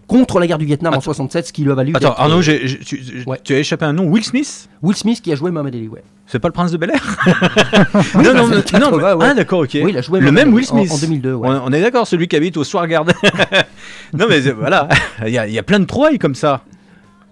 contre 0.09 0.39
la 0.39 0.47
guerre 0.47 0.57
du 0.57 0.65
Vietnam 0.65 0.93
en 0.93 0.99
67, 0.99 1.47
ce 1.47 1.53
qui 1.53 1.63
lui 1.63 1.71
a 1.71 1.75
valu. 1.75 1.93
Attends, 1.95 2.13
Arnaud, 2.17 2.39
euh, 2.49 2.57
tu, 2.85 3.01
tu 3.43 3.53
as 3.53 3.59
échappé 3.59 3.85
à 3.85 3.87
un 3.87 3.93
nom 3.93 4.03
Will 4.07 4.25
Smith? 4.25 4.67
Will 4.81 4.97
Smith 4.97 5.21
qui 5.21 5.31
a 5.31 5.35
joué 5.35 5.51
Mohamed 5.51 5.73
Ali, 5.75 5.87
ouais. 5.87 6.03
C'est 6.25 6.39
pas 6.39 6.47
le 6.49 6.51
prince 6.53 6.71
de 6.71 6.77
Bel 6.77 6.89
Air? 6.91 7.17
Oui, 8.15 8.23
Non, 8.25 8.33
non, 8.33 8.47
le 8.47 8.61
80, 8.61 8.79
non, 8.91 8.97
mais- 8.97 9.03
ouais. 9.03 9.25
Ah, 9.29 9.33
d'accord, 9.33 9.59
ok. 9.61 9.69
Oui, 9.75 9.91
il 9.91 9.97
a 9.97 10.01
joué 10.01 10.19
le 10.19 10.31
même 10.31 10.53
Will 10.53 10.65
en- 10.65 10.67
Smith. 10.67 10.91
en 10.91 10.97
2002, 10.97 11.33
ouais. 11.33 11.47
On, 11.47 11.61
on 11.67 11.71
est 11.73 11.81
d'accord, 11.81 12.05
celui 12.05 12.27
qui 12.27 12.35
habite 12.35 12.57
au 12.57 12.63
Soir 12.63 12.85
Garden. 12.87 13.15
non, 14.13 14.25
mais 14.27 14.39
voilà, 14.51 14.89
il 15.25 15.31
y, 15.33 15.37
a- 15.37 15.47
il 15.47 15.53
y 15.53 15.59
a 15.59 15.63
plein 15.63 15.79
de 15.79 15.85
trouvailles 15.85 16.19
comme 16.19 16.35
ça. 16.35 16.61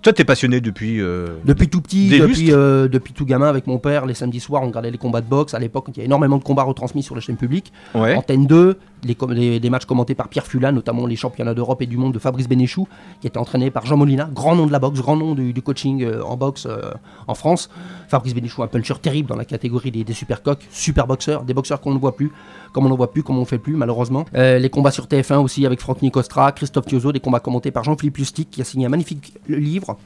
Toi, 0.04 0.14
t'es 0.14 0.24
passionné 0.24 0.62
depuis. 0.62 1.02
euh, 1.02 1.26
Depuis 1.44 1.68
tout 1.68 1.82
petit, 1.82 2.08
depuis, 2.08 2.54
euh, 2.54 2.88
depuis 2.88 3.14
tout 3.14 3.26
gamin, 3.26 3.48
avec 3.50 3.66
mon 3.68 3.80
père, 3.80 4.06
les 4.06 4.14
samedis 4.14 4.40
soirs, 4.40 4.62
on 4.64 4.68
regardait 4.68 4.92
les 4.92 4.98
combats 5.00 5.22
de 5.22 5.26
boxe. 5.28 5.54
À 5.56 5.60
l'époque, 5.60 5.86
il 5.90 5.98
y 5.98 6.02
a 6.02 6.06
énormément 6.06 6.38
de 6.38 6.44
combats 6.44 6.64
retransmis 6.64 7.02
sur 7.04 7.16
les 7.16 7.22
chaînes 7.22 7.36
publiques. 7.36 7.74
Ouais. 7.96 8.16
Antenne 8.16 8.46
2, 8.46 8.78
les, 9.04 9.70
matchs 9.70 9.86
commentés 9.86 10.16
par 10.16 10.28
Pierre 10.28 10.46
Fulan, 10.48 10.72
notamment 10.72 11.06
les 11.06 11.16
championnats 11.16 11.54
d'Europe 11.54 11.82
et 11.82 11.86
du 11.86 11.98
monde 11.98 12.14
de 12.14 12.20
Fabrice 12.20 12.48
Bénéchou, 12.48 12.88
qui 13.22 13.28
était 13.28 13.38
entraîné 13.38 13.70
par 13.72 13.86
Jean 13.86 13.98
Molina, 13.98 14.30
grand 14.34 14.56
nom 14.56 14.66
de 14.66 14.72
la 14.72 14.80
boxe, 14.80 15.00
grand 15.00 15.16
nom 15.16 15.36
du, 15.36 15.54
du 15.54 15.62
coaching 15.62 16.04
euh, 16.04 16.24
en 16.24 16.36
boxe 16.38 16.66
euh, 16.70 16.92
en 17.28 17.36
France. 17.36 17.70
Fabrice 18.08 18.34
Bénéchou, 18.34 18.64
un 18.64 18.68
puncher 18.68 18.96
terrible 19.02 19.30
dans 19.30 19.36
la 19.36 19.46
catégorie 19.46 19.92
des, 19.92 20.04
des 20.04 20.14
super 20.14 20.42
coqs, 20.42 20.66
super 20.72 21.08
boxeurs, 21.08 21.44
des 21.44 21.54
boxeurs 21.54 21.80
qu'on 21.82 21.94
ne 21.94 22.00
voit 22.00 22.16
plus, 22.16 22.32
comme 22.74 22.86
on 22.86 22.90
ne 22.90 22.96
voit 22.96 23.12
plus, 23.12 23.24
comme 23.24 23.38
on 23.38 23.42
ne 23.42 23.46
fait 23.46 23.60
plus, 23.60 23.76
malheureusement. 23.76 24.26
Euh, 24.36 24.58
les 24.60 24.70
combats 24.70 24.92
sur 24.92 25.06
TF1 25.06 25.38
aussi 25.38 25.66
avec 25.66 25.80
Franck 25.80 26.02
Nicostra, 26.02 26.52
Christophe 26.52 26.86
Thiozo, 26.86 27.12
des 27.12 27.20
combats 27.20 27.40
commentés 27.40 27.72
par 27.72 27.84
Jean-Philippe 27.84 28.18
Lustig, 28.18 28.50
qui 28.50 28.62
a 28.62 28.64
signé 28.64 28.86
un 28.86 28.90
magnifique 28.90 29.34
livre. 29.48 29.98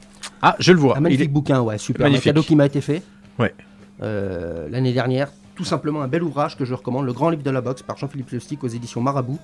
Ah, 0.42 0.56
je 0.58 0.72
le 0.72 0.78
vois. 0.78 0.96
Un 0.96 1.00
magnifique 1.00 1.24
Il 1.26 1.30
est- 1.30 1.32
bouquin, 1.32 1.60
ouais, 1.60 1.78
super. 1.78 2.04
Magnifique. 2.06 2.26
Un 2.26 2.30
cadeau 2.30 2.42
qui 2.42 2.56
m'a 2.56 2.66
été 2.66 2.80
fait 2.80 3.02
Ouais. 3.38 3.54
euh, 4.02 4.68
l'année 4.70 4.92
dernière. 4.92 5.28
Tout 5.62 5.68
simplement 5.68 6.02
un 6.02 6.08
bel 6.08 6.24
ouvrage 6.24 6.56
que 6.56 6.64
je 6.64 6.74
recommande, 6.74 7.06
Le 7.06 7.12
Grand 7.12 7.30
Livre 7.30 7.44
de 7.44 7.50
la 7.50 7.60
Boxe 7.60 7.82
par 7.82 7.96
Jean-Philippe 7.96 8.30
Lustig 8.30 8.58
aux 8.64 8.66
éditions 8.66 9.00
Marabout. 9.00 9.38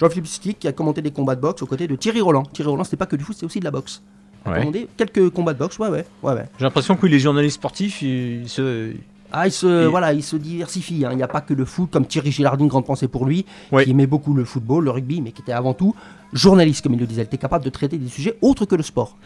Jean-Philippe 0.00 0.24
Lustig 0.24 0.58
qui 0.58 0.66
a 0.66 0.72
commenté 0.72 1.00
des 1.00 1.12
combats 1.12 1.36
de 1.36 1.40
boxe 1.40 1.62
aux 1.62 1.66
côtés 1.66 1.86
de 1.86 1.94
Thierry 1.94 2.20
Roland. 2.20 2.42
Thierry 2.42 2.68
Roland, 2.70 2.82
c'était 2.82 2.96
pas 2.96 3.06
que 3.06 3.14
du 3.14 3.22
foot, 3.22 3.36
c'était 3.36 3.46
aussi 3.46 3.60
de 3.60 3.64
la 3.64 3.70
boxe. 3.70 4.02
A 4.44 4.50
Ouais. 4.50 4.88
quelques 4.96 5.30
combats 5.30 5.52
de 5.52 5.60
boxe, 5.60 5.78
ouais, 5.78 5.88
ouais, 5.88 6.04
ouais, 6.24 6.32
ouais. 6.32 6.46
J'ai 6.58 6.64
l'impression 6.64 6.96
que 6.96 7.06
les 7.06 7.20
journalistes 7.20 7.54
sportifs, 7.54 8.02
ils 8.02 8.48
se. 8.48 8.94
Ah, 9.32 9.46
il 9.46 9.52
se, 9.52 9.84
Et- 9.84 9.86
voilà, 9.86 10.12
il 10.12 10.22
se 10.22 10.36
diversifie. 10.36 11.04
hein. 11.04 11.10
Il 11.12 11.16
n'y 11.16 11.22
a 11.22 11.28
pas 11.28 11.40
que 11.40 11.54
le 11.54 11.64
foot, 11.64 11.90
comme 11.90 12.06
Thierry 12.06 12.32
Gilardine, 12.32 12.68
grande 12.68 12.86
pensée 12.86 13.08
pour 13.08 13.26
lui, 13.26 13.44
qui 13.84 13.90
aimait 13.90 14.06
beaucoup 14.06 14.34
le 14.34 14.44
football, 14.44 14.84
le 14.84 14.90
rugby, 14.90 15.20
mais 15.20 15.32
qui 15.32 15.42
était 15.42 15.52
avant 15.52 15.74
tout 15.74 15.94
journaliste, 16.32 16.82
comme 16.82 16.94
il 16.94 17.00
le 17.00 17.06
disait. 17.06 17.22
Il 17.22 17.24
était 17.24 17.38
capable 17.38 17.64
de 17.64 17.70
traiter 17.70 17.98
des 17.98 18.08
sujets 18.08 18.36
autres 18.40 18.64
que 18.64 18.74
le 18.76 18.82
sport. 18.82 19.16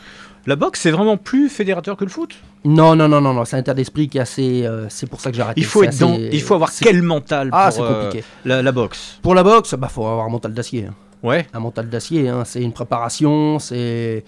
La 0.47 0.57
boxe, 0.57 0.81
c'est 0.81 0.91
vraiment 0.91 1.17
plus 1.17 1.49
fédérateur 1.49 1.97
que 1.97 2.05
le 2.05 2.11
foot? 2.11 2.35
Non, 2.65 2.95
non, 2.97 3.09
non, 3.09 3.21
non, 3.21 3.33
non. 3.33 3.45
c'est 3.47 3.57
un 3.57 3.61
état 3.61 3.73
d'esprit 3.75 4.09
qui 4.09 4.19
est 4.19 4.23
assez. 4.23 4.65
euh, 4.67 4.87
c'est 4.91 5.07
pour 5.09 5.21
ça 5.21 5.31
que 5.31 5.37
j'ai 5.37 5.43
arrêté. 5.43 5.61
Il 5.61 5.67
faut 5.67 5.85
dans. 5.85 6.15
Il 6.15 6.41
faut 6.43 6.55
avoir 6.55 6.71
quel 6.73 7.01
mental 7.03 7.49
Ah, 7.53 7.65
pour 7.69 7.73
c'est 7.77 7.83
euh, 7.83 8.05
compliqué. 8.05 8.25
la, 8.45 8.63
la 8.63 8.73
boxe? 8.73 9.19
Pour 9.23 9.35
la 9.35 9.43
boxe, 9.43 9.75
bah 9.75 9.89
faut 9.89 10.07
avoir 10.07 10.27
un 10.27 10.31
mental 10.31 10.53
d'acier. 10.53 10.87
hein. 10.87 10.95
Ouais. 11.23 11.47
Un 11.55 11.61
mental 11.61 11.89
d'acier, 11.89 12.29
hein. 12.29 12.43
c'est 12.45 12.61
une 12.61 12.73
préparation, 12.73 13.59
c'est 13.59 14.25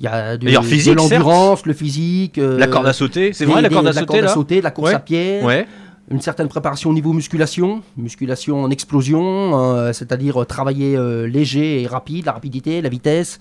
il 0.00 0.04
y 0.04 0.08
a 0.08 0.36
du- 0.36 0.48
physique, 0.66 0.92
de 0.92 0.96
l'endurance, 0.96 1.66
le 1.66 1.72
physique, 1.74 2.38
euh, 2.38 2.58
La 2.58 2.66
corde 2.66 2.86
à 2.86 2.92
sauter, 2.92 3.32
c'est 3.32 3.44
vrai, 3.44 3.60
la 3.62 3.68
corde 3.68 3.86
à 3.86 3.90
de 3.90 3.94
la 3.96 4.00
sauter, 4.00 4.12
corde 4.20 4.24
à 4.24 4.28
sauter, 4.34 4.60
la 4.62 4.70
course 4.70 4.88
Ouais. 4.90 4.94
à 4.96 5.00
pied, 5.00 5.40
Ouais. 5.42 5.66
une 6.10 6.20
certaine 6.20 6.48
préparation 6.48 6.90
au 6.90 6.92
niveau 6.94 7.12
musculation, 7.12 7.82
musculation 7.96 8.62
en 8.64 8.70
explosion, 8.70 9.52
euh, 9.76 9.92
c'est-à-dire 9.92 10.40
euh, 10.42 10.44
travailler 10.44 10.96
euh, 10.96 11.26
léger 11.26 11.82
et 11.82 11.86
rapide, 11.86 12.26
la 12.26 12.32
rapidité, 12.32 12.80
la 12.80 12.88
vitesse. 12.88 13.38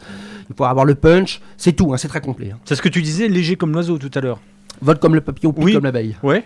Il 0.50 0.56
faut 0.56 0.66
avoir 0.66 0.86
le 0.86 0.96
punch, 0.96 1.42
c'est 1.58 1.72
tout, 1.74 1.94
hein, 1.94 1.98
c'est 1.98 2.08
très 2.10 2.22
complet. 2.22 2.52
hein. 2.54 2.58
C'est 2.66 2.76
ce 2.76 2.82
que 2.82 2.90
tu 2.90 3.02
disais, 3.02 3.28
léger 3.28 3.56
comme 3.56 3.72
l'oiseau 3.72 3.98
tout 3.98 4.12
à 4.14 4.20
l'heure. 4.20 4.40
Vole 4.82 5.00
comme 5.00 5.16
le 5.16 5.22
papillon, 5.22 5.54
Oui. 5.58 5.74
comme 5.74 5.84
l'abeille. 5.84 6.16
Ouais. 6.24 6.46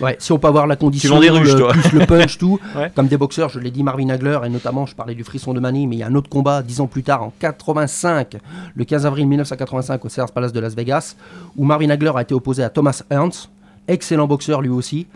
Ouais, 0.00 0.14
si 0.20 0.30
on 0.30 0.38
peut 0.38 0.46
avoir 0.46 0.68
la 0.68 0.76
condition, 0.76 1.14
vends 1.16 1.20
des 1.20 1.28
ruches, 1.30 1.52
le, 1.54 1.58
toi. 1.58 1.72
plus 1.72 1.98
le 1.98 2.06
punch, 2.06 2.38
tout, 2.38 2.60
Ouais. 2.76 2.92
comme 2.94 3.08
des 3.08 3.16
boxeurs, 3.16 3.48
je 3.48 3.58
l'ai 3.58 3.72
dit 3.72 3.82
Marvin 3.82 4.08
Hagler, 4.10 4.38
et 4.44 4.48
notamment 4.48 4.86
je 4.86 4.94
parlais 4.94 5.16
du 5.16 5.24
frisson 5.24 5.52
de 5.54 5.58
Manille, 5.60 5.88
mais 5.88 5.96
il 5.96 5.98
y 5.98 6.02
a 6.04 6.06
un 6.06 6.14
autre 6.14 6.28
combat 6.30 6.62
dix 6.62 6.80
ans 6.80 6.86
plus 6.86 7.02
tard, 7.02 7.24
en 7.24 7.32
85, 7.40 8.36
le 8.76 8.84
15 8.84 9.06
avril 9.06 9.26
1985 9.26 10.04
au 10.04 10.08
Caesars 10.08 10.30
Palace 10.30 10.52
de 10.52 10.60
Las 10.60 10.74
Vegas, 10.76 11.16
où 11.56 11.64
Marvin 11.64 11.90
Hagler 11.90 12.12
a 12.14 12.22
été 12.22 12.32
opposé 12.32 12.62
à 12.62 12.70
Thomas 12.70 13.02
Ernst, 13.10 13.50
excellent 13.88 14.28
boxeur 14.28 14.60
lui 14.60 14.68
aussi, 14.68 15.08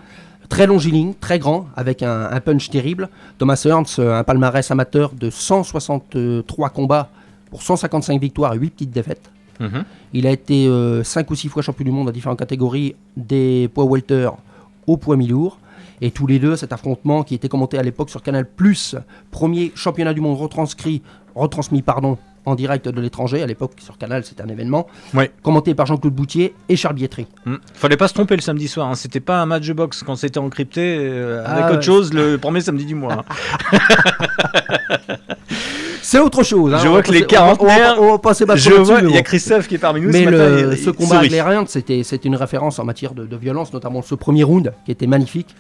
très 0.49 0.66
longiligne, 0.66 1.14
très 1.14 1.38
grand, 1.38 1.68
avec 1.76 2.03
un, 2.03 2.28
un 2.32 2.40
punch 2.40 2.68
terrible. 2.68 3.09
Thomas 3.38 3.62
Ernst, 3.64 4.01
euh, 4.01 4.18
un 4.18 4.24
palmarès 4.24 4.68
amateur 4.72 5.12
de 5.12 5.30
163 5.30 6.70
combats 6.70 7.09
pour 7.51 7.62
155 7.62 8.20
victoires 8.20 8.53
et 8.55 8.59
8 8.59 8.70
petites 8.70 8.90
défaites. 8.90 9.30
Mhm. 9.63 9.85
Il 10.13 10.27
a 10.27 10.31
été 10.31 10.69
5 11.05 11.31
ou 11.31 11.35
6 11.35 11.49
fois 11.49 11.63
champion 11.63 11.85
du 11.85 11.91
monde 11.91 12.07
dans 12.07 12.13
différentes 12.13 12.39
catégories, 12.39 12.95
des 13.17 13.69
poids 13.73 13.85
welter 13.87 14.29
au 14.87 14.97
poids 14.97 15.17
mi-lourd. 15.17 15.59
Et 16.01 16.11
tous 16.11 16.27
les 16.27 16.39
deux, 16.41 16.57
cet 16.57 16.73
affrontement 16.73 17.23
qui 17.23 17.35
était 17.37 17.49
commenté 17.49 17.79
à 17.79 17.83
l'époque 17.83 18.11
sur 18.11 18.23
Canal+, 18.23 18.45
premier 19.31 19.73
championnat 19.77 20.13
du 20.13 20.21
monde 20.21 20.37
retranscrit, 20.39 21.01
retransmis 21.37 21.81
pardon, 21.83 22.19
en 22.45 22.57
direct 22.57 22.89
de 22.89 23.01
l'étranger. 23.01 23.41
À 23.41 23.47
l'époque, 23.47 23.75
sur 23.81 23.97
Canal, 23.99 24.25
c'était 24.25 24.43
un 24.43 24.49
événement. 24.49 24.89
Ouais. 25.15 25.31
Commenté 25.45 25.77
par 25.77 25.87
Jean-Claude 25.87 26.13
Boutier 26.13 26.55
et 26.69 26.75
Charles 26.75 26.97
Bietri. 26.97 27.29
Hmm. 27.47 27.55
Fallait 27.73 27.97
pas 27.97 28.09
se 28.09 28.15
tromper 28.15 28.35
le 28.35 28.43
samedi 28.43 28.67
soir. 28.67 28.89
hein. 28.89 28.97
C'était 28.97 29.21
pas 29.21 29.41
un 29.41 29.47
match 29.47 29.65
de 29.65 29.73
boxe 29.75 30.03
quand 30.03 30.17
c'était 30.17 30.39
encrypté 30.41 30.97
euh, 30.99 31.45
avec 31.47 31.65
Ah, 31.69 31.73
autre 31.75 31.83
chose 31.83 32.13
le 32.13 32.37
premier 32.39 32.61
samedi 32.61 32.85
du 32.85 32.97
mois. 32.97 33.25
hein. 33.73 33.79
C'est 36.03 36.19
autre 36.19 36.43
chose. 36.43 36.75
hein. 36.75 36.79
Je 36.83 36.89
On 36.89 36.91
vois 36.93 37.03
que 37.03 37.13
les 37.13 37.23
passer- 37.23 37.57
on 37.61 37.65
va- 37.67 37.95
va- 38.13 38.19
passer 38.19 38.45
Je 38.57 38.71
vois, 38.73 39.01
il 39.01 39.11
y 39.15 39.19
a. 39.19 39.23
Christophe 39.23 39.69
qui 39.69 39.77
est 39.77 39.79
parmi 39.79 40.01
nous. 40.01 40.09
Mais 40.11 40.25
ce 40.25 40.29
le- 40.31 40.39
matin, 40.39 40.77
ce 40.77 40.91
il 40.91 40.93
combat 40.93 41.21
c'était 42.03 42.29
une 42.29 42.37
référence 42.37 42.79
en 42.79 42.85
matière 42.85 43.15
de, 43.15 43.25
de 43.25 43.37
violence, 43.37 43.73
notamment 43.73 44.03
ce 44.03 44.15
premier 44.15 44.43
round 44.43 44.73
qui 44.85 44.91
était 44.93 45.07
magnifique. 45.07 45.55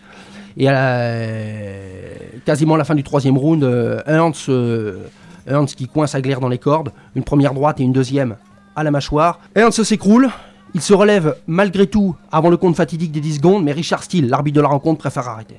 Et 0.56 0.68
à 0.68 0.72
la- 0.72 2.40
quasiment 2.44 2.74
à 2.74 2.78
la 2.78 2.84
fin 2.84 2.94
du 2.94 3.02
troisième 3.02 3.38
round, 3.38 3.62
euh, 3.64 4.00
Ernst, 4.06 4.48
euh, 4.48 4.98
Ernst 5.46 5.76
qui 5.76 5.86
coince 5.88 6.14
Agler 6.14 6.36
dans 6.40 6.48
les 6.48 6.58
cordes, 6.58 6.92
une 7.14 7.24
première 7.24 7.54
droite 7.54 7.80
et 7.80 7.82
une 7.84 7.92
deuxième 7.92 8.36
à 8.76 8.82
la 8.84 8.90
mâchoire. 8.90 9.40
Ernst 9.54 9.82
s'écroule. 9.84 10.28
Il 10.74 10.80
se 10.80 10.94
relève 10.94 11.36
malgré 11.46 11.86
tout 11.86 12.16
avant 12.30 12.48
le 12.48 12.56
compte 12.56 12.76
fatidique 12.76 13.12
des 13.12 13.20
10 13.20 13.36
secondes, 13.36 13.62
mais 13.62 13.72
Richard 13.72 14.02
Steele, 14.02 14.28
l'arbitre 14.28 14.56
de 14.56 14.62
la 14.62 14.68
rencontre, 14.68 14.98
préfère 15.00 15.28
arrêter. 15.28 15.56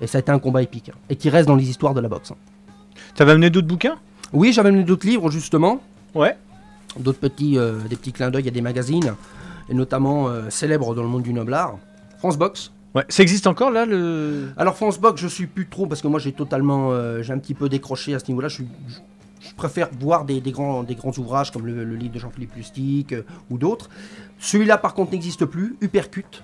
Et 0.00 0.06
ça 0.06 0.18
a 0.18 0.20
été 0.20 0.30
un 0.30 0.38
combat 0.38 0.62
épique, 0.62 0.90
hein, 0.90 0.98
et 1.10 1.16
qui 1.16 1.30
reste 1.30 1.48
dans 1.48 1.56
les 1.56 1.68
histoires 1.68 1.94
de 1.94 2.00
la 2.00 2.08
boxe. 2.08 2.30
hein. 2.30 2.36
T'avais 3.14 3.32
amené 3.32 3.50
d'autres 3.50 3.66
bouquins? 3.66 3.96
Oui, 4.32 4.52
j'avais 4.52 4.68
amené 4.70 4.84
d'autres 4.84 5.06
livres 5.06 5.30
justement. 5.30 5.80
Ouais. 6.14 6.36
D'autres 6.98 7.18
petits, 7.18 7.58
euh, 7.58 7.78
des 7.88 7.96
petits 7.96 8.12
clins 8.12 8.30
d'œil 8.30 8.48
à 8.48 8.50
des 8.50 8.60
magazines, 8.62 9.14
et 9.68 9.74
notamment 9.74 10.28
euh, 10.28 10.48
célèbres 10.50 10.94
dans 10.94 11.02
le 11.02 11.08
monde 11.08 11.22
du 11.22 11.32
noblard. 11.32 11.78
France 12.18 12.38
Box. 12.38 12.72
Ouais. 12.94 13.04
Ça 13.10 13.22
existe 13.22 13.46
encore 13.46 13.70
là 13.70 13.84
le. 13.84 14.48
Alors 14.56 14.74
France 14.76 14.98
Box, 14.98 15.20
je 15.20 15.28
suis 15.28 15.46
plus 15.46 15.66
trop 15.66 15.86
parce 15.86 16.00
que 16.00 16.08
moi 16.08 16.18
j'ai 16.18 16.32
totalement, 16.32 16.88
euh, 16.92 17.22
j'ai 17.22 17.32
un 17.34 17.38
petit 17.38 17.52
peu 17.54 17.68
décroché 17.68 18.14
à 18.14 18.18
ce 18.18 18.26
niveau-là. 18.28 18.48
Je, 18.48 18.54
suis- 18.54 18.68
je- 18.88 19.48
je 19.50 19.54
préfère 19.54 19.88
voir 20.00 20.24
des, 20.24 20.40
des 20.40 20.50
grands, 20.50 20.82
des 20.82 20.94
grands 20.94 21.12
ouvrages 21.18 21.52
comme 21.52 21.66
le, 21.66 21.84
le 21.84 21.94
livre 21.96 22.14
de 22.14 22.18
Jean-Philippe 22.18 22.56
Lustig 22.56 23.22
ou 23.50 23.58
d'autres. 23.58 23.90
Celui-là 24.38 24.78
par 24.78 24.94
contre 24.94 25.12
n'existe 25.12 25.44
plus. 25.44 25.76
Uppercut. 25.82 26.42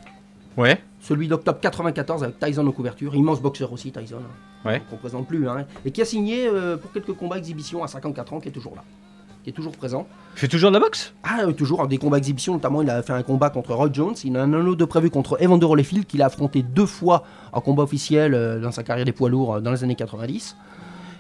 Ouais. 0.57 0.81
Celui 1.01 1.29
d'octobre 1.29 1.59
94 1.61 2.23
avec 2.25 2.39
Tyson 2.39 2.67
aux 2.67 2.73
couvertures, 2.73 3.15
immense 3.15 3.41
boxeur 3.41 3.73
aussi 3.73 3.91
Tyson. 3.91 4.17
hein, 4.19 4.69
Ouais. 4.69 4.83
Qu'on 4.91 4.97
présente 4.97 5.27
plus, 5.27 5.49
hein, 5.49 5.65
et 5.85 5.91
qui 5.91 6.01
a 6.03 6.05
signé 6.05 6.47
euh, 6.47 6.77
pour 6.77 6.93
quelques 6.93 7.13
combats 7.15 7.37
exhibition 7.39 7.83
à 7.83 7.89
54 7.89 8.33
ans, 8.35 8.41
qui 8.41 8.49
est 8.49 8.53
toujours 8.53 8.75
là, 8.77 8.85
qui 9.43 9.51
est 9.51 9.53
toujours 9.53 9.73
présent. 9.73 10.07
Il 10.37 10.39
fait 10.39 10.47
toujours 10.49 10.71
de 10.71 10.75
la 10.77 10.81
boxe? 10.81 11.13
Ah, 11.25 11.41
euh, 11.43 11.53
toujours 11.53 11.87
des 11.89 11.99
combats 11.99 12.19
exhibition, 12.19 12.53
notamment 12.53 12.81
il 12.83 12.89
a 12.91 13.03
fait 13.03 13.13
un 13.13 13.23
combat 13.25 13.51
contre 13.51 13.75
Roy 13.75 13.89
Jones. 13.93 14.15
Il 14.25 14.37
en 14.39 14.53
a 14.53 14.57
un 14.57 14.67
autre 14.67 14.77
de 14.77 14.85
prévu 14.85 15.11
contre 15.11 15.37
Evander 15.43 15.67
Holyfield 15.67 16.07
qu'il 16.07 16.23
a 16.23 16.27
affronté 16.27 16.63
deux 16.63 16.87
fois 16.87 17.25
en 17.53 17.61
combat 17.61 17.83
officiel 17.83 18.35
euh, 18.35 18.61
dans 18.61 18.71
sa 18.71 18.85
carrière 18.85 19.05
des 19.07 19.11
poids 19.13 19.29
lourds 19.31 19.55
euh, 19.57 19.61
dans 19.61 19.73
les 19.73 19.83
années 19.83 19.97
90. 19.97 20.55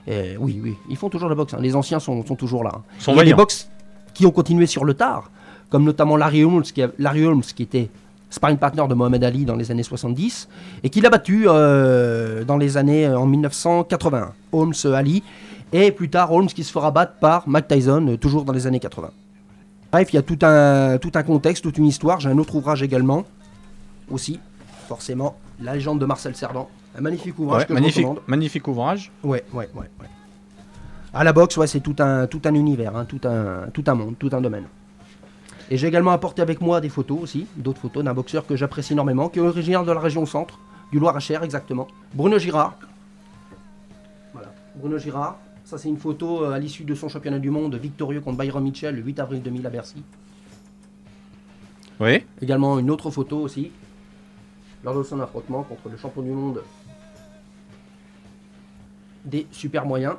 Et 0.06 0.36
oui, 0.38 0.60
oui, 0.62 0.74
ils 0.88 0.96
font 0.96 1.08
toujours 1.08 1.28
la 1.28 1.34
boxe. 1.34 1.54
hein. 1.54 1.58
Les 1.60 1.74
anciens 1.76 1.98
sont, 2.00 2.24
sont 2.24 2.36
toujours 2.36 2.62
là. 2.64 2.72
hein. 2.76 2.82
Sont 2.98 3.12
il 3.12 3.16
y 3.16 3.18
a 3.18 3.22
des 3.22 3.30
vaillants. 3.30 3.36
box 3.38 3.68
qui 4.14 4.26
ont 4.26 4.30
continué 4.30 4.66
sur 4.66 4.84
le 4.84 4.94
tard, 4.94 5.30
comme 5.70 5.84
notamment 5.84 6.16
Larry 6.16 6.44
Holmes, 6.44 6.62
qui, 6.62 6.82
a- 6.82 6.90
Larry 6.98 7.24
Holmes, 7.24 7.42
qui 7.42 7.62
était 7.64 7.88
sparring 8.32 8.56
partner 8.58 8.84
de 8.88 8.94
Mohamed 8.94 9.22
Ali 9.22 9.44
dans 9.44 9.56
les 9.56 9.70
années 9.70 9.82
70 9.82 10.48
et 10.82 10.90
qui 10.90 11.00
l'a 11.00 11.10
battu 11.10 11.44
euh, 11.46 12.44
dans 12.44 12.56
les 12.56 12.76
années 12.76 13.06
euh, 13.06 13.18
en 13.18 13.26
1981. 13.26 14.32
Holmes 14.52 14.72
euh, 14.86 14.94
Ali 14.94 15.22
et 15.72 15.92
plus 15.92 16.08
tard 16.08 16.32
Holmes 16.32 16.46
qui 16.48 16.64
se 16.64 16.72
fera 16.72 16.90
battre 16.90 17.14
par 17.20 17.46
Mike 17.48 17.68
Tyson 17.68 18.16
toujours 18.20 18.44
dans 18.44 18.52
les 18.52 18.66
années 18.66 18.80
80. 18.80 19.10
Bref, 19.92 20.08
il 20.12 20.16
y 20.16 20.18
a 20.18 20.22
tout 20.22 20.38
un, 20.42 20.96
tout 20.98 21.12
un 21.14 21.22
contexte, 21.22 21.62
toute 21.62 21.76
une 21.76 21.84
histoire. 21.86 22.18
J'ai 22.20 22.30
un 22.30 22.38
autre 22.38 22.54
ouvrage 22.54 22.82
également, 22.82 23.24
aussi, 24.10 24.40
forcément, 24.88 25.36
La 25.60 25.74
légende 25.74 26.00
de 26.00 26.06
Marcel 26.06 26.34
Cerdan. 26.34 26.66
Un 26.96 27.02
magnifique 27.02 27.38
ouvrage 27.38 27.60
Ouais, 27.62 27.66
que 27.66 27.72
magnifique, 27.74 27.96
je 28.02 28.06
recommande. 28.06 28.22
magnifique 28.26 28.66
ouvrage. 28.68 29.12
Ouais, 29.22 29.44
ouais, 29.52 29.68
ouais, 29.74 29.90
ouais. 30.00 30.06
À 31.12 31.24
la 31.24 31.34
boxe, 31.34 31.58
ouais, 31.58 31.66
c'est 31.66 31.80
tout 31.80 31.96
un, 31.98 32.26
tout 32.26 32.40
un 32.46 32.54
univers, 32.54 32.96
hein, 32.96 33.04
tout, 33.04 33.20
un, 33.24 33.68
tout 33.72 33.84
un 33.86 33.94
monde, 33.94 34.14
tout 34.18 34.30
un 34.32 34.40
domaine. 34.40 34.64
Et 35.72 35.78
j'ai 35.78 35.86
également 35.86 36.10
apporté 36.10 36.42
avec 36.42 36.60
moi 36.60 36.82
des 36.82 36.90
photos 36.90 37.18
aussi, 37.22 37.46
d'autres 37.56 37.80
photos 37.80 38.04
d'un 38.04 38.12
boxeur 38.12 38.46
que 38.46 38.56
j'apprécie 38.56 38.92
énormément, 38.92 39.30
qui 39.30 39.38
est 39.38 39.42
originaire 39.42 39.84
de 39.84 39.92
la 39.92 40.00
région 40.00 40.26
centre, 40.26 40.60
du 40.92 40.98
Loir-et-Cher 40.98 41.42
exactement. 41.42 41.88
Bruno 42.12 42.38
Girard. 42.38 42.76
Voilà, 44.34 44.52
Bruno 44.76 44.98
Girard. 44.98 45.38
Ça, 45.64 45.78
c'est 45.78 45.88
une 45.88 45.96
photo 45.96 46.44
euh, 46.44 46.52
à 46.52 46.58
l'issue 46.58 46.84
de 46.84 46.94
son 46.94 47.08
championnat 47.08 47.38
du 47.38 47.48
monde 47.48 47.74
victorieux 47.76 48.20
contre 48.20 48.36
Byron 48.36 48.62
Mitchell 48.62 48.94
le 48.94 49.00
8 49.00 49.20
avril 49.20 49.40
2000 49.40 49.66
à 49.66 49.70
Bercy. 49.70 50.02
Oui. 52.00 52.22
Également 52.42 52.78
une 52.78 52.90
autre 52.90 53.10
photo 53.10 53.38
aussi, 53.38 53.72
lors 54.84 54.98
de 54.98 55.02
son 55.02 55.20
affrontement 55.20 55.62
contre 55.62 55.88
le 55.88 55.96
champion 55.96 56.20
du 56.20 56.32
monde 56.32 56.62
des 59.24 59.46
super 59.52 59.86
moyens. 59.86 60.16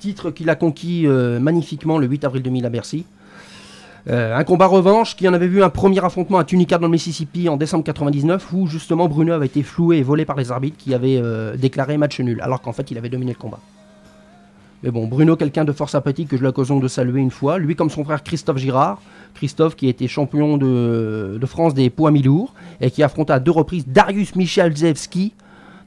Titre 0.00 0.32
qu'il 0.32 0.50
a 0.50 0.56
conquis 0.56 1.06
euh, 1.06 1.38
magnifiquement 1.38 1.98
le 1.98 2.08
8 2.08 2.24
avril 2.24 2.42
2000 2.42 2.66
à 2.66 2.70
Bercy. 2.70 3.06
Euh, 4.10 4.34
un 4.34 4.44
combat 4.44 4.66
revanche 4.66 5.16
qui 5.16 5.28
en 5.28 5.34
avait 5.34 5.48
vu 5.48 5.62
un 5.62 5.68
premier 5.68 6.02
affrontement 6.02 6.38
à 6.38 6.44
Tunica 6.44 6.78
dans 6.78 6.86
le 6.86 6.92
Mississippi 6.92 7.48
en 7.50 7.58
décembre 7.58 7.84
99 7.84 8.52
où 8.54 8.66
justement 8.66 9.06
Bruno 9.06 9.34
avait 9.34 9.46
été 9.46 9.62
floué 9.62 9.98
et 9.98 10.02
volé 10.02 10.24
par 10.24 10.36
les 10.36 10.50
arbitres 10.50 10.78
qui 10.78 10.94
avaient 10.94 11.20
euh, 11.22 11.56
déclaré 11.56 11.98
match 11.98 12.18
nul 12.20 12.40
alors 12.40 12.62
qu'en 12.62 12.72
fait 12.72 12.90
il 12.90 12.96
avait 12.96 13.10
dominé 13.10 13.32
le 13.32 13.38
combat. 13.38 13.60
Mais 14.82 14.90
bon, 14.90 15.08
Bruno, 15.08 15.36
quelqu'un 15.36 15.64
de 15.64 15.72
fort 15.72 15.90
sympathique 15.90 16.28
que 16.28 16.36
j'ai 16.36 16.42
l'occasion 16.42 16.78
de 16.78 16.88
saluer 16.88 17.20
une 17.20 17.32
fois, 17.32 17.58
lui 17.58 17.74
comme 17.74 17.90
son 17.90 18.04
frère 18.04 18.22
Christophe 18.22 18.58
Girard, 18.58 19.02
Christophe 19.34 19.76
qui 19.76 19.88
était 19.88 20.08
champion 20.08 20.56
de, 20.56 21.36
de 21.38 21.46
France 21.46 21.74
des 21.74 21.90
poids 21.90 22.10
mi-lourds 22.10 22.54
et 22.80 22.90
qui 22.90 23.02
affronta 23.02 23.34
à 23.34 23.40
deux 23.40 23.50
reprises 23.50 23.86
Darius 23.86 24.36
Michalzewski 24.36 25.34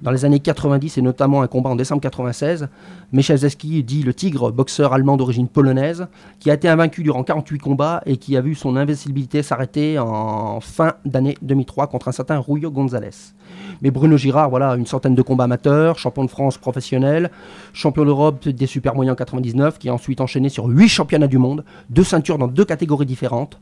dans 0.02 0.12
les 0.12 0.26
années 0.26 0.40
90 0.40 0.98
et 0.98 1.02
notamment 1.02 1.42
un 1.42 1.48
combat 1.48 1.70
en 1.70 1.76
décembre 1.76 2.02
96. 2.02 2.68
Michalzewski 3.12 3.84
dit 3.84 4.04
le 4.04 4.14
tigre, 4.14 4.52
boxeur 4.52 4.94
allemand 4.94 5.18
d'origine 5.18 5.48
polonaise, 5.48 6.08
qui 6.40 6.50
a 6.50 6.54
été 6.54 6.68
invaincu 6.68 7.04
durant 7.04 7.24
48 7.24 7.60
combats 7.60 8.02
et 8.06 8.18
qui 8.18 8.38
a 8.38 8.42
vu 8.42 8.56
son 8.56 8.76
invincibilité 8.76 9.44
s'arrêter 9.44 10.00
en 10.00 10.60
fin 10.60 10.94
d'année 11.06 11.38
2003 11.42 11.88
contre 11.88 12.08
un 12.08 12.12
certain 12.12 12.40
Ruyo 12.40 12.72
González. 12.72 13.34
Mais 13.82 13.92
Bruno 13.92 14.18
Girard, 14.18 14.50
voilà, 14.50 14.76
une 14.76 14.86
centaine 14.86 15.16
de 15.16 15.22
combats 15.22 15.46
amateurs, 15.46 15.98
champion 15.98 16.24
de 16.24 16.30
France 16.30 16.58
professionnel, 16.58 17.32
champion 17.74 18.06
d'Europe 18.06 18.48
des 18.48 18.68
super 18.68 18.96
moyens 18.96 19.14
en 19.14 19.16
99, 19.16 19.80
qui 19.80 19.90
a 19.90 19.94
ensuite 19.94 20.22
enchaîné 20.22 20.50
sur 20.50 20.66
8 20.66 20.88
championnats 20.88 21.28
du 21.28 21.38
monde, 21.38 21.64
deux 21.90 22.04
ceintures 22.04 22.38
dans 22.38 22.48
deux 22.48 22.66
catégories 22.66 23.06
différentes. 23.06 23.60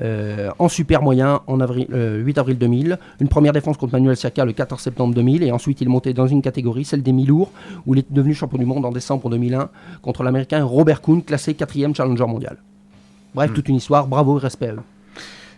Euh, 0.00 0.50
en 0.58 0.68
super 0.68 1.02
moyen 1.02 1.40
en 1.46 1.60
avril, 1.60 1.88
euh, 1.92 2.22
8 2.22 2.38
avril 2.38 2.58
2000, 2.58 2.98
une 3.20 3.28
première 3.28 3.52
défense 3.52 3.76
contre 3.76 3.94
Manuel 3.94 4.16
Siaka 4.16 4.44
le 4.44 4.52
14 4.52 4.80
septembre 4.80 5.14
2000, 5.14 5.42
et 5.42 5.52
ensuite 5.52 5.80
il 5.80 5.88
monté 5.88 6.12
dans 6.12 6.26
une 6.26 6.42
catégorie, 6.42 6.84
celle 6.84 7.02
des 7.02 7.12
mi-lourds, 7.12 7.50
où 7.86 7.94
il 7.94 8.00
est 8.00 8.12
devenu 8.12 8.34
champion 8.34 8.58
du 8.58 8.66
monde 8.66 8.84
en 8.84 8.92
décembre 8.92 9.30
2001 9.30 9.68
contre 10.02 10.22
l'américain 10.22 10.62
Robert 10.64 11.00
Kuhn, 11.02 11.22
classé 11.22 11.54
4 11.54 11.94
challenger 11.94 12.26
mondial. 12.26 12.56
Bref, 13.34 13.52
toute 13.52 13.68
une 13.68 13.76
histoire, 13.76 14.06
bravo 14.06 14.38
et 14.38 14.42
respect 14.42 14.68
à 14.68 14.74
eux. 14.74 14.80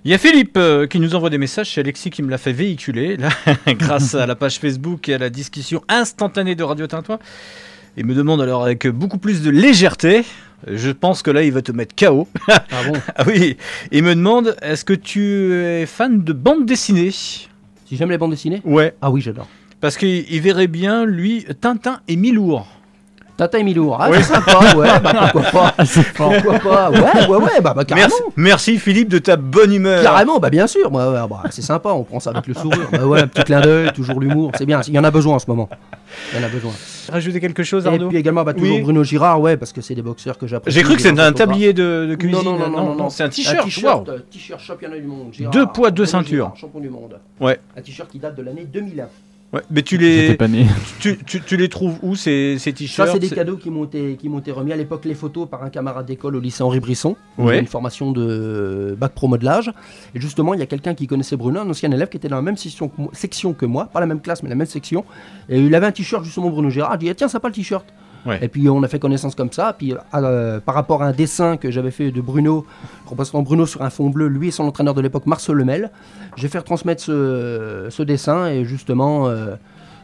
Il 0.05 0.11
y 0.13 0.15
a 0.15 0.19
Philippe 0.19 0.57
euh, 0.57 0.87
qui 0.87 1.01
nous 1.01 1.15
envoie 1.17 1.29
des 1.29 1.39
messages, 1.39 1.75
c'est 1.75 1.81
Alexis 1.81 2.11
qui 2.11 2.23
me 2.23 2.31
l'a 2.31 2.39
fait 2.39 2.53
véhiculer, 2.53 3.17
là, 3.17 3.31
grâce 3.75 4.15
à 4.15 4.27
la 4.27 4.37
page 4.37 4.59
Facebook 4.59 5.09
et 5.09 5.15
à 5.15 5.19
la 5.19 5.29
discussion 5.29 5.83
instantanée 5.89 6.55
de 6.55 6.63
Radio 6.63 6.87
Tintouin. 6.87 7.19
Il 7.97 8.07
me 8.07 8.15
demande 8.15 8.41
alors 8.41 8.63
avec 8.63 8.87
beaucoup 8.87 9.19
plus 9.19 9.43
de 9.43 9.51
légèreté, 9.51 10.25
je 10.69 10.91
pense 10.91 11.23
que 11.23 11.33
là 11.33 11.43
il 11.43 11.53
va 11.53 11.63
te 11.63 11.73
mettre 11.73 11.97
KO. 11.97 12.29
Ah 12.49 12.63
bon 12.87 12.93
Ah 13.17 13.25
oui, 13.27 13.57
il 13.91 14.05
me 14.05 14.15
demande, 14.15 14.57
est-ce 14.63 14.85
que 14.85 14.93
tu 14.95 15.53
es 15.53 15.85
fan 15.85 16.23
de 16.23 16.33
bande 16.33 16.65
dessinée? 16.65 17.11
Si 17.11 17.47
j'aime 17.91 18.11
les 18.11 18.19
bandes 18.19 18.31
dessinées? 18.31 18.63
Ouais. 18.65 18.95
Ah 19.03 19.11
oui, 19.11 19.21
j'adore. 19.21 19.49
Parce 19.81 19.97
qu'il 19.97 20.31
il 20.31 20.41
verrait 20.41 20.69
bien, 20.69 21.07
lui, 21.07 21.45
Tintin 21.61 22.01
et 22.07 22.15
Milour. 22.15 22.69
Tata 23.39 23.57
et 23.61 23.63
Milour, 23.63 23.97
ah, 24.01 24.11
Ouais. 24.11 24.19
c'est 24.21 24.35
sympa, 24.35 24.77
ouais, 24.77 24.89
bah 25.01 25.29
pourquoi 25.33 25.71
pas 25.71 25.85
Pourquoi 26.17 26.59
pas 26.59 26.91
Ouais, 26.91 27.27
ouais, 27.29 27.37
ouais, 27.37 27.61
bah, 27.63 27.73
bah 27.73 27.85
carrément 27.85 28.09
Merci, 28.09 28.23
merci 28.37 28.79
Philippe 28.79 29.09
de 29.09 29.19
ta 29.19 29.37
bonne 29.37 29.73
humeur. 29.73 30.03
Carrément, 30.03 30.41
bah 30.41 30.51
bien 30.51 30.67
sûr, 30.67 30.91
bah, 30.91 31.29
bah, 31.31 31.43
c'est 31.51 31.63
sympa, 31.63 31.91
on 31.91 32.03
prend 32.03 32.19
ça 32.19 32.31
avec 32.31 32.49
le 32.49 32.55
sourire. 32.55 32.89
Bah 32.91 33.07
ouais, 33.07 33.21
un 33.23 33.29
petit 33.29 33.45
clin 33.45 33.61
d'œil, 33.61 33.93
toujours 33.93 34.19
l'humour, 34.19 34.51
c'est 34.59 34.67
bien, 34.67 34.81
il 34.89 34.93
y 34.93 34.99
en 34.99 35.05
a 35.05 35.13
besoin 35.13 35.37
en 35.37 35.39
ce 35.39 35.47
moment. 35.47 35.69
Il 36.33 36.41
y 36.41 36.43
en 36.43 36.47
a 36.47 36.51
besoin. 36.51 36.73
Rajouter 37.13 37.39
quelque 37.39 37.63
chose, 37.63 37.87
Et 37.87 37.89
Arnaud 37.89 38.09
puis 38.09 38.19
également, 38.19 38.43
bah, 38.43 38.55
toujours 38.55 38.75
Oui. 38.75 38.83
Bruno 38.83 39.05
Girard, 39.05 39.41
ouais, 39.41 39.57
parce 39.57 39.73
que 39.73 39.81
c'est 39.83 39.95
des 39.95 40.03
boxeurs 40.03 40.37
que 40.37 40.49
j'apprécie. 40.49 40.77
J'ai 40.77 40.83
cru 40.83 40.97
que 40.97 41.03
c'était 41.03 41.21
un 41.21 41.33
tablier 41.33 41.73
de, 41.73 42.07
de 42.11 42.15
cuisine. 42.17 42.43
Non, 42.45 42.59
non, 42.59 42.69
non, 42.69 42.85
non, 42.87 42.95
non, 42.97 43.09
c'est 43.09 43.23
un 43.23 43.29
t-shirt. 43.29 43.65
t-shirt, 43.65 44.09
euh, 44.09 44.19
t-shirt 44.31 44.61
championnat 44.61 44.97
du 44.99 45.07
monde. 45.07 45.29
Girard, 45.33 45.53
Deux 45.53 45.67
poids, 45.67 45.93
deux 45.93 46.07
ceintures. 46.07 46.51
Champion 46.57 46.81
du 46.81 46.91
monde. 46.91 47.21
Ouais. 47.41 47.61
Un 47.77 47.83
t-shirt 47.83 48.11
qui 48.11 48.19
date 48.19 48.35
de 48.37 48.43
l'année 48.43 48.67
2001. 48.71 49.07
Ouais, 49.51 49.63
mais 49.71 49.83
tu 49.83 49.97
les, 49.97 50.35
pas 50.35 50.47
né. 50.47 50.67
tu, 51.01 51.19
tu, 51.25 51.41
tu 51.41 51.57
les 51.57 51.71
trouves 51.71 51.99
où 52.03 52.15
ces, 52.15 52.57
ces 52.59 52.71
Ça, 52.71 52.77
t-shirts 52.77 53.11
c'est 53.13 53.19
des 53.19 53.31
cadeaux 53.31 53.57
qui 53.57 53.71
m'ont 53.71 53.85
été, 53.85 54.17
qui 54.17 54.29
m'ont 54.29 54.41
été 54.41 54.53
remis 54.53 54.73
à 54.73 54.77
l'époque, 54.77 55.07
les 55.07 55.15
photos 55.15 55.49
par 55.49 55.63
un 55.63 55.71
camarade 55.71 56.05
d'école 56.05 56.37
au 56.37 56.41
lycée 56.41 56.63
Henri 56.63 56.81
Brisson. 56.81 57.17
Ouais. 57.39 57.59
Une 57.59 57.67
formation 57.67 58.13
de 58.13 58.95
bac 58.99 59.13
pro 59.15 59.27
modelage. 59.27 59.73
Et 60.15 60.21
justement, 60.21 60.53
il 60.53 60.61
y 60.61 60.63
a 60.63 60.67
quelqu'un 60.67 60.95
qui 60.95 61.07
connaissait 61.07 61.37
Bruno, 61.37 61.61
un 61.61 61.71
ancien 61.71 61.91
élève 61.91 62.11
qui 62.11 62.19
était 62.19 62.29
dans 62.29 62.37
la 62.37 62.43
même 62.43 62.59
section 62.59 62.89
que 62.89 63.01
moi, 63.01 63.11
section 63.15 63.55
que 63.55 63.65
moi, 63.65 63.87
pas 63.87 64.01
la 64.01 64.07
même 64.07 64.21
classe, 64.21 64.43
mais 64.43 64.51
la 64.51 64.55
même 64.55 64.67
section. 64.67 65.07
Et 65.49 65.59
il 65.59 65.75
avait 65.75 65.87
un 65.87 65.93
t-shirt, 65.93 66.25
justement, 66.25 66.51
Bruno 66.51 66.69
Gérard. 66.69 66.97
Il 66.97 66.99
dit, 66.99 67.11
ah, 67.11 67.15
tiens, 67.15 67.29
sympa 67.29 67.49
le 67.49 67.55
t-shirt. 67.55 67.87
Et 68.41 68.49
puis 68.49 68.69
on 68.69 68.83
a 68.83 68.89
fait 68.89 68.99
connaissance 68.99 69.35
comme 69.35 69.53
ça. 69.53 69.75
Puis 69.77 69.95
euh, 70.15 70.61
par 70.61 70.75
rapport 70.75 71.03
à 71.03 71.07
un 71.07 71.13
dessin 71.13 71.57
que 71.57 71.71
j'avais 71.71 71.91
fait 71.91 72.11
de 72.11 72.21
Bruno, 72.21 72.67
représentant 73.07 73.43
Bruno 73.43 73.67
sur 73.67 73.83
un 73.83 73.91
fond 73.91 74.11
bleu, 74.11 74.29
lui 74.29 74.49
et 74.49 74.51
son 74.51 74.65
entraîneur 74.65 74.95
de 74.95 75.01
l'époque, 75.01 75.27
Marcel 75.27 75.57
Lemel, 75.57 75.91
j'ai 76.37 76.49
fait 76.49 76.61
transmettre 76.63 77.03
ce, 77.03 78.03
dessin 78.03 78.49
et 78.49 78.65
justement 78.65 79.29
euh, 79.29 79.55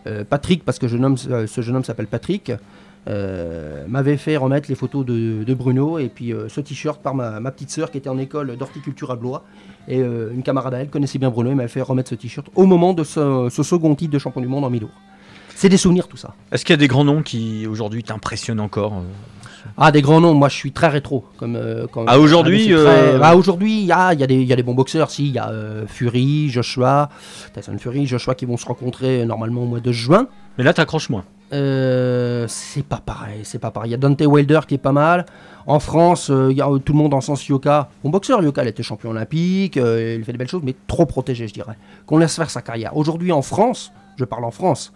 euh, 0.07 0.25
Patrick, 0.25 0.65
parce 0.65 0.79
que 0.79 0.89
ce 0.89 1.61
jeune 1.61 1.77
homme 1.77 1.85
s'appelle 1.85 2.07
Patrick, 2.07 2.53
m'avait 3.87 4.17
fait 4.17 4.37
remettre 4.37 4.69
les 4.71 4.75
photos 4.75 5.05
de, 5.05 5.55
Bruno 5.55 5.99
et 5.99 6.09
puis 6.09 6.33
ce 6.49 6.61
t-shirt 6.61 7.03
par 7.03 7.15
ma, 7.15 7.51
petite 7.51 7.71
sœur 7.71 7.91
qui 7.91 7.99
était 7.99 8.09
en 8.09 8.19
école 8.19 8.57
d'horticulture 8.57 9.11
à 9.11 9.17
Blois. 9.17 9.45
Et 9.89 9.99
une 9.99 10.43
camarade 10.43 10.75
à 10.75 10.79
elle 10.79 10.89
connaissait 10.89 11.19
bien 11.19 11.31
Bruno 11.31 11.51
et 11.51 11.55
m'avait 11.55 11.69
fait 11.69 11.83
remettre 11.83 12.11
ce 12.11 12.15
t-shirt 12.15 12.47
au 12.55 12.65
moment 12.65 12.95
de 12.95 13.05
ce, 13.05 13.49
second 13.51 13.95
titre 13.95 14.12
de 14.12 14.19
champion 14.19 14.41
du 14.41 14.49
monde 14.49 14.65
en 14.65 14.71
mi-lourd. 14.71 14.91
C'est 15.55 15.68
des 15.68 15.76
souvenirs 15.76 16.09
tout 16.09 16.16
ça. 16.16 16.34
Est-ce 16.52 16.64
qu'il 16.64 16.72
y 16.72 16.78
a 16.78 16.78
des 16.78 16.88
grands 16.88 17.05
noms 17.05 17.22
qui 17.22 17.66
aujourd'hui 17.66 18.02
t'impressionnent 18.02 18.61
encore 18.61 18.94
euh 18.94 19.02
Ah, 19.78 19.90
des 19.92 20.02
grands 20.02 20.20
noms, 20.20 20.34
moi 20.34 20.48
je 20.48 20.55
suis 20.57 20.72
très 20.72 20.88
rétro. 20.88 21.24
Comme, 21.38 21.57
euh, 21.57 21.86
comme- 21.86 22.05
Ah, 22.09 22.18
aujourd'hui, 22.18 22.68
très- 22.68 23.18
Ah, 23.22 23.34
aujourd'hui, 23.36 23.80
il 23.80 23.86
y 23.86 23.92
a, 23.92 24.12
il 24.12 24.20
y, 24.20 24.24
a 24.24 24.26
des- 24.26 24.34
il 24.34 24.46
y 24.46 24.52
a 24.52 24.57
des 24.57 24.62
bons 24.62 24.74
boxeurs, 24.74 25.11
si, 25.11 25.26
il 25.28 25.32
y 25.32 25.38
a 25.38 25.48
euh, 25.50 25.84
Fury, 25.86 26.48
Joshua, 26.50 27.09
Tyson 27.55 27.76
Fury, 27.78 28.07
Joshua 28.07 28.34
qui 28.34 28.44
vont 28.46 28.57
se 28.57 28.66
rencontrer 28.66 29.24
normalement 29.24 29.62
au 29.62 29.66
mois 29.66 29.80
de 29.80 29.92
juin. 29.92 30.26
Mais 30.59 30.64
là, 30.64 30.74
t'accroches 30.74 31.09
moins. 31.09 31.24
C'est 32.48 32.84
pas 32.84 33.00
pareil, 33.05 33.40
c'est 33.44 33.59
pas 33.61 33.70
pareil. 33.70 33.90
Il 33.90 33.92
y 33.92 33.94
a 33.94 33.98
Dante 33.98 34.20
Wilder 34.22 34.61
qui 34.66 34.74
est 34.74 34.78
pas 34.78 34.92
mal. 34.92 35.24
En 35.66 35.78
France, 35.78 36.30
il 36.50 36.57
y 36.57 36.61
a 36.61 36.66
tout 36.84 36.92
le 36.92 36.98
monde 36.98 37.14
en 37.14 37.20
sens 37.20 37.46
Yoka. 37.46 37.88
Bon 38.02 38.11
boxeur, 38.11 38.42
Yoka, 38.42 38.62
il 38.64 38.68
était 38.68 38.82
champion 38.82 39.11
olympique, 39.11 39.76
il 39.76 40.22
fait 40.24 40.32
des 40.32 40.38
belles 40.38 40.48
choses, 40.48 40.62
mais 40.64 40.74
trop 40.88 41.07
protégé, 41.07 41.46
je 41.48 41.55
dirais. 41.55 41.76
Qu'on 42.07 42.18
laisse 42.18 42.34
faire 42.36 42.50
sa 42.50 42.61
carrière. 42.61 42.96
Aujourd'hui, 42.96 43.30
en 43.32 43.40
France, 43.42 43.92
je 44.16 44.24
parle 44.24 44.44
en 44.44 44.50
France, 44.50 44.92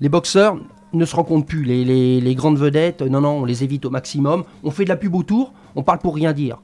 les 0.00 0.08
boxeurs 0.08 0.58
ne 0.92 1.04
se 1.04 1.14
rencontrent 1.14 1.46
plus. 1.46 1.64
Les, 1.64 2.34
grandes 2.34 2.58
vedettes, 2.58 3.02
non, 3.02 3.20
non, 3.20 3.40
on 3.40 3.44
les 3.44 3.64
évite 3.64 3.84
au 3.84 3.90
maximum. 3.90 4.44
On 4.64 4.70
fait 4.70 4.84
de 4.84 4.88
la 4.88 4.96
pub 4.96 5.14
autour, 5.14 5.52
on 5.76 5.82
parle 5.82 5.98
pour 5.98 6.14
rien 6.14 6.32
dire. 6.32 6.58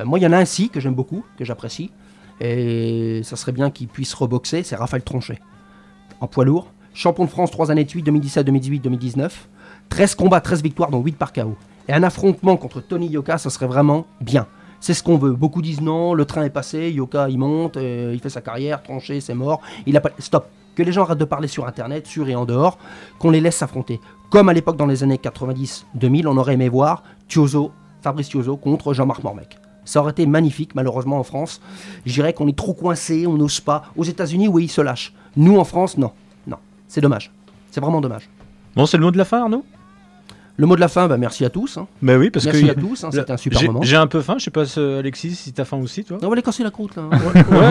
Euh, 0.00 0.04
moi, 0.04 0.18
il 0.18 0.22
y 0.22 0.26
en 0.26 0.32
a 0.32 0.38
un 0.38 0.44
si 0.44 0.68
que 0.68 0.80
j'aime 0.80 0.94
beaucoup, 0.94 1.24
que 1.38 1.44
j'apprécie, 1.44 1.90
et 2.40 3.20
ça 3.22 3.36
serait 3.36 3.52
bien 3.52 3.70
qu'il 3.70 3.88
puisse 3.88 4.12
reboxer, 4.14 4.62
c'est 4.62 4.76
Raphaël 4.76 5.02
Tronchet 5.02 5.38
en 6.20 6.26
poids 6.26 6.44
lourd. 6.44 6.72
Champion 6.94 7.24
de 7.24 7.30
France 7.30 7.50
3 7.50 7.70
années 7.70 7.84
de 7.84 7.90
suite, 7.90 8.06
2017, 8.06 8.46
2018, 8.46 8.80
2019. 8.80 9.48
13 9.88 10.14
combats, 10.14 10.40
13 10.40 10.62
victoires, 10.62 10.90
dont 10.90 11.02
8 11.02 11.16
par 11.16 11.32
KO. 11.32 11.56
Et 11.88 11.92
un 11.92 12.02
affrontement 12.02 12.56
contre 12.56 12.80
Tony 12.80 13.08
Yoka, 13.08 13.38
ça 13.38 13.50
serait 13.50 13.66
vraiment 13.66 14.06
bien. 14.20 14.46
C'est 14.80 14.94
ce 14.94 15.02
qu'on 15.02 15.18
veut. 15.18 15.32
Beaucoup 15.32 15.62
disent 15.62 15.80
non, 15.80 16.14
le 16.14 16.24
train 16.24 16.44
est 16.44 16.50
passé, 16.50 16.90
Yoka 16.90 17.28
il 17.28 17.38
monte, 17.38 17.76
euh, 17.76 18.12
il 18.14 18.20
fait 18.20 18.28
sa 18.28 18.40
carrière, 18.40 18.82
tranché, 18.82 19.20
c'est 19.20 19.34
mort. 19.34 19.60
Il 19.86 19.96
a 19.96 20.00
pas... 20.00 20.10
Stop. 20.18 20.46
Que 20.74 20.82
les 20.82 20.92
gens 20.92 21.02
arrêtent 21.02 21.18
de 21.18 21.24
parler 21.24 21.48
sur 21.48 21.66
internet, 21.66 22.06
sur 22.06 22.28
et 22.28 22.34
en 22.34 22.44
dehors, 22.44 22.78
qu'on 23.18 23.30
les 23.30 23.40
laisse 23.40 23.56
s'affronter. 23.56 24.00
Comme 24.30 24.48
à 24.48 24.52
l'époque 24.52 24.76
dans 24.76 24.86
les 24.86 25.02
années 25.02 25.20
90-2000, 25.22 26.26
on 26.26 26.36
aurait 26.36 26.54
aimé 26.54 26.68
voir 26.68 27.02
Fabrice 28.02 28.28
Tiozo 28.28 28.56
contre 28.56 28.92
Jean-Marc 28.92 29.22
Mormec. 29.22 29.58
Ça 29.84 30.00
aurait 30.00 30.12
été 30.12 30.26
magnifique, 30.26 30.74
malheureusement 30.74 31.18
en 31.18 31.24
France. 31.24 31.60
Je 32.06 32.12
dirais 32.12 32.32
qu'on 32.32 32.48
est 32.48 32.56
trop 32.56 32.74
coincé, 32.74 33.26
on 33.26 33.34
n'ose 33.34 33.60
pas. 33.60 33.84
Aux 33.96 34.04
États-Unis, 34.04 34.48
oui, 34.48 34.64
ils 34.64 34.68
se 34.68 34.80
lâchent. 34.80 35.14
Nous 35.36 35.58
en 35.58 35.64
France, 35.64 35.98
non. 35.98 36.12
Non. 36.46 36.56
C'est 36.88 37.00
dommage. 37.00 37.30
C'est 37.70 37.80
vraiment 37.80 38.00
dommage. 38.00 38.28
Bon, 38.76 38.86
c'est 38.86 38.96
le 38.96 39.04
mot 39.04 39.10
de 39.10 39.18
la 39.18 39.24
fin, 39.24 39.42
Arnaud? 39.42 39.64
Le 40.56 40.66
mot 40.66 40.76
de 40.76 40.80
la 40.80 40.86
fin, 40.86 41.08
bah, 41.08 41.16
merci 41.16 41.44
à 41.44 41.50
tous. 41.50 41.78
hein. 41.78 41.88
Bah 42.00 42.16
oui, 42.16 42.30
parce 42.30 42.44
merci 42.46 42.64
que. 42.64 42.70
à 42.70 42.74
tous, 42.74 43.02
hein, 43.02 43.08
c'était 43.12 43.32
un 43.32 43.36
super 43.36 43.60
moment. 43.64 43.82
J'ai 43.82 43.96
un 43.96 44.06
peu 44.06 44.20
faim, 44.20 44.36
je 44.38 44.44
sais 44.44 44.50
pas, 44.52 44.62
Alexis, 45.00 45.34
si 45.34 45.52
t'as 45.52 45.64
faim 45.64 45.78
aussi, 45.82 46.04
toi 46.04 46.18
On 46.22 46.28
va 46.28 46.36
les 46.36 46.42
casser 46.42 46.62
la 46.62 46.70
croûte 46.70 46.94
là. 46.94 47.02
Ouais, 47.02 47.16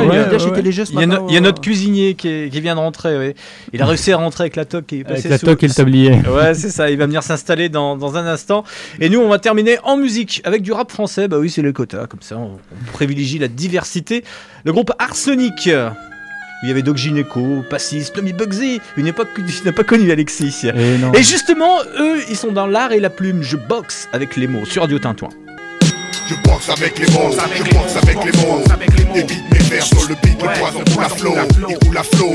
ouais, 0.10 0.26
J'ai 0.38 0.46
ouais. 0.46 0.50
été 0.52 0.62
léger 0.62 0.84
ce 0.86 0.92
Il 0.92 1.00
y, 1.00 1.04
a 1.04 1.08
matin, 1.08 1.22
no- 1.22 1.28
il 1.30 1.34
y 1.34 1.38
a 1.38 1.40
euh. 1.40 1.44
notre 1.44 1.62
cuisinier 1.62 2.16
qui, 2.16 2.28
est- 2.28 2.52
qui 2.52 2.60
vient 2.60 2.76
de 2.76 2.80
rentrer. 2.82 3.18
ouais. 3.18 3.36
Il 3.72 3.82
a 3.82 3.86
réussi 3.86 4.12
à 4.12 4.18
rentrer 4.18 4.44
avec 4.44 4.58
la 4.58 4.66
toque 4.66 4.88
qui 4.88 5.00
est 5.00 5.10
Avec 5.10 5.24
la 5.24 5.38
sous- 5.38 5.46
toque 5.46 5.64
et 5.64 5.68
le 5.70 5.74
tablier. 5.74 6.12
Ouais, 6.30 6.54
c'est 6.56 6.70
ça. 6.72 6.90
Il 6.92 6.98
va 6.98 7.06
venir 7.06 7.24
s'installer 7.24 7.70
dans, 7.70 7.96
dans 7.96 8.18
un 8.18 8.26
instant. 8.28 8.66
Et 9.00 9.08
nous, 9.10 9.20
on 9.20 9.30
va 9.30 9.40
terminer 9.40 9.78
en 9.86 9.96
musique 9.96 10.42
avec 10.44 10.62
du 10.62 10.74
rap 10.74 10.92
français. 10.92 11.30
Bah 11.30 11.38
oui, 11.40 11.50
c'est 11.50 11.62
le 11.62 11.72
quota. 11.72 12.06
Comme 12.08 12.22
ça, 12.22 12.38
on, 12.38 12.52
on 12.56 12.92
privilégie 12.92 13.40
la 13.40 13.48
diversité. 13.48 14.26
Le 14.66 14.74
groupe 14.74 14.92
Arsenic. 15.00 15.70
Où 16.64 16.66
Il 16.66 16.70
y 16.70 16.72
avait 16.72 16.82
Doc 16.82 16.97
Gineco, 16.97 17.64
Passis, 17.70 18.11
Tommy 18.14 18.34
Bugsy, 18.34 18.80
une 18.97 19.07
époque 19.07 19.34
que 19.34 19.41
tu 19.41 19.64
n'as 19.66 19.72
pas 19.74 19.84
connue, 19.84 20.11
Alexis. 20.11 20.55
Et 20.64 20.97
non. 20.97 21.11
Et 21.14 21.24
justement, 21.24 21.80
eux, 21.99 22.22
ils 22.30 22.38
sont 22.38 22.51
dans 22.51 22.68
l'art 22.68 22.93
et 22.93 22.99
la 22.99 23.09
plume. 23.09 23.43
Je 23.43 23.57
boxe 23.57 24.07
avec 24.14 24.36
les 24.38 24.47
mots 24.47 24.66
sur 24.66 24.82
Radio 24.82 24.97
Tintouin. 24.97 25.30
Je 26.30 26.36
boxe 26.49 26.70
avec 26.70 26.97
les 26.99 27.07
mots, 27.11 27.32
je 27.32 27.64
boxe 27.76 27.97
avec 27.97 28.24
les 28.24 28.32
mots. 28.41 28.64
Évite 29.14 29.43
mes 29.51 29.59
vers 29.59 29.84
sur 29.84 30.07
le 30.07 30.16
beat, 30.24 30.41
le 30.41 30.59
poison 30.59 30.84
coule 30.93 31.03
à 31.03 31.09
flot, 31.09 31.36
il 31.70 31.78
coule 31.86 31.97
à 31.97 32.03
flot. 32.03 32.32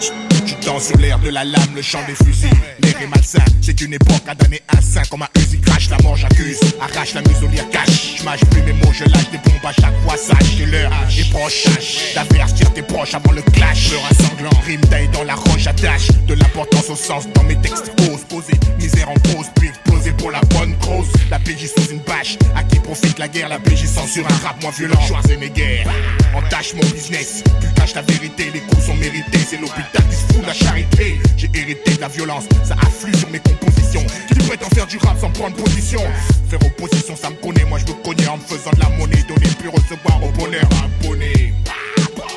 Tu 0.00 0.21
sur 0.62 0.96
l'air 0.98 1.18
de 1.18 1.28
la 1.28 1.44
lame, 1.44 1.74
le 1.74 1.82
chant 1.82 2.00
des 2.06 2.14
fusils. 2.14 2.48
L'air 2.82 2.94
est 3.02 3.06
malsain, 3.06 3.44
c'est 3.60 3.80
une 3.80 3.94
époque 3.94 4.22
à 4.28 4.34
donner 4.34 4.62
un 4.76 4.80
sein 4.80 5.02
comme 5.10 5.22
un 5.22 5.28
Uzi 5.38 5.60
crash, 5.60 5.90
la 5.90 5.98
mort 6.02 6.16
j'accuse. 6.16 6.60
Arrache 6.80 7.14
la 7.14 7.22
muselière 7.22 7.68
cache, 7.70 8.16
je 8.18 8.24
mâche 8.24 8.44
plus 8.50 8.62
mes 8.62 8.72
mots, 8.72 8.92
je 8.92 9.04
lâche 9.04 9.30
des 9.30 9.38
bombes 9.38 9.64
à 9.64 9.72
chaque 9.72 9.94
fois, 10.04 10.16
sache 10.16 10.58
que 10.58 10.64
l'heure 10.70 10.92
est 11.18 11.30
proche. 11.30 11.66
D'averse, 12.14 12.54
tire 12.54 12.72
tes 12.74 12.82
proches 12.82 13.14
avant 13.14 13.32
le 13.32 13.42
clash. 13.42 13.90
Peur 13.90 14.02
à 14.08 14.14
sanglant, 14.14 14.60
rime 14.64 14.80
taille 14.82 15.08
dans 15.08 15.24
la 15.24 15.34
roche, 15.34 15.66
attache 15.66 16.08
de 16.26 16.34
l'importance 16.34 16.90
au 16.90 16.96
sens 16.96 17.24
dans 17.34 17.42
mes 17.42 17.56
textes. 17.56 17.92
Pose, 17.96 18.24
poser, 18.28 18.58
misère 18.78 19.10
en 19.10 19.14
pause, 19.14 19.46
puis 19.56 19.68
exploser 19.68 20.12
pour 20.12 20.30
la 20.30 20.40
bonne 20.42 20.76
cause. 20.78 21.08
La 21.30 21.38
PJ 21.38 21.66
sous 21.76 21.90
une 21.90 22.00
bâche, 22.00 22.38
à 22.56 22.62
qui 22.62 22.78
profite 22.78 23.18
la 23.18 23.28
guerre, 23.28 23.48
la 23.48 23.58
PJ 23.58 23.86
censure 23.86 24.26
un 24.26 24.46
rap 24.46 24.62
moins 24.62 24.70
violent. 24.70 25.00
Schwarzenegger, 25.06 25.84
entache 26.34 26.74
mon 26.74 26.88
business, 26.90 27.42
plus 27.60 27.72
cache 27.74 27.94
la 27.94 28.02
vérité, 28.02 28.50
les 28.54 28.60
coups 28.60 28.86
sont 28.86 28.94
mérités, 28.94 29.40
c'est 29.48 29.60
l'hôpital 29.60 30.02
qui 30.08 30.16
se 30.16 30.32
fout 30.32 30.46
la 30.52 30.66
charité. 30.66 31.18
J'ai 31.36 31.50
hérité 31.54 31.94
de 31.94 32.00
la 32.00 32.08
violence, 32.08 32.44
ça 32.64 32.74
afflue 32.74 33.14
sur 33.14 33.30
mes 33.30 33.38
compositions. 33.38 34.04
Qui 34.28 34.46
prétend 34.46 34.68
faire 34.70 34.86
du 34.86 34.98
rap 34.98 35.18
sans 35.18 35.30
prendre 35.30 35.56
position 35.56 36.00
Faire 36.48 36.60
opposition, 36.64 37.16
ça 37.16 37.30
me 37.30 37.36
connaît, 37.36 37.64
moi 37.64 37.78
je 37.78 37.92
me 37.92 38.02
connais 38.02 38.26
en 38.28 38.36
me 38.36 38.42
faisant 38.42 38.70
de 38.72 38.80
la 38.80 38.88
monnaie, 38.90 39.22
donner 39.28 39.48
puis 39.58 39.68
recevoir 39.68 40.22
au 40.22 40.30
bonheur 40.32 40.68
un 40.84 41.06
bonnet. 41.06 41.54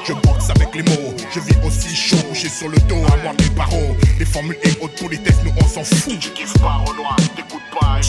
Je 0.07 0.13
boxe 0.13 0.49
avec 0.49 0.73
les 0.75 0.83
mots, 0.83 1.13
je 1.33 1.39
vis 1.39 1.55
aussi 1.65 1.95
chaud, 1.95 2.17
couché 2.29 2.47
sur 2.47 2.69
le 2.69 2.77
dos 2.87 3.03
à 3.11 3.17
moi 3.23 3.33
des 3.37 3.49
barreaux. 3.49 3.95
Les 4.19 4.25
formules 4.25 4.57
et 4.63 4.71
haute 4.81 4.95
politesse, 4.99 5.37
nous 5.43 5.51
on 5.57 5.67
s'en 5.67 5.83
fout. 5.83 6.19
Tu 6.19 6.29
kiffes 6.29 6.53
pas, 6.53 6.83
Renoir, 6.85 7.15
t'écoutes 7.35 7.61
pas, 7.79 7.99
et 7.99 8.03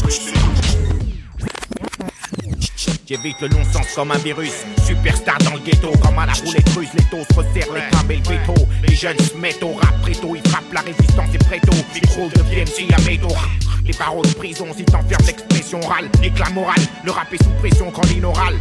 J'évite 3.08 3.40
le 3.40 3.48
non-sens 3.48 3.86
comme 3.94 4.10
un 4.10 4.18
virus. 4.18 4.52
Superstar 4.84 5.38
dans 5.38 5.52
le 5.52 5.60
ghetto, 5.60 5.92
comme 6.02 6.18
à 6.18 6.26
la 6.26 6.32
roulette 6.32 6.68
russe. 6.70 6.88
Les 6.98 7.04
taux 7.04 7.24
se 7.30 7.36
resserrent, 7.36 7.72
les 7.72 7.96
câbles 7.96 8.12
et 8.12 8.16
le 8.16 8.22
veto. 8.22 8.54
Les 8.82 8.96
jeunes 8.96 9.18
se 9.20 9.36
mettent 9.36 9.62
au 9.62 9.74
rap 9.74 10.00
préto. 10.02 10.34
Ils 10.34 10.50
frappent 10.50 10.72
la 10.72 10.80
résistance 10.80 11.32
et 11.32 11.38
préto. 11.38 11.72
Micro 11.94 12.28
deviennent 12.34 12.66
si 12.66 12.92
à 12.92 13.00
métaux. 13.08 13.28
Les 13.84 13.92
paroles 13.92 14.26
de 14.26 14.34
prison, 14.34 14.66
si 14.76 14.84
t'enfermes 14.84 15.24
l'expression 15.24 15.80
orale. 15.84 16.10
Éclat 16.20 16.50
moral, 16.50 16.80
le 17.04 17.12
rap 17.12 17.32
est 17.32 17.40
sous 17.40 17.50
pression 17.60 17.92
quand 17.92 18.04
l'inoral. 18.06 18.56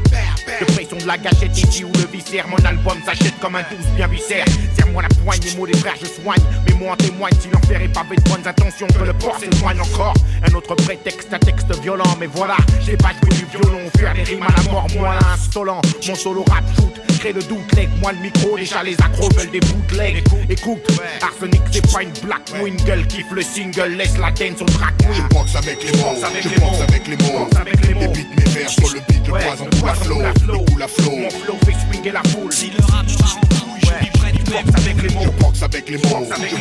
De 0.61 0.65
pression 0.73 0.97
de 0.97 1.07
la 1.07 1.17
gâchette 1.17 1.57
ici 1.57 1.83
ou 1.83 1.91
le 1.93 2.05
viscère. 2.11 2.47
Mon 2.47 2.63
album 2.63 2.99
s'achète 3.03 3.39
comme 3.39 3.55
un 3.55 3.61
douce 3.63 3.87
bien 3.95 4.07
viscère. 4.07 4.45
Serre-moi 4.77 5.01
la 5.01 5.09
poigne, 5.23 5.39
les 5.43 5.55
mots 5.55 5.65
des 5.65 5.75
frères, 5.77 5.95
je 5.99 6.21
soigne. 6.21 6.43
Mais 6.67 6.75
moi 6.75 6.93
en 6.93 6.95
témoigne 6.95 7.33
si 7.39 7.49
l'enfer 7.49 7.81
est 7.81 7.87
pavé 7.87 8.15
de 8.17 8.29
bonnes 8.29 8.47
intentions. 8.47 8.85
Que 8.87 9.03
le 9.03 9.13
port 9.13 9.39
s'éloigne 9.39 9.81
encore. 9.81 10.13
Un 10.47 10.53
autre 10.53 10.75
prétexte, 10.75 11.33
un 11.33 11.39
texte 11.39 11.73
violent. 11.81 12.15
Mais 12.19 12.27
voilà, 12.27 12.57
j'ai 12.85 12.95
pas 12.95 13.13
du 13.23 13.45
violon. 13.45 13.89
Faire 13.97 14.13
des 14.13 14.34
rimes 14.35 14.43
à 14.43 14.61
la 14.61 14.71
mort, 14.71 14.87
moi 14.97 15.15
insolent. 15.33 15.81
Mon 16.07 16.15
solo 16.15 16.43
rap 16.49 16.63
shoot, 16.75 16.93
crée 17.19 17.33
le 17.33 17.41
doute. 17.43 17.73
Lègue 17.75 17.89
moi 18.01 18.11
le 18.11 18.19
micro, 18.19 18.57
déjà 18.57 18.83
les 18.83 18.95
accros 19.01 19.29
veulent 19.35 19.51
des 19.51 19.59
bootlegs. 19.59 20.23
Écoute, 20.49 20.79
Arsenic 21.21 21.61
c'est 21.71 21.91
pas 21.91 22.03
une 22.03 22.11
black 22.23 22.41
wingle. 22.61 23.07
Kiffe 23.07 23.31
le 23.31 23.41
single, 23.41 23.95
laisse 23.97 24.17
la 24.17 24.31
dance 24.31 24.61
au 24.61 24.65
track 24.65 24.93
Je 25.11 25.21
boxe 25.33 25.55
avec 25.55 25.83
les 25.83 25.91
mots, 25.99 26.15
je 26.15 26.59
boxe 26.59 26.81
avec 26.87 27.07
les 27.07 27.17
mots. 27.17 27.47
Les 27.87 27.93
beats, 27.93 28.19
mes 28.37 28.51
vers 28.51 28.69
sur 28.69 28.93
le 28.93 28.99
beat, 29.07 29.27
le 29.27 29.33
poison 29.33 29.65
coule 29.79 29.89
à 29.89 29.95
flot, 29.95 30.21
il 30.21 30.65
coule 30.71 30.83
à 30.83 30.87
flot. 30.87 31.15
Mon 31.15 31.29
flow 31.29 31.57
fait 31.65 31.75
swinguer 31.91 32.11
la 32.11 32.23
foule. 32.23 32.51
Si 32.51 32.71
le 32.71 32.83
rap 32.91 33.05
en 33.05 33.75
je 33.79 34.24
boxe 34.45 34.75
avec 34.75 35.01
les 35.01 35.09
mots. 35.13 35.21
Je 35.23 35.29
boxe 35.43 35.61
avec 35.63 35.89
les 35.89 35.97
mots, 35.97 36.03
je 36.03 36.59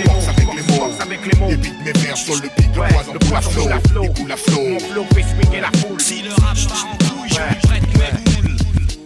boxe 0.78 1.00
avec 1.00 1.26
les 1.26 1.38
mots. 1.38 1.48
Les 1.50 1.56
beats, 1.56 1.68
mes 1.84 1.92
vers 1.92 2.16
sur 2.16 2.34
le 2.34 2.40
beat, 2.40 2.74
le 3.12 3.18
poison 3.18 3.36
à 3.36 3.80
flot, 3.80 4.04
il 4.04 4.12
coule 4.12 4.32
à 4.32 4.36
flot. 4.36 4.60
Mon 4.68 4.80
flow 4.80 5.06
fait 5.14 5.22
swinguer 5.22 5.60
la 5.60 5.70
foule. 5.78 6.00
Si 6.00 6.22
le 6.22 6.30
rap 6.30 6.56
part 6.68 6.86
en 6.86 6.96
couille, 6.96 7.28
je 7.28 7.34
suis 7.34 7.56
prêt 7.62 7.80
du 7.80 7.86
boule. 8.42 8.56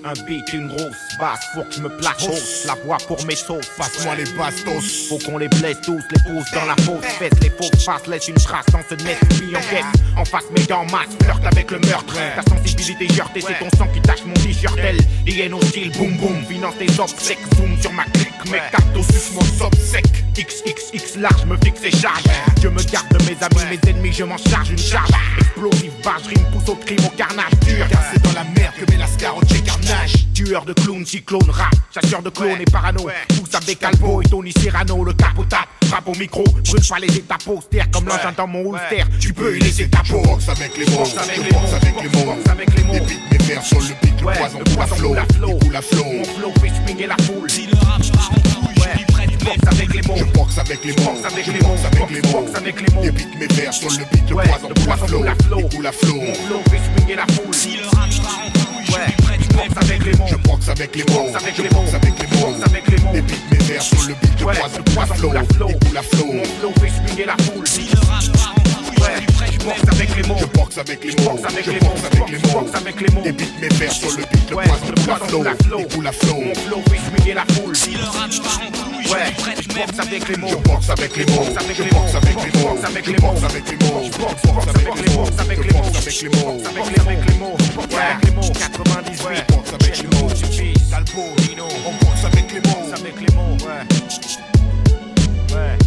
Un 0.05 0.12
beat, 0.26 0.53
une 0.53 0.68
grosse 0.68 0.96
basse, 1.18 1.40
faut 1.55 1.62
que 1.62 1.72
je 1.74 1.80
me 1.80 1.88
place 1.88 2.22
hausse. 2.28 2.64
La 2.66 2.74
voix 2.84 2.99
pour 3.09 3.24
mes 3.26 3.34
sauces, 3.34 3.68
passe-moi 3.76 4.14
les 4.14 4.24
bastos. 4.36 5.09
Faut 5.09 5.18
qu'on 5.18 5.38
les 5.38 5.49
blesse 5.49 5.80
tous, 5.82 6.01
les 6.11 6.22
pousse 6.22 6.51
dans 6.53 6.66
la 6.66 6.76
fausse 6.76 7.05
fesse, 7.18 7.32
les 7.42 7.51
fausses 7.51 7.84
faces, 7.84 8.07
laisse 8.07 8.28
une 8.28 8.36
trace 8.36 8.66
dans 8.72 8.80
ce 8.88 8.94
net, 9.03 9.18
puis 9.30 9.55
enquête. 9.57 9.84
En 10.16 10.24
face, 10.24 10.44
mes 10.57 10.64
dents 10.64 10.84
masse, 10.84 11.09
flirte 11.20 11.44
avec 11.44 11.70
le 11.70 11.80
meurtre. 11.80 12.14
Ta 12.14 12.42
sensibilité 12.42 13.09
heurtée, 13.20 13.40
c'est 13.40 13.59
ton 13.59 13.68
sang 13.76 13.88
qui 13.92 14.01
tache 14.01 14.24
mon 14.24 14.34
t-shirt. 14.34 14.78
Elle, 14.78 15.01
hyène 15.26 15.55
hostile, 15.55 15.90
boum 15.92 16.16
boum, 16.16 16.44
finance 16.49 16.74
tes 16.78 17.01
obsèques, 17.01 17.38
zoom 17.57 17.80
sur 17.80 17.92
ma 17.92 18.05
clique, 18.05 18.44
mes 18.46 18.59
cartes 18.70 19.12
suce 19.12 19.32
mon 19.34 19.42
sob 19.42 19.74
sec. 19.74 20.27
XXX 20.39 21.16
large, 21.18 21.45
me 21.47 21.57
fixe 21.57 21.82
et 21.84 21.91
charge. 21.91 22.22
Je 22.62 22.68
me 22.68 22.80
garde 22.84 23.09
de 23.11 23.24
mes 23.24 23.36
amis, 23.43 23.70
mes 23.70 23.91
ennemis, 23.91 24.12
je 24.12 24.22
m'en 24.22 24.36
charge 24.36 24.70
une 24.70 24.78
charge. 24.78 25.11
Explosive, 25.41 25.93
barge, 26.05 26.26
rime, 26.28 26.45
pousse 26.53 26.68
au 26.68 26.76
crime, 26.76 27.01
au 27.05 27.16
carnage 27.16 27.51
dur. 27.66 27.89
Cassé 27.89 28.18
dans 28.22 28.32
la 28.32 28.45
merde 28.45 28.74
que 28.78 28.91
met 28.91 28.99
la 28.99 29.07
scarotte 29.07 29.49
carnage. 29.64 30.27
Tueur 30.39 30.64
de 30.64 30.72
clowns, 30.72 31.05
cyclone, 31.05 31.51
rap, 31.51 31.74
chasseur 31.93 32.22
de 32.22 32.30
clones 32.30 32.61
et 32.61 32.64
parano. 32.70 33.09
Tous 33.26 33.57
avec 33.57 33.80
Calvo 33.80 34.22
et 34.22 34.24
Tony 34.24 34.53
Serrano, 34.53 35.03
le 35.03 35.12
capot 35.12 35.43
tape, 35.43 35.66
frappe 35.86 36.07
au 36.07 36.14
micro, 36.14 36.45
brûle 36.45 36.89
pas 36.89 37.01
les 37.01 37.16
étapes 37.16 37.49
austères 37.49 37.91
comme 37.91 38.07
l'engin 38.07 38.32
dans 38.36 38.47
mon 38.47 38.70
holster. 38.70 39.03
Tu 39.18 39.32
peux 39.32 39.57
y 39.57 39.61
laisser 39.61 39.89
ta 39.89 39.99
Je 40.05 40.12
peau. 40.12 40.22
boxe 40.22 40.49
avec 40.49 40.78
les 40.78 40.84
mots, 40.84 41.05
je 41.05 41.16
boxe 41.16 41.72
avec 41.72 42.72
les 42.76 42.84
mots. 42.84 42.93
Les 42.93 43.01
beats, 43.01 43.14
mes 43.32 43.39
vers 43.39 43.64
sur 43.64 43.80
le 43.80 43.86
beat, 44.01 44.20
le 44.20 44.26
poison 44.26 44.59
coule 45.03 45.18
à 45.18 45.24
flot, 45.24 45.59
coule 45.59 45.76
à 45.76 45.82
flot. 45.82 46.05
Mon 46.05 46.24
flow 46.24 46.53
fait 46.61 46.72
swinguer 46.86 47.07
la 47.09 47.16
foule. 47.24 47.51
Si 47.51 47.66
le 47.66 47.76
rap 47.76 48.01
part 48.12 48.30
en 48.30 48.64
couille, 48.64 48.74
je 48.76 48.97
suis 48.97 49.07
prêt 49.07 49.26
du 49.26 49.36
boxe 49.39 49.66
avec 49.66 49.93
les 49.93 50.03
mots. 50.03 50.16
Je 50.18 50.24
boxe 50.39 50.59
avec 50.59 50.84
les 50.84 50.93
mots, 50.93 51.18
avec 51.24 51.47
je 51.47 51.51
les 51.51 51.59
boxe 51.59 51.80
mots, 51.80 51.97
avec 51.97 52.11
les 52.11 52.20
mots. 52.30 52.41
boxe 52.43 52.55
avec 52.55 52.80
les 52.80 52.95
mots. 52.95 53.03
Les 53.03 53.11
beats, 53.11 53.39
mes 53.41 53.47
vers 53.49 53.74
sur 53.74 53.91
le 53.91 54.05
beat, 54.12 54.30
le 54.30 54.36
poison 54.36 54.68
coule 55.09 55.26
à 55.26 55.34
flot, 55.34 55.68
coule 55.68 55.86
à 55.89 55.91
flot. 55.91 56.14
Mon 56.14 56.34
flow 56.34 56.62
fait 56.70 56.78
swinguer 56.78 57.16
la 57.16 57.26
foule. 57.26 57.53
Si 57.53 57.76
le 57.76 57.86
rap 57.86 58.09
part 58.22 58.39
en 58.47 58.51
couille, 58.53 58.86
je 58.86 59.47
boxe 59.59 59.76
avec 59.82 60.04
les 60.04 60.12
mots. 60.12 60.26
Je 60.28 60.36
boxe 60.36 60.68
avec 60.68 60.96
les 60.96 61.04
mots, 61.04 61.28
avec 61.34 61.56
je 61.56 61.62
les 61.62 61.70
mots. 61.70 61.82
boxe 61.82 61.94
avec 61.94 62.18
les 62.18 62.36
mots. 62.36 62.54
avec 62.64 62.88
les 62.88 62.98
mots. 62.98 63.11
Les 63.14 63.22
beats, 63.22 63.34
mes 63.50 63.59
vers 63.59 63.82
sur 63.82 64.02
le 64.09 64.14
beat, 64.14 64.40
le 64.40 64.44
poison 64.44 64.82
croise 64.84 65.22
le 65.22 65.34
la 65.34 65.44
flow, 65.44 65.68
et 65.70 65.94
la 65.94 66.02
flow. 66.02 66.32
Mon 66.32 66.44
flow 66.44 66.72
fait 66.80 66.90
swinguer 66.90 67.24
la 67.26 67.36
foule. 67.38 67.66
Si 67.66 67.88
le 67.92 68.00
rap 68.06 68.57
ouais, 69.01 69.53
je 69.53 69.59
boxe 69.59 69.82
avec 69.92 70.16
les 70.16 70.22
mots. 70.28 70.36
Je 70.40 70.46
boxe 70.46 70.78
avec 70.78 71.05
les 71.05 71.11
mots, 71.22 71.30
boxe 71.30 71.44
avec 71.44 71.64
je 71.64 71.70
les 71.70 71.80
mots, 71.80 71.88
boxe 71.90 72.05
avec 72.05 72.30
les 72.30 72.38
je 72.38 72.46
mots. 72.46 72.61
boxe 72.61 72.74
avec 72.74 73.01
les 73.01 73.14
mots. 73.14 73.22
Débite 73.22 73.61
mes 73.61 73.68
vers 73.68 73.92
sur 73.92 74.11
le 74.11 74.24
beat, 74.24 74.51
le 74.51 74.57
la 74.57 75.16
flow, 75.16 75.42
la 75.42 75.55
flow. 75.57 75.80
et 75.80 76.03
la 76.03 76.12
flow. 76.12 76.40
Mon 76.40 76.55
flow 76.55 76.82
fait 76.90 77.01
swinguer 77.09 77.34
la 77.34 77.44
foule. 77.55 77.76
Si 77.76 77.90
le 77.90 78.05
rap 78.05 78.30
part 78.42 78.61
en 78.66 78.70
couille, 78.70 79.07
ouais, 79.12 79.55
je 79.61 79.68
boxe 79.74 79.99
avec 79.99 80.28
les 80.28 80.36
mots. 80.36 80.49
Je 80.49 80.57
boxe 80.57 80.90
avec 80.90 81.16
les 81.16 81.26
mots, 81.26 81.46
avec 81.59 81.76
je 81.76 81.82
les 81.82 81.90
boxe 81.90 82.12
mots, 82.12 82.16
avec 82.18 82.36
les 82.36 82.44
je 82.44 82.53
mots, 82.55 82.68
boxe 82.68 82.84
avec 82.84 83.05
je 83.05 83.12
les 83.12 83.18
mots. 83.18 83.32
boxe 83.32 83.44
avec 83.44 83.64
les 83.64 83.72
mots, 83.72 84.05
je 84.05 84.18
boxe 84.18 84.42
avec 84.59 84.99
les 84.99 85.14
mots, 85.14 85.24
boxe 85.24 85.38
avec 85.38 85.59
je 85.59 85.62
les 85.62 85.78
mots. 85.78 85.88
boxe 85.88 85.99
avec 85.99 86.22
les 86.22 86.28
mots, 86.28 86.49
Boxe 86.49 86.66
avec 86.68 86.90
les 86.90 87.01
avec 87.01 87.20
les 87.28 87.38
mots. 87.38 87.57
Boxe 87.76 87.94
avec 87.94 88.24
les 88.24 88.32
mots. 88.32 88.53
98. 88.53 89.36
je 89.38 89.55
boxe 89.55 89.72
avec 89.80 89.94
les 89.99 90.09
mots, 90.09 90.28
Talbot, 90.90 91.34
Dino. 91.38 91.68
on 91.86 91.92
boxe 92.05 92.24
avec 92.24 92.53
les 92.53 92.61
mots. 92.61 92.76
Boxe 92.78 93.01
avec 93.01 93.20
les 93.20 93.34
mots, 93.34 93.57
ouais. 93.64 93.82
Ouais. 95.55 95.77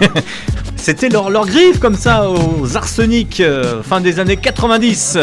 C'était 0.76 1.08
leur, 1.08 1.30
leur 1.30 1.46
griffe 1.46 1.78
comme 1.80 1.96
ça 1.96 2.28
aux 2.30 2.76
arsenic 2.76 3.40
euh, 3.40 3.82
fin 3.82 4.00
des 4.00 4.20
années 4.20 4.36
90. 4.36 5.18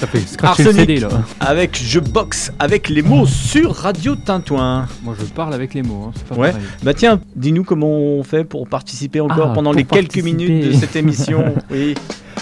Ça 0.00 0.06
fait 0.06 0.20
scratcher 0.20 0.62
le 0.64 0.72
CD 0.72 1.00
là. 1.00 1.08
Avec 1.40 1.76
Je 1.82 1.98
boxe 1.98 2.52
avec 2.60 2.88
les 2.88 3.02
mots 3.02 3.26
sur 3.26 3.74
Radio 3.74 4.14
Tintouin. 4.14 4.86
Moi 5.02 5.14
je 5.18 5.24
parle 5.24 5.52
avec 5.54 5.74
les 5.74 5.82
mots, 5.82 6.04
hein, 6.08 6.12
c'est 6.14 6.24
pas 6.26 6.36
Ouais. 6.36 6.50
pareil. 6.52 6.64
Bah 6.84 6.94
tiens, 6.94 7.20
dis-nous 7.34 7.64
comment 7.64 7.90
on 7.90 8.22
fait 8.22 8.44
pour 8.44 8.68
participer 8.68 9.20
encore 9.20 9.48
Ah, 9.50 9.54
pendant 9.54 9.72
les 9.72 9.82
quelques 9.84 10.22
minutes 10.22 10.66
de 10.68 10.72
cette 10.72 10.94
émission. 10.94 11.54
oui. 11.72 11.94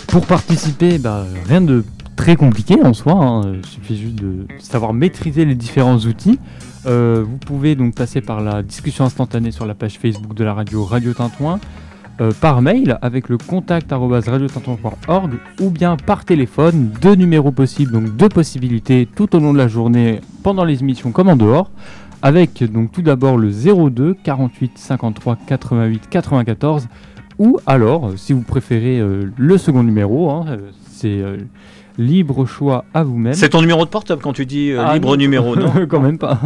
Pour 0.09 0.27
participer, 0.27 0.99
bah, 0.99 1.25
rien 1.49 1.63
de 1.63 1.83
très 2.15 2.37
compliqué 2.37 2.77
en 2.83 2.93
soi, 2.93 3.15
hein. 3.15 3.55
il 3.55 3.67
suffit 3.67 3.99
juste 3.99 4.17
de 4.17 4.47
savoir 4.59 4.93
maîtriser 4.93 5.47
les 5.47 5.55
différents 5.55 5.97
outils. 5.99 6.39
Euh, 6.87 7.25
vous 7.27 7.39
pouvez 7.39 7.75
donc 7.75 7.95
passer 7.95 8.21
par 8.21 8.41
la 8.41 8.63
discussion 8.63 9.05
instantanée 9.05 9.51
sur 9.51 9.67
la 9.67 9.75
page 9.75 9.99
Facebook 9.99 10.35
de 10.35 10.45
la 10.45 10.55
radio 10.55 10.85
Radio 10.85 11.13
Tintouin, 11.15 11.59
euh, 12.21 12.31
par 12.41 12.63
mail 12.63 12.97
avec 13.03 13.29
le 13.29 13.39
contact 13.39 13.91
radiotintouin.org 13.91 15.33
ou 15.61 15.71
bien 15.71 15.97
par 15.97 16.25
téléphone, 16.25 16.93
deux 17.03 17.17
numéros 17.17 17.51
possibles, 17.51 17.93
donc 17.93 18.17
deux 18.17 18.29
possibilités 18.29 19.09
tout 19.17 19.35
au 19.35 19.41
long 19.41 19.53
de 19.53 19.59
la 19.59 19.67
journée 19.67 20.21
pendant 20.45 20.65
les 20.65 20.81
émissions 20.81 21.11
comme 21.11 21.29
en 21.29 21.37
dehors. 21.37 21.71
Avec 22.23 22.63
donc 22.65 22.93
tout 22.93 23.03
d'abord 23.03 23.37
le 23.37 23.51
02 23.51 24.15
48 24.23 24.79
53 24.79 25.39
88 25.47 26.09
94 26.09 26.89
ou 27.39 27.59
alors, 27.67 28.13
si 28.17 28.33
vous 28.33 28.41
préférez 28.43 28.99
euh, 28.99 29.31
le 29.37 29.59
second 29.59 29.83
numéro, 29.83 30.31
hein, 30.31 30.47
c'est 30.91 31.23
libre 31.99 32.47
choix 32.47 32.85
à 32.95 33.03
vous-même. 33.03 33.35
C'est 33.35 33.51
ton 33.51 33.61
numéro 33.61 33.85
de 33.85 33.91
portable 33.91 34.23
quand 34.23 34.33
tu 34.33 34.47
dis 34.47 34.71
euh, 34.71 34.85
Ah, 34.85 34.95
libre 34.95 35.11
non. 35.11 35.17
numéro, 35.17 35.57
non 35.57 35.73
Quand 35.89 36.01
même 36.01 36.19
pas. 36.19 36.41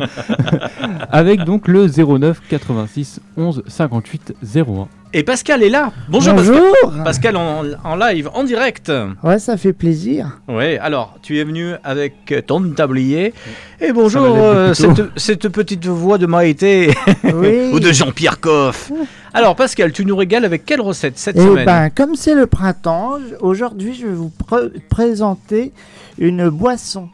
Avec 1.10 1.44
donc 1.44 1.68
le 1.68 1.86
09 1.88 2.40
86 2.48 3.20
11 3.36 3.62
58 3.66 4.34
01. 4.56 4.88
Et 5.12 5.24
Pascal 5.24 5.64
est 5.64 5.68
là. 5.70 5.90
Bonjour, 6.08 6.34
Bonjour. 6.34 6.54
Pascal. 6.84 7.04
Pascal 7.04 7.36
en, 7.36 7.62
en 7.82 7.96
live, 7.96 8.30
en 8.32 8.44
direct. 8.44 8.92
Ouais, 9.24 9.40
ça 9.40 9.56
fait 9.56 9.72
plaisir. 9.72 10.38
Ouais, 10.46 10.78
alors 10.78 11.16
tu 11.20 11.38
es 11.40 11.42
venu 11.44 11.72
avec 11.82 12.32
ton 12.46 12.62
tablier. 12.70 13.34
Et 13.80 13.92
bonjour, 13.92 14.22
euh, 14.22 14.72
cette, 14.72 15.02
cette 15.16 15.48
petite 15.48 15.86
voix 15.86 16.16
de 16.16 16.26
Maïté 16.26 16.94
Oui. 17.24 17.70
ou 17.72 17.80
de 17.80 17.90
Jean-Pierre 17.90 18.38
Coff. 18.38 18.92
Alors 19.34 19.54
Pascal, 19.56 19.92
tu 19.92 20.04
nous 20.04 20.16
régales 20.16 20.44
avec 20.44 20.64
quelle 20.64 20.80
recette 20.80 21.18
cette 21.18 21.36
Et 21.36 21.40
semaine 21.40 21.64
ben, 21.64 21.90
comme 21.90 22.14
c'est 22.16 22.34
le 22.34 22.46
printemps, 22.46 23.14
aujourd'hui, 23.40 23.94
je 23.94 24.06
vais 24.06 24.12
vous 24.12 24.30
pr- 24.48 24.70
présenter 24.88 25.72
une 26.18 26.48
boisson. 26.50 27.08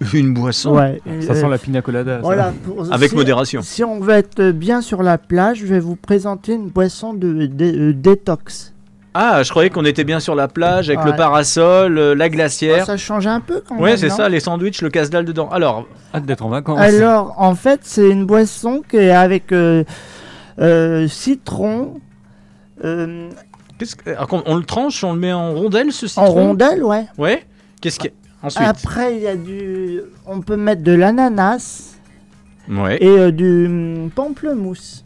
Une 0.14 0.32
boisson 0.34 0.74
Ouais, 0.76 1.00
Ça 1.20 1.32
euh, 1.32 1.34
sent 1.34 1.48
la 1.48 1.58
pina 1.58 1.82
colada. 1.82 2.16
ça. 2.16 2.22
Voilà, 2.22 2.52
pour- 2.64 2.92
Avec 2.92 3.10
si- 3.10 3.16
modération. 3.16 3.60
Si 3.62 3.82
on 3.82 3.98
veut 4.00 4.14
être 4.14 4.50
bien 4.52 4.80
sur 4.80 5.02
la 5.02 5.18
plage, 5.18 5.58
je 5.58 5.66
vais 5.66 5.80
vous 5.80 5.96
présenter 5.96 6.52
une 6.54 6.68
boisson 6.68 7.14
de, 7.14 7.46
de- 7.46 7.90
euh, 7.90 7.92
détox. 7.92 8.72
Ah, 9.14 9.42
je 9.42 9.50
croyais 9.50 9.70
qu'on 9.70 9.84
était 9.84 10.04
bien 10.04 10.20
sur 10.20 10.36
la 10.36 10.46
plage 10.46 10.88
avec 10.90 11.00
Ouais. 11.04 11.10
le 11.10 11.16
parasol, 11.16 11.98
euh, 11.98 12.14
la 12.14 12.28
glacière. 12.28 12.86
Ça 12.86 12.96
change 12.96 13.26
un 13.26 13.40
peu 13.40 13.60
quand 13.66 13.76
ouais, 13.76 13.90
même. 13.90 13.96
c'est 13.96 14.08
non 14.08 14.16
ça, 14.16 14.28
les 14.28 14.38
sandwichs, 14.38 14.80
le 14.82 14.90
casse-dalle 14.90 15.24
dedans. 15.24 15.48
Alors, 15.50 15.86
hâte 16.14 16.24
d'être 16.26 16.44
en 16.44 16.50
vacances. 16.50 16.78
Alors, 16.78 17.34
en 17.36 17.56
fait, 17.56 17.80
c'est 17.82 18.08
une 18.08 18.26
boisson 18.26 18.82
qui 18.88 18.98
est 18.98 19.10
avec 19.10 19.50
euh, 19.50 19.82
euh, 20.60 21.08
citron. 21.08 21.94
euh, 22.84 23.30
qu'est-ce 23.78 23.96
que- 23.96 24.24
qu'on- 24.26 24.42
on 24.46 24.54
le 24.56 24.62
tranche, 24.62 25.02
on 25.02 25.12
le 25.14 25.18
met 25.18 25.32
en 25.32 25.52
rondelles, 25.54 25.90
ce 25.90 26.06
citron? 26.06 26.22
en 26.26 26.30
rondelle, 26.30 26.84
ouais. 26.84 27.06
Ouais. 27.18 27.44
Qu'est-ce 27.80 27.98
qu'il 27.98 28.10
y 28.10 28.12
a 28.12 28.16
ensuite 28.42 28.66
Après, 28.66 29.16
il 29.16 29.22
y 29.22 29.26
a 29.28 29.36
du. 29.36 30.00
On 30.26 30.40
peut 30.40 30.56
mettre 30.56 30.82
de 30.82 30.92
l'ananas 30.92 31.94
Ouais. 32.68 33.02
et 33.02 33.08
euh, 33.08 33.30
du 33.30 33.66
hum, 33.66 34.10
pamplemousse. 34.14 35.02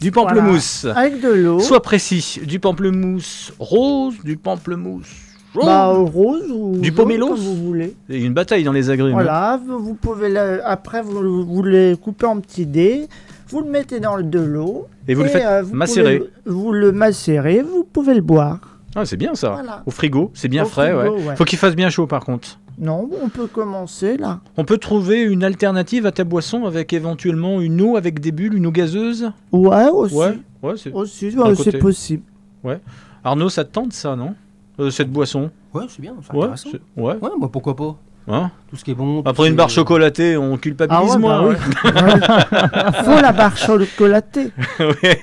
Du 0.00 0.10
pamplemousse. 0.12 0.82
Voilà. 0.84 0.98
Avec 1.00 1.20
de 1.20 1.28
l'eau. 1.28 1.60
Sois 1.60 1.82
précis. 1.82 2.40
Du 2.44 2.58
pamplemousse 2.60 3.52
rose, 3.58 4.14
du 4.24 4.36
pamplemousse 4.36 5.08
jaune. 5.54 5.64
Bah, 5.66 5.86
rose 5.88 6.50
ou 6.50 6.78
Du 6.78 6.92
pomélos 6.92 7.28
comme 7.28 7.36
vous 7.38 7.56
voulez. 7.56 7.94
Il 8.08 8.18
y 8.20 8.22
a 8.22 8.26
une 8.26 8.32
bataille 8.34 8.64
dans 8.64 8.72
les 8.72 8.88
agrumes. 8.90 9.12
Voilà, 9.12 9.60
vous, 9.64 9.78
vous 9.78 9.94
pouvez 9.94 10.28
le- 10.28 10.60
après 10.66 11.02
vous, 11.02 11.44
vous 11.44 11.62
les 11.62 11.96
coupez 12.00 12.26
en 12.26 12.40
petits 12.40 12.66
dés, 12.66 13.06
vous 13.48 13.60
le 13.60 13.68
mettez 13.70 14.00
dans 14.00 14.18
de 14.20 14.38
l'eau 14.40 14.86
Et 15.08 15.14
vous 15.14 15.22
le 15.24 15.28
faites 15.28 15.44
euh, 15.44 15.62
vous 15.62 15.74
macérer. 15.74 16.18
pouvez 16.18 16.30
vous 16.46 16.72
le 16.72 16.90
macérez, 16.92 17.62
vous 17.62 17.84
pouvez 17.84 18.14
le 18.14 18.22
boire. 18.22 18.71
Ah, 18.94 19.04
c'est 19.06 19.16
bien 19.16 19.34
ça. 19.34 19.50
Voilà. 19.52 19.82
Au 19.86 19.90
frigo, 19.90 20.30
c'est 20.34 20.48
bien 20.48 20.64
Au 20.64 20.66
frais. 20.66 20.92
frigo, 20.92 21.16
ouais. 21.16 21.24
ouais. 21.28 21.36
Faut 21.36 21.44
qu'il 21.44 21.58
fasse 21.58 21.74
bien 21.74 21.88
chaud 21.90 22.06
par 22.06 22.24
contre. 22.24 22.58
Non, 22.78 23.08
on 23.22 23.28
peut 23.28 23.46
commencer 23.46 24.16
là. 24.16 24.40
On 24.56 24.64
peut 24.64 24.78
trouver 24.78 25.22
une 25.22 25.44
alternative 25.44 26.06
à 26.06 26.12
ta 26.12 26.24
boisson 26.24 26.64
avec 26.64 26.92
éventuellement 26.92 27.60
une 27.60 27.80
eau 27.82 27.96
avec 27.96 28.18
des 28.20 28.32
bulles, 28.32 28.54
une 28.54 28.66
eau 28.66 28.70
gazeuse 28.72 29.30
Ouais, 29.52 29.88
aussi. 29.90 30.14
Ouais, 30.14 30.38
ouais, 30.62 30.74
c'est 30.76 30.92
Aussi, 30.92 31.30
d'un 31.34 31.42
ouais, 31.50 31.56
côté. 31.56 31.70
c'est 31.70 31.78
possible. 31.78 32.22
Ouais. 32.64 32.80
Arnaud, 33.24 33.48
ça 33.50 33.64
te 33.64 33.70
tente 33.72 33.92
ça, 33.92 34.16
non? 34.16 34.34
Euh, 34.80 34.90
Cette 34.90 35.10
boisson? 35.10 35.50
Ouais, 35.74 35.84
c'est 35.88 36.00
bien, 36.00 36.14
c'est 36.22 36.32
Ouais, 36.34 36.42
intéressant. 36.44 36.70
c'est- 36.72 37.00
ouais. 37.00 37.14
Ouais, 37.20 37.30
moi 37.38 37.50
pourquoi 37.52 37.76
pas? 37.76 37.96
Hein 38.28 38.50
Tout 38.70 38.76
ce 38.76 38.84
qui 38.84 38.92
est 38.92 38.94
bon. 38.94 39.22
tout 39.22 39.28
Après 39.28 39.48
une 39.48 39.56
barre 39.56 39.66
est- 39.66 39.70
chocolatée, 39.74 40.36
on 40.36 40.56
culpabilise 40.56 40.98
Ah 41.10 41.12
ouais, 41.12 41.18
moins. 41.18 41.42
bah 41.42 41.48
oui. 41.84 43.04
Faut 43.04 43.20
la 43.20 43.32
barre 43.32 43.56
chocolatée. 43.56 44.50
Ouais. 44.78 45.20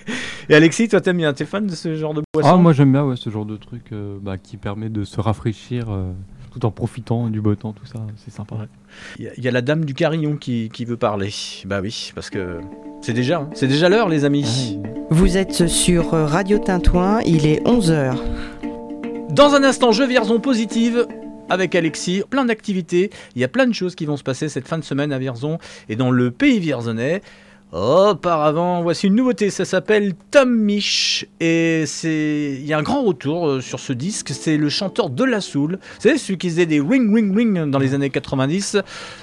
Et 0.50 0.56
Alexis, 0.56 0.88
toi 0.90 1.00
t'aimes 1.00 1.18
bien, 1.18 1.32
t'es 1.34 1.46
fan 1.46 1.66
de 1.68 1.76
ce 1.76 1.96
genre 1.96 2.14
de 2.14 2.22
boisson 2.34 2.50
Ah, 2.52 2.58
moi 2.58 2.74
j'aime 2.74 2.92
bien 2.92 3.04
ouais, 3.06 3.16
ce 3.16 3.30
genre 3.30 3.46
de 3.46 3.56
truc 3.56 3.84
euh, 3.92 4.18
bah, 4.22 4.38
qui 4.38 4.58
permet 4.58 4.90
de 4.90 5.04
se 5.04 5.22
rafraîchir 5.22 5.86
euh, 5.90 6.12
tout 6.52 6.66
en 6.66 6.72
profitant 6.72 7.28
du 7.28 7.40
beau 7.42 7.54
temps, 7.56 7.72
tout 7.74 7.86
ça, 7.86 8.00
c'est 8.18 8.32
sympa. 8.34 8.56
Il 9.20 9.26
y, 9.26 9.28
a- 9.28 9.32
il 9.38 9.44
y 9.44 9.48
a 9.48 9.52
la 9.52 9.62
dame 9.62 9.86
du 9.86 9.94
carillon 9.94 10.36
qui, 10.38 10.70
qui 10.74 10.86
veut 10.86 10.98
parler. 10.98 11.30
Bah 11.66 11.80
oui, 11.84 12.12
parce 12.16 12.30
que 12.32 12.60
c'est 13.02 13.14
déjà, 13.14 13.40
hein. 13.42 13.50
c'est 13.54 13.68
déjà 13.68 13.88
l'heure, 13.90 14.10
les 14.10 14.26
amis. 14.26 14.80
Vous 15.12 15.38
êtes 15.38 15.68
sur 15.68 16.12
Radio 16.12 16.58
Tintouin, 16.58 17.20
il 17.26 17.46
est 17.46 17.64
11h. 17.68 18.16
Dans 19.30 19.54
un 19.54 19.64
instant, 19.64 19.92
je 19.92 20.04
Vierzon 20.04 20.40
positive 20.40 21.06
avec 21.50 21.76
Alexis. 21.76 22.24
Plein 22.30 22.46
d'activités. 22.46 23.10
Il 23.36 23.42
y 23.42 23.44
a 23.44 23.48
plein 23.48 23.68
de 23.68 23.74
choses 23.74 23.96
qui 23.96 24.06
vont 24.06 24.18
se 24.18 24.24
passer 24.24 24.50
cette 24.50 24.68
fin 24.68 24.78
de 24.78 24.84
semaine 24.84 25.12
à 25.12 25.20
Vierzon 25.20 25.58
et 25.88 25.96
dans 25.96 26.12
le 26.12 26.32
pays 26.32 26.60
vierzonais. 26.60 27.22
Auparavant, 27.72 28.82
voici 28.82 29.06
une 29.06 29.14
nouveauté, 29.14 29.52
ça 29.52 29.64
s'appelle 29.64 30.16
Tom 30.32 30.52
Mich 30.52 31.28
et 31.40 31.84
il 32.04 32.66
y 32.66 32.74
a 32.74 32.80
un 32.80 32.82
grand 32.82 33.04
retour 33.04 33.48
euh, 33.48 33.62
sur 33.62 33.80
ce 33.80 33.94
disque, 33.94 34.30
c'est 34.30 34.58
le 34.58 34.70
chanteur 34.70 35.12
de 35.12 35.24
la 35.24 35.40
soul, 35.40 35.78
c'est 36.00 36.18
celui 36.18 36.40
qui 36.40 36.50
faisait 36.50 36.66
des 36.66 36.80
ring 36.80 37.14
ring 37.14 37.38
ring 37.38 37.70
dans 37.70 37.78
les 37.78 37.94
années 37.94 38.10
90. 38.10 38.78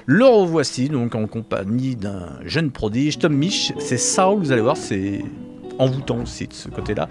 Le 0.06 0.24
revoici 0.24 0.88
donc 0.88 1.16
en 1.16 1.26
compagnie 1.26 1.96
d'un 1.96 2.38
jeune 2.44 2.70
prodige, 2.70 3.18
Tom 3.18 3.34
Mich, 3.34 3.72
c'est 3.80 3.98
soul, 3.98 4.38
vous 4.38 4.52
allez 4.52 4.62
voir, 4.62 4.76
c'est 4.76 5.24
envoûtant 5.80 6.22
aussi 6.22 6.46
de 6.46 6.54
ce 6.54 6.68
côté-là. 6.68 7.08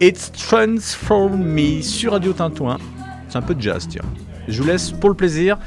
It's 0.00 0.32
Transform 0.32 1.36
Me 1.36 1.82
sur 1.82 2.12
Radio 2.12 2.32
Tintouin. 2.32 2.78
C'est 3.28 3.36
un 3.36 3.42
peu 3.42 3.54
de 3.54 3.60
jazz, 3.60 3.86
tiens. 3.86 4.00
Je 4.48 4.62
vous 4.62 4.68
laisse 4.68 4.90
pour 4.92 5.10
le 5.10 5.14
plaisir 5.14 5.58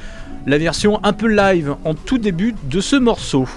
la 0.48 0.58
version 0.58 1.00
un 1.04 1.14
peu 1.14 1.28
live 1.28 1.76
en 1.86 1.94
tout 1.94 2.18
début 2.18 2.56
de 2.64 2.82
ce 2.82 2.96
morceau. 2.96 3.48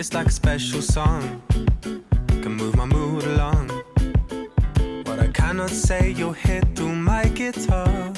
It's 0.00 0.14
like 0.14 0.28
a 0.28 0.32
special 0.32 0.80
song, 0.80 1.42
can 1.82 2.52
move 2.54 2.74
my 2.74 2.86
mood 2.86 3.22
along. 3.24 3.68
What 5.04 5.18
I 5.20 5.28
cannot 5.28 5.68
say, 5.68 6.12
you'll 6.12 6.32
hear 6.32 6.62
through 6.74 6.94
my 6.94 7.24
guitar. 7.26 8.10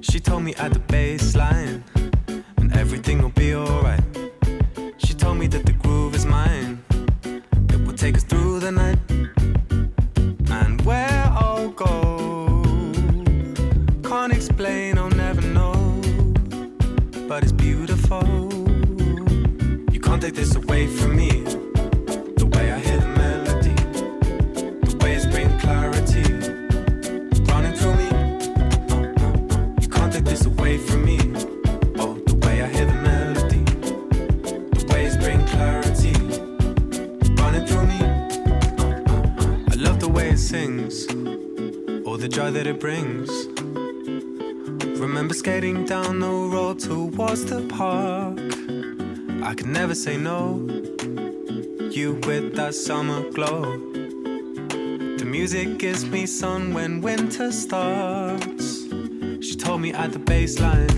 She 0.00 0.18
told 0.18 0.44
me 0.44 0.54
at 0.54 0.72
the 0.72 0.78
baseline, 0.78 1.82
and 2.56 2.74
everything 2.74 3.20
will 3.20 3.36
be 3.44 3.54
alright. 3.54 4.00
She 4.96 5.12
told 5.12 5.36
me 5.36 5.46
that 5.48 5.66
the 5.66 5.72
groove 5.72 6.14
is 6.14 6.24
mine. 6.24 6.82
It 7.74 7.80
will 7.84 7.92
take 7.92 8.16
us 8.16 8.24
through 8.24 8.45
away 20.76 20.86
from 20.88 21.16
me. 21.16 21.30
The 22.36 22.46
way 22.52 22.70
I 22.70 22.78
hear 22.78 22.98
the 22.98 23.08
melody, 23.22 23.76
the 24.90 24.96
way 25.02 25.14
bringing 25.30 25.58
clarity, 25.58 26.26
running 27.50 27.74
through 27.78 27.96
me. 28.02 28.08
You 29.80 29.88
can't 29.88 30.12
take 30.12 30.24
this 30.24 30.44
away 30.44 30.76
from 30.76 31.06
me. 31.06 31.18
Oh, 31.98 32.12
the 32.26 32.34
way 32.44 32.60
I 32.60 32.66
hear 32.66 32.84
the 32.84 33.00
melody, 33.10 33.64
the 34.76 35.16
bringing 35.18 35.46
clarity, 35.46 36.12
running 37.40 37.66
through 37.66 37.86
me. 37.92 38.00
I 39.72 39.76
love 39.76 39.98
the 39.98 40.08
way 40.08 40.28
it 40.28 40.38
sings, 40.38 41.06
all 42.06 42.18
the 42.18 42.28
joy 42.28 42.50
that 42.50 42.66
it 42.66 42.78
brings. 42.80 43.30
Remember 45.00 45.32
skating 45.32 45.86
down 45.86 46.20
the 46.20 46.28
road 46.28 46.80
towards 46.80 47.46
the 47.46 47.62
park. 47.62 48.35
I 49.46 49.54
could 49.54 49.68
never 49.68 49.94
say 49.94 50.16
no. 50.16 50.56
You 51.92 52.18
with 52.26 52.56
that 52.56 52.74
summer 52.74 53.30
glow. 53.30 53.78
The 55.18 55.24
music 55.24 55.78
gives 55.78 56.04
me 56.04 56.26
sun 56.26 56.74
when 56.74 57.00
winter 57.00 57.52
starts. 57.52 58.88
She 59.46 59.54
told 59.54 59.82
me 59.82 59.92
at 59.92 60.10
the 60.12 60.18
baseline 60.18 60.90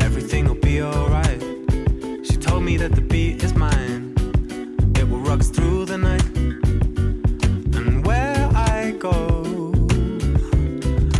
everything 0.00 0.46
will 0.46 0.62
be 0.70 0.80
alright. 0.80 1.42
She 2.24 2.36
told 2.36 2.62
me 2.62 2.76
that 2.76 2.92
the 2.92 3.00
beat 3.00 3.42
is 3.42 3.52
mine. 3.52 4.14
It 4.94 5.08
will 5.08 5.18
rock 5.18 5.42
through 5.42 5.86
the 5.86 5.98
night. 5.98 6.28
And 7.76 8.06
where 8.06 8.48
I 8.54 8.92
go, 8.92 9.72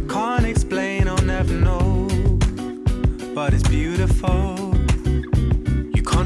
can't 0.09 0.47
explain, 0.47 1.09
I'll 1.09 1.27
never 1.37 1.55
know. 1.55 2.07
But 3.35 3.53
it's 3.53 3.69
beautiful. 3.69 4.64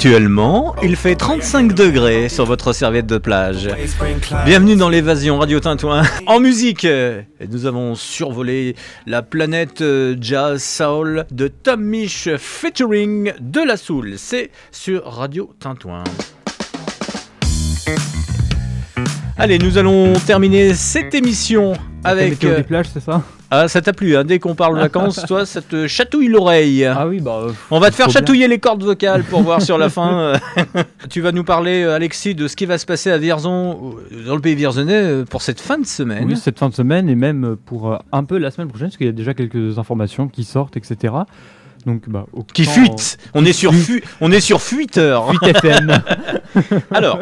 Actuellement, 0.00 0.74
il 0.82 0.96
fait 0.96 1.14
35 1.14 1.74
degrés 1.74 2.30
sur 2.30 2.46
votre 2.46 2.72
serviette 2.72 3.04
de 3.04 3.18
plage. 3.18 3.68
Bienvenue 4.46 4.74
dans 4.74 4.88
l'évasion 4.88 5.38
Radio 5.38 5.60
Tintouin. 5.60 6.04
En 6.26 6.40
musique, 6.40 6.86
nous 7.46 7.66
avons 7.66 7.94
survolé 7.94 8.76
la 9.04 9.20
planète 9.20 9.82
euh, 9.82 10.16
jazz 10.18 10.64
soul 10.64 11.26
de 11.30 11.48
Tom 11.48 11.82
Misch 11.82 12.30
featuring 12.38 13.34
De 13.42 13.60
La 13.60 13.76
Soul. 13.76 14.14
C'est 14.16 14.50
sur 14.72 15.04
Radio 15.04 15.52
Tintouin. 15.60 16.04
Allez, 19.36 19.58
nous 19.58 19.76
allons 19.76 20.14
terminer 20.26 20.72
cette 20.72 21.14
émission 21.14 21.74
avec. 22.04 22.30
météo 22.30 22.50
des 22.52 22.60
euh, 22.60 22.62
plages, 22.62 22.86
c'est 22.90 23.00
ça? 23.00 23.22
Ah, 23.52 23.66
ça 23.66 23.80
t'a 23.82 23.92
plu, 23.92 24.16
hein 24.16 24.22
Dès 24.24 24.38
qu'on 24.38 24.54
parle 24.54 24.78
vacances, 24.78 25.24
toi, 25.26 25.44
ça 25.44 25.60
te 25.60 25.88
chatouille 25.88 26.28
l'oreille. 26.28 26.84
Ah 26.84 27.08
oui, 27.08 27.20
bah. 27.20 27.46
On 27.72 27.80
va 27.80 27.90
te 27.90 27.96
faire 27.96 28.06
bien. 28.06 28.12
chatouiller 28.12 28.46
les 28.46 28.58
cordes 28.60 28.84
vocales 28.84 29.24
pour 29.24 29.42
voir 29.42 29.60
sur 29.60 29.76
la 29.76 29.88
fin. 29.90 30.20
euh, 30.20 30.36
tu 31.08 31.20
vas 31.20 31.32
nous 31.32 31.42
parler, 31.42 31.82
euh, 31.82 31.96
Alexis, 31.96 32.36
de 32.36 32.46
ce 32.46 32.54
qui 32.54 32.64
va 32.66 32.78
se 32.78 32.86
passer 32.86 33.10
à 33.10 33.18
Vierzon, 33.18 33.96
euh, 34.12 34.24
dans 34.26 34.36
le 34.36 34.40
pays 34.40 34.54
vierzonais, 34.54 34.92
euh, 34.94 35.24
pour 35.24 35.42
cette 35.42 35.60
fin 35.60 35.78
de 35.78 35.86
semaine. 35.86 36.26
Oui, 36.28 36.36
cette 36.36 36.58
fin 36.60 36.68
de 36.68 36.74
semaine 36.74 37.08
et 37.08 37.16
même 37.16 37.56
pour 37.66 37.92
euh, 37.92 37.96
un 38.12 38.22
peu 38.22 38.38
la 38.38 38.52
semaine 38.52 38.68
prochaine, 38.68 38.86
parce 38.88 38.96
qu'il 38.98 39.06
y 39.06 39.10
a 39.10 39.12
déjà 39.12 39.34
quelques 39.34 39.78
informations 39.78 40.28
qui 40.28 40.44
sortent, 40.44 40.76
etc. 40.76 41.12
Donc, 41.86 42.08
bah, 42.08 42.26
au 42.32 42.44
Qui 42.44 42.66
fuite. 42.66 43.18
On 43.34 43.44
est 43.44 43.52
sur 43.54 43.74
fu- 43.74 44.04
on 44.20 44.30
est 44.30 44.40
sur 44.40 44.60
fuiteur. 44.62 45.28
Fuite 45.30 45.56
FM. 45.56 46.00
Alors. 46.92 47.20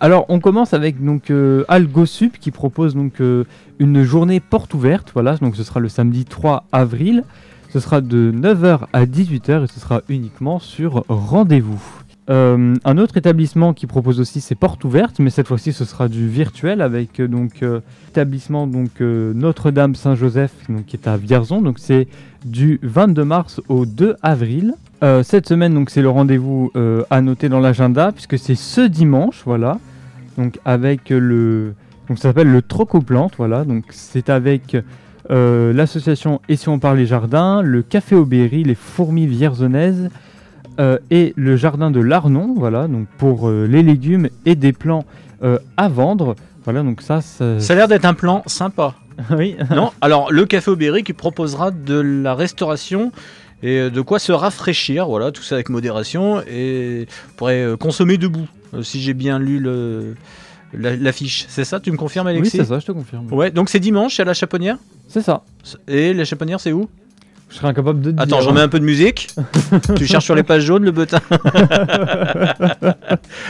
Alors, 0.00 0.24
on 0.28 0.40
commence 0.40 0.72
avec 0.72 1.02
donc 1.04 1.30
euh, 1.30 1.64
AlgoSup 1.68 2.38
qui 2.38 2.50
propose 2.50 2.94
donc 2.94 3.20
euh, 3.20 3.44
une 3.78 4.02
journée 4.02 4.40
porte 4.40 4.72
ouverte. 4.74 5.10
Voilà, 5.12 5.36
donc 5.36 5.56
ce 5.56 5.62
sera 5.62 5.78
le 5.78 5.88
samedi 5.88 6.24
3 6.24 6.64
avril. 6.72 7.22
Ce 7.68 7.80
sera 7.80 8.00
de 8.00 8.32
9h 8.32 8.80
à 8.92 9.06
18h 9.06 9.64
et 9.64 9.66
ce 9.66 9.78
sera 9.78 10.02
uniquement 10.08 10.58
sur 10.58 11.04
rendez-vous. 11.08 11.80
Euh, 12.30 12.76
un 12.84 12.98
autre 12.98 13.16
établissement 13.16 13.74
qui 13.74 13.86
propose 13.88 14.20
aussi 14.20 14.40
ses 14.40 14.54
portes 14.54 14.84
ouvertes, 14.84 15.18
mais 15.18 15.30
cette 15.30 15.48
fois-ci 15.48 15.72
ce 15.72 15.84
sera 15.84 16.06
du 16.06 16.28
virtuel 16.28 16.80
avec 16.80 17.18
euh, 17.18 17.26
donc 17.26 17.62
euh, 17.62 17.80
donc 18.14 19.00
Notre-Dame 19.00 19.96
Saint-Joseph 19.96 20.52
donc 20.68 20.86
qui 20.86 20.96
est 20.96 21.08
à 21.08 21.16
Vierzon. 21.16 21.60
Donc 21.60 21.78
c'est 21.80 22.06
du 22.44 22.78
22 22.82 23.24
mars 23.24 23.60
au 23.68 23.84
2 23.84 24.16
avril. 24.22 24.74
Euh, 25.02 25.22
cette 25.22 25.48
semaine 25.48 25.72
donc 25.72 25.88
c'est 25.88 26.02
le 26.02 26.10
rendez-vous 26.10 26.70
euh, 26.76 27.04
à 27.08 27.22
noter 27.22 27.48
dans 27.48 27.60
l'agenda 27.60 28.12
puisque 28.12 28.38
c'est 28.38 28.54
ce 28.54 28.82
dimanche, 28.82 29.42
voilà. 29.46 29.78
Donc 30.36 30.58
avec 30.64 31.08
le 31.08 31.74
donc 32.08 32.18
ça 32.18 32.24
s'appelle 32.24 32.50
le 32.50 32.60
Trocoplante, 32.60 33.34
voilà. 33.38 33.64
Donc 33.64 33.84
c'est 33.90 34.28
avec 34.28 34.76
euh, 35.30 35.72
l'association 35.72 36.40
Et 36.48 36.56
si 36.56 36.68
on 36.68 36.78
parle 36.78 36.98
les 36.98 37.06
jardins, 37.06 37.62
le 37.62 37.82
Café 37.82 38.14
Aubéry, 38.14 38.62
les 38.62 38.74
fourmis 38.74 39.26
vierzonaises, 39.26 40.10
euh, 40.78 40.98
et 41.10 41.32
le 41.36 41.56
jardin 41.56 41.90
de 41.90 42.00
l'Arnon, 42.00 42.54
voilà, 42.56 42.88
donc 42.88 43.06
pour 43.16 43.50
les 43.50 43.82
légumes 43.82 44.28
et 44.44 44.54
des 44.54 44.72
plants 44.72 45.04
à 45.76 45.88
vendre. 45.88 46.36
Voilà, 46.64 46.82
donc 46.82 47.00
ça, 47.00 47.22
ça, 47.22 47.58
Ça 47.58 47.72
a 47.72 47.76
l'air 47.76 47.88
d'être 47.88 48.04
un 48.04 48.12
plan 48.12 48.42
sympa. 48.44 48.94
oui. 49.36 49.56
Non 49.74 49.92
Alors, 50.00 50.30
le 50.32 50.44
Café 50.44 50.70
Aubéry 50.70 51.02
qui 51.02 51.12
proposera 51.12 51.70
de 51.70 51.94
la 51.94 52.34
restauration 52.34 53.12
et 53.62 53.78
euh, 53.78 53.90
de 53.90 54.00
quoi 54.00 54.18
se 54.18 54.32
rafraîchir, 54.32 55.06
voilà, 55.06 55.30
tout 55.32 55.42
ça 55.42 55.54
avec 55.56 55.68
modération 55.68 56.42
et 56.50 57.06
vous 57.28 57.34
pourrez 57.36 57.62
euh, 57.62 57.76
consommer 57.76 58.16
debout, 58.18 58.46
euh, 58.74 58.82
si 58.82 59.00
j'ai 59.02 59.14
bien 59.14 59.38
lu 59.38 59.58
le 59.58 60.14
la- 60.72 60.96
l'affiche. 60.96 61.46
C'est 61.48 61.64
ça, 61.64 61.80
tu 61.80 61.90
me 61.90 61.96
confirmes 61.96 62.26
Oui, 62.28 62.32
Alexis? 62.34 62.56
c'est 62.58 62.64
ça, 62.64 62.78
je 62.78 62.86
te 62.86 62.92
confirme. 62.92 63.26
Ouais, 63.32 63.50
donc 63.50 63.68
c'est 63.68 63.80
dimanche 63.80 64.20
à 64.20 64.24
la 64.24 64.34
Chaponnière? 64.34 64.76
C'est 65.08 65.22
ça. 65.22 65.42
Et 65.88 66.14
la 66.14 66.24
Chaponnière, 66.24 66.60
c'est 66.60 66.72
où? 66.72 66.88
Je 67.48 67.56
serais 67.56 67.66
incapable 67.66 68.00
de 68.00 68.12
te 68.12 68.22
Attends, 68.22 68.40
j'en 68.42 68.52
mets 68.52 68.60
un 68.60 68.68
peu 68.68 68.78
de 68.78 68.84
musique. 68.84 69.28
tu 69.96 70.06
cherches 70.06 70.24
sur 70.26 70.36
les 70.36 70.44
pages 70.44 70.62
jaunes 70.62 70.84
le 70.84 70.92
butin. 70.92 71.18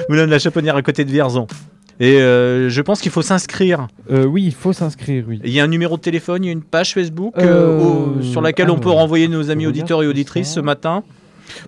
Moulin 0.08 0.26
de 0.26 0.30
la 0.30 0.38
Chaponnière 0.38 0.76
à 0.76 0.82
côté 0.82 1.04
de 1.04 1.10
Vierzon. 1.10 1.46
Et 2.00 2.20
euh, 2.20 2.68
je 2.70 2.80
pense 2.80 3.00
qu'il 3.02 3.10
faut 3.12 3.20
s'inscrire. 3.22 3.86
Euh, 4.10 4.24
oui, 4.24 4.42
il 4.46 4.54
faut 4.54 4.72
s'inscrire, 4.72 5.24
oui. 5.28 5.38
Il 5.44 5.50
y 5.52 5.60
a 5.60 5.64
un 5.64 5.68
numéro 5.68 5.96
de 5.96 6.00
téléphone, 6.00 6.42
il 6.44 6.46
y 6.46 6.50
a 6.50 6.52
une 6.52 6.62
page 6.62 6.94
Facebook 6.94 7.34
euh, 7.38 7.78
au- 7.78 8.22
sur 8.22 8.40
laquelle 8.40 8.70
on 8.70 8.78
peut 8.78 8.88
renvoyer 8.90 9.28
nos 9.28 9.50
amis 9.50 9.66
auditeurs 9.66 10.02
et 10.02 10.06
auditrices 10.06 10.50
ce 10.54 10.60
matin. 10.60 11.02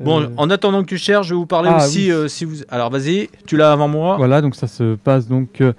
Bon, 0.00 0.22
Euh, 0.22 0.26
en 0.38 0.48
attendant 0.48 0.80
que 0.82 0.88
tu 0.88 0.96
cherches, 0.96 1.26
je 1.26 1.34
vais 1.34 1.38
vous 1.38 1.44
parler 1.44 1.68
Ah, 1.70 1.84
aussi 1.84 2.04
oui. 2.06 2.12
euh, 2.12 2.28
si 2.28 2.46
vous. 2.46 2.54
Alors 2.70 2.88
vas-y, 2.90 3.28
tu 3.46 3.58
l'as 3.58 3.72
avant 3.72 3.88
moi. 3.88 4.16
Voilà, 4.16 4.40
donc 4.40 4.54
ça 4.54 4.68
se 4.68 4.94
passe 4.94 5.26
donc 5.28 5.60
euh, 5.60 5.72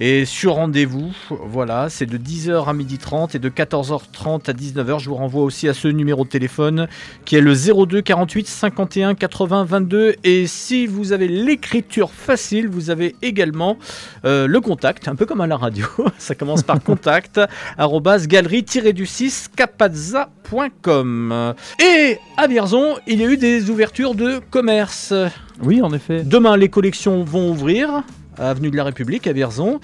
Et 0.01 0.25
sur 0.25 0.55
rendez-vous, 0.55 1.11
voilà, 1.29 1.89
c'est 1.91 2.07
de 2.07 2.17
10h 2.17 2.67
à 2.69 2.73
12h30 2.73 3.35
et 3.35 3.41
de 3.41 3.49
14h30 3.49 4.49
à 4.49 4.53
19h. 4.53 5.01
Je 5.01 5.09
vous 5.09 5.17
renvoie 5.17 5.43
aussi 5.43 5.69
à 5.69 5.75
ce 5.75 5.89
numéro 5.89 6.25
de 6.25 6.29
téléphone 6.29 6.87
qui 7.25 7.35
est 7.35 7.41
le 7.41 7.55
02 7.55 8.01
48 8.01 8.47
51 8.47 9.15
80 9.17 9.65
22. 9.65 10.15
Et 10.23 10.47
si 10.47 10.87
vous 10.87 11.13
avez 11.13 11.27
l'écriture 11.27 12.13
facile, 12.13 12.69
vous 12.69 12.91
avez 12.91 13.17
également 13.23 13.77
euh, 14.25 14.47
le 14.47 14.61
contact, 14.61 15.09
un 15.09 15.17
peu 15.17 15.27
comme 15.27 15.41
à 15.41 15.49
la 15.49 15.57
radio. 15.57 15.87
Ça 16.19 16.37
commence 16.37 16.63
par 16.63 16.81
contact, 16.85 17.41
arrobas 17.77 18.27
galerie-du-6 18.27 19.49
capazza.com. 19.57 21.55
Et 21.83 22.19
à 22.37 22.47
Vierzon, 22.47 22.99
il 23.09 23.21
y 23.21 23.25
a 23.25 23.29
eu 23.29 23.37
des 23.37 23.69
ouvertures 23.69 24.15
de 24.15 24.41
commerce. 24.51 25.13
Oui, 25.61 25.83
en 25.83 25.93
effet. 25.93 26.23
Demain, 26.23 26.57
les 26.57 26.69
collections 26.69 27.25
vont 27.25 27.51
ouvrir. 27.51 28.05
Avenue 28.39 28.71
de 28.71 28.77
la 28.77 28.85
République 28.85 29.27
à 29.27 29.33
Vierzon. 29.33 29.81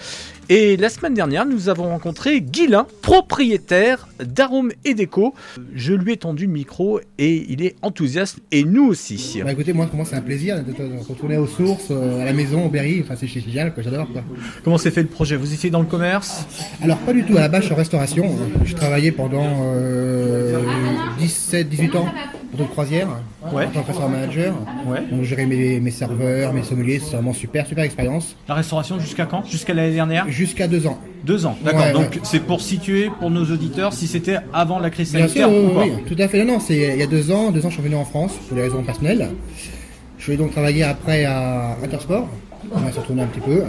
Et 0.50 0.76
la 0.76 0.88
semaine 0.90 1.14
dernière, 1.14 1.46
nous 1.46 1.68
avons 1.70 1.84
rencontré 1.88 2.40
Guilain, 2.42 2.86
propriétaire 3.00 4.08
d'Arôme 4.22 4.72
et 4.84 4.92
Déco. 4.94 5.34
Je 5.74 5.94
lui 5.94 6.12
ai 6.12 6.16
tendu 6.18 6.46
le 6.46 6.52
micro 6.52 7.00
et 7.18 7.46
il 7.48 7.62
est 7.64 7.76
enthousiaste 7.82 8.38
et 8.52 8.62
nous 8.64 8.84
aussi. 8.84 9.40
Bah 9.42 9.52
écoutez, 9.52 9.72
moi 9.72 9.88
moi 9.94 10.04
c'est 10.04 10.16
un 10.16 10.20
plaisir 10.20 10.56
de, 10.62 10.70
de- 10.72 10.76
de 10.76 10.98
retourner 11.08 11.38
aux 11.38 11.46
sources, 11.46 11.88
euh, 11.90 12.20
à 12.20 12.24
la 12.26 12.32
maison, 12.34 12.66
au 12.66 12.68
Berry, 12.68 13.00
enfin 13.02 13.14
c'est 13.18 13.26
génial, 13.26 13.72
quoi, 13.72 13.82
j'adore 13.82 14.08
quoi. 14.12 14.22
Comment 14.62 14.76
s'est 14.78 14.90
fait 14.90 15.02
le 15.02 15.08
projet? 15.08 15.36
Vous 15.36 15.52
étiez 15.54 15.70
dans 15.70 15.80
le 15.80 15.86
commerce? 15.86 16.46
Alors 16.82 16.98
pas 16.98 17.12
du 17.14 17.24
tout, 17.24 17.36
à 17.36 17.40
la 17.40 17.48
base 17.48 17.62
je 17.62 17.66
suis 17.66 17.74
en 17.74 17.78
restauration, 17.78 18.36
je 18.64 18.74
travaillais 18.74 19.12
pendant 19.12 19.46
euh, 19.74 20.58
17-18 21.20 21.96
ans 21.96 22.06
une 22.56 22.68
croisière, 22.68 23.08
Ouais. 23.52 23.66
en 23.66 23.70
tant 23.70 23.82
que 23.82 23.86
restaurant 23.88 24.08
manager, 24.08 24.54
donc 25.10 25.20
je 25.22 25.24
gérais 25.24 25.44
mes, 25.44 25.80
mes 25.80 25.90
serveurs, 25.90 26.52
mes 26.54 26.62
sommeliers, 26.62 27.00
c'est 27.00 27.10
vraiment 27.16 27.32
super, 27.32 27.66
super 27.66 27.82
expérience. 27.84 28.36
La 28.48 28.54
restauration 28.54 28.98
jusqu'à 29.00 29.26
quand? 29.26 29.44
Jusqu'à 29.44 29.74
l'année 29.74 29.92
dernière? 29.94 30.30
Jusqu'à 30.34 30.66
deux 30.68 30.86
ans. 30.86 30.98
Deux 31.24 31.46
ans, 31.46 31.56
d'accord. 31.64 31.80
Ouais, 31.86 31.92
Donc 31.92 32.10
ouais. 32.10 32.20
c'est 32.22 32.40
pour 32.40 32.60
situer 32.60 33.10
pour 33.18 33.30
nos 33.30 33.44
auditeurs 33.44 33.92
si 33.94 34.06
c'était 34.06 34.38
avant 34.52 34.78
la 34.78 34.90
crise 34.90 35.10
Bien 35.12 35.22
sanitaire 35.28 35.48
sûr, 35.48 35.56
oui, 35.58 35.64
ou 35.66 35.74
pas. 35.74 35.82
oui, 35.84 35.92
oui, 35.96 36.02
tout 36.14 36.22
à 36.22 36.28
fait. 36.28 36.44
Non, 36.44 36.54
non, 36.54 36.60
c'est 36.60 36.76
il 36.94 36.98
y 36.98 37.02
a 37.02 37.06
deux 37.06 37.30
ans. 37.30 37.50
Deux 37.50 37.60
ans, 37.64 37.68
je 37.70 37.74
suis 37.74 37.82
revenu 37.82 37.96
en 37.96 38.04
France 38.04 38.32
pour 38.46 38.56
des 38.56 38.62
raisons 38.62 38.82
personnelles. 38.82 39.28
Je 40.18 40.22
suis 40.24 40.36
donc 40.36 40.52
travailler 40.52 40.82
après 40.82 41.24
à 41.24 41.76
Intersport. 41.82 42.28
On 42.72 42.78
va 42.80 42.92
se 42.92 42.98
retourner 43.00 43.22
un 43.22 43.26
petit 43.26 43.40
peu. 43.40 43.62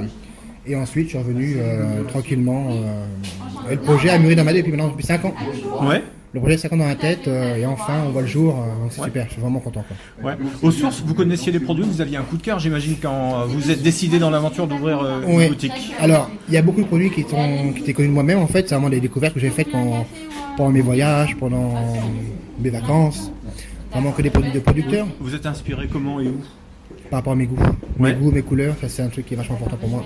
Et 0.67 0.75
ensuite, 0.75 1.05
je 1.05 1.09
suis 1.09 1.17
revenu 1.19 1.57
euh, 1.59 2.03
tranquillement. 2.09 2.67
euh, 2.71 3.71
et 3.71 3.75
le 3.75 3.81
projet 3.81 4.09
a 4.09 4.17
mûri 4.19 4.35
dans 4.35 4.43
ma 4.43 4.51
tête 4.51 4.61
depuis 4.65 4.71
maintenant 4.71 4.89
depuis 4.91 5.05
5 5.05 5.25
ans. 5.25 5.33
Ouais. 5.83 6.01
Le 6.35 6.41
projet 6.41 6.55
a 6.55 6.57
5 6.57 6.73
ans 6.73 6.77
dans 6.77 6.87
la 6.87 6.95
tête 6.95 7.27
euh, 7.29 7.55
et 7.55 7.65
enfin 7.65 7.93
on 8.07 8.09
voit 8.11 8.21
le 8.21 8.27
jour. 8.27 8.59
euh, 8.59 8.81
donc 8.83 8.91
c'est 8.91 9.01
super, 9.01 9.25
je 9.27 9.31
suis 9.31 9.41
vraiment 9.41 9.59
content. 9.61 9.85
Quoi. 10.21 10.31
Ouais. 10.31 10.37
Aux 10.61 10.69
sources, 10.71 11.01
vous 11.05 11.13
connaissiez 11.13 11.51
les 11.51 11.61
produits, 11.61 11.85
vous 11.85 12.01
aviez 12.01 12.17
un 12.17 12.23
coup 12.23 12.35
de 12.35 12.41
cœur, 12.43 12.59
j'imagine, 12.59 12.95
quand 13.01 13.39
euh, 13.41 13.45
vous 13.45 13.71
êtes 13.71 13.81
décidé 13.81 14.19
dans 14.19 14.29
l'aventure 14.29 14.67
d'ouvrir 14.67 14.99
une 15.27 15.47
boutique. 15.47 15.71
Alors, 15.99 16.29
il 16.49 16.53
y 16.53 16.57
a 16.57 16.61
beaucoup 16.61 16.81
de 16.81 16.87
produits 16.87 17.09
qui, 17.09 17.21
sont, 17.23 17.71
qui 17.73 17.81
étaient 17.83 17.93
connus 17.93 18.09
de 18.09 18.13
moi-même 18.13 18.39
en 18.39 18.47
fait. 18.47 18.67
C'est 18.67 18.75
vraiment 18.75 18.89
des 18.89 18.99
découvertes 18.99 19.33
que 19.33 19.39
j'ai 19.39 19.49
faites 19.49 19.71
quand- 19.71 20.05
pendant 20.57 20.71
mes 20.71 20.81
voyages, 20.81 21.35
pendant 21.37 21.73
mes 22.59 22.69
vacances. 22.69 23.31
Vraiment 23.91 24.11
que 24.11 24.21
des 24.21 24.29
produits 24.29 24.51
de 24.51 24.59
producteurs. 24.59 25.07
Vous 25.21 25.33
êtes 25.35 25.45
inspiré 25.45 25.87
comment 25.87 26.19
et 26.19 26.27
où? 26.27 26.35
Par 27.09 27.19
rapport 27.19 27.33
à 27.33 27.35
mes 27.37 27.45
goûts. 27.45 27.55
Mes 27.97 28.11
goûts, 28.13 28.31
mes 28.31 28.41
couleurs, 28.41 28.75
ça 28.81 28.89
c'est 28.89 29.03
un 29.03 29.07
truc 29.07 29.25
qui 29.25 29.35
est 29.35 29.37
vachement 29.37 29.55
important 29.55 29.77
pour 29.77 29.87
moi. 29.89 30.03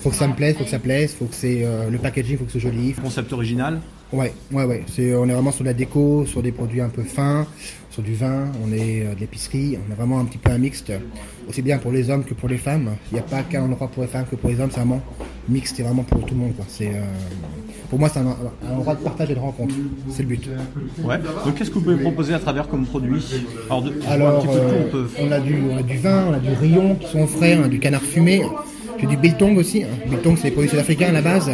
Faut 0.00 0.10
que 0.10 0.16
ça 0.16 0.26
me 0.26 0.34
plaise, 0.34 0.56
faut 0.56 0.64
que 0.64 0.70
ça 0.70 0.80
plaise, 0.80 1.14
faut 1.16 1.26
que 1.26 1.34
c'est 1.36 1.62
euh, 1.64 1.88
le 1.88 1.98
packaging, 1.98 2.36
faut 2.38 2.44
que 2.46 2.50
c'est 2.52 2.58
joli. 2.58 2.94
Concept 2.94 3.32
original? 3.32 3.78
Ouais, 4.12 4.32
ouais, 4.52 4.64
ouais. 4.64 4.82
C'est, 4.88 5.14
on 5.14 5.26
est 5.28 5.32
vraiment 5.32 5.52
sur 5.52 5.64
de 5.64 5.68
la 5.68 5.74
déco, 5.74 6.26
sur 6.26 6.42
des 6.42 6.52
produits 6.52 6.82
un 6.82 6.90
peu 6.90 7.02
fins, 7.02 7.46
sur 7.90 8.02
du 8.02 8.14
vin, 8.14 8.44
on 8.62 8.72
est 8.72 9.06
euh, 9.06 9.14
de 9.14 9.20
l'épicerie, 9.20 9.78
on 9.78 9.90
est 9.92 9.96
vraiment 9.96 10.20
un 10.20 10.26
petit 10.26 10.38
peu 10.38 10.50
un 10.50 10.58
mixte, 10.58 10.92
aussi 11.48 11.62
bien 11.62 11.78
pour 11.78 11.92
les 11.92 12.10
hommes 12.10 12.24
que 12.24 12.34
pour 12.34 12.48
les 12.48 12.58
femmes. 12.58 12.90
Il 13.10 13.14
n'y 13.14 13.20
a 13.20 13.22
pas 13.24 13.42
qu'un 13.42 13.62
endroit 13.62 13.88
pour 13.88 14.02
les 14.02 14.08
femmes 14.08 14.26
que 14.30 14.36
pour 14.36 14.50
les 14.50 14.60
hommes, 14.60 14.70
c'est 14.70 14.80
vraiment 14.80 15.00
mixte, 15.48 15.76
c'est 15.76 15.82
vraiment 15.82 16.02
pour 16.02 16.24
tout 16.26 16.34
le 16.34 16.40
monde. 16.40 16.54
Quoi. 16.56 16.66
Euh, 16.82 17.02
pour 17.88 17.98
moi, 17.98 18.10
c'est 18.10 18.20
un, 18.20 18.26
un 18.26 18.74
endroit 18.76 18.94
de 18.94 19.00
partage 19.02 19.30
et 19.30 19.34
de 19.34 19.38
rencontre. 19.40 19.74
C'est 20.10 20.22
le 20.22 20.28
but. 20.28 20.48
Ouais. 21.04 21.16
Donc 21.44 21.54
qu'est-ce 21.54 21.70
que 21.70 21.74
vous 21.74 21.84
pouvez 21.84 21.96
proposer 21.96 22.34
à 22.34 22.38
travers 22.38 22.68
comme 22.68 22.84
produit? 22.84 23.22
Alors, 23.68 23.82
de, 23.82 23.90
euh, 23.90 24.84
on 24.86 24.90
peut. 24.90 25.08
on, 25.20 25.32
a 25.32 25.40
du, 25.40 25.56
on 25.70 25.76
a 25.76 25.82
du 25.82 25.96
vin, 25.98 26.26
on 26.28 26.34
a 26.34 26.38
du 26.38 26.52
rayon 26.52 26.94
qui 26.96 27.06
sont 27.06 27.26
frais, 27.26 27.58
on 27.58 27.64
a 27.64 27.68
du 27.68 27.80
canard 27.80 28.02
fumé. 28.02 28.42
J'ai 29.02 29.08
du 29.08 29.16
biltong 29.16 29.56
aussi. 29.58 29.82
hein. 29.82 29.88
Biltong, 30.08 30.36
c'est 30.36 30.44
des 30.48 30.50
produits 30.52 30.70
sud-africains 30.70 31.08
à 31.08 31.12
la 31.12 31.22
base, 31.22 31.50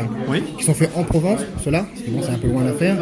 qui 0.59 0.65
sont 0.65 0.75
faits 0.75 0.91
en 0.95 1.03
Provence, 1.03 1.41
parce 1.55 1.65
que 1.65 2.11
bon, 2.11 2.21
c'est 2.23 2.31
un 2.33 2.39
peu 2.39 2.49
loin 2.49 2.67
à 2.67 2.73
faire. 2.73 2.97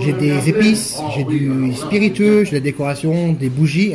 J'ai 0.00 0.12
des 0.12 0.48
épices, 0.48 0.98
j'ai 1.16 1.24
du 1.24 1.72
spiritueux, 1.74 2.44
j'ai 2.44 2.50
de 2.50 2.56
la 2.56 2.60
décoration, 2.60 3.32
des 3.32 3.48
bougies. 3.48 3.94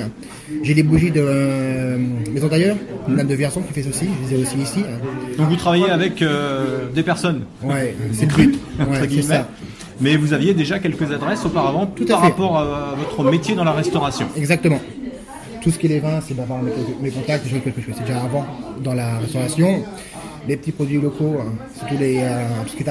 J'ai 0.64 0.74
des 0.74 0.84
bougies 0.84 1.12
de 1.12 1.22
euh, 1.24 1.98
Maison 2.34 2.48
d'ailleurs, 2.48 2.76
une 3.08 3.16
dame 3.16 3.28
de 3.28 3.36
Vierzon 3.36 3.62
qui 3.62 3.74
fait 3.74 3.84
ceci, 3.84 4.06
je 4.30 4.36
les 4.36 4.40
ai 4.42 4.44
aussi 4.44 4.58
ici. 4.58 4.80
hein. 4.82 4.98
Donc 5.38 5.48
vous 5.50 5.56
travaillez 5.56 5.90
avec 5.90 6.22
euh, 6.22 6.90
des 6.94 7.04
personnes. 7.04 7.42
Ouais, 7.64 7.96
c'est 8.14 8.26
le 8.30 8.34
but. 8.36 8.60
entre 8.80 8.92
Ouais, 8.92 8.98
c'est 9.02 9.08
guillemets. 9.08 9.24
ça. 9.24 9.48
Mais 10.02 10.18
vous 10.18 10.34
aviez 10.34 10.54
déjà 10.54 10.80
quelques 10.80 11.10
adresses 11.12 11.46
auparavant 11.46 11.86
Tout 11.86 12.06
par 12.06 12.20
fait. 12.22 12.28
rapport 12.28 12.58
à, 12.58 12.62
à 12.92 12.96
votre 12.96 13.30
métier 13.32 13.56
dans 13.56 13.64
la 13.64 13.72
restauration. 13.72 14.26
Exactement. 14.36 14.80
Tout 15.62 15.72
ce 15.72 15.78
qui 15.78 15.86
est 15.86 15.90
les 15.90 16.00
vins, 16.00 16.20
c'est 16.22 16.34
d'avoir 16.34 16.62
mes, 16.62 16.72
mes 17.02 17.12
contacts, 17.12 17.44
des 17.44 17.50
choses 17.52 17.62
que 17.62 17.70
je 17.70 17.92
faisais 17.92 18.02
déjà 18.02 18.22
avant 18.24 18.46
dans 18.84 18.94
la 18.94 19.20
restauration. 19.20 19.84
Les 20.48 20.58
petits 20.58 20.72
produits 20.72 21.00
locaux, 21.00 21.38
hein, 21.40 21.54
tous 21.88 21.98
les, 21.98 22.18
euh, 22.22 22.48
tout 22.66 22.84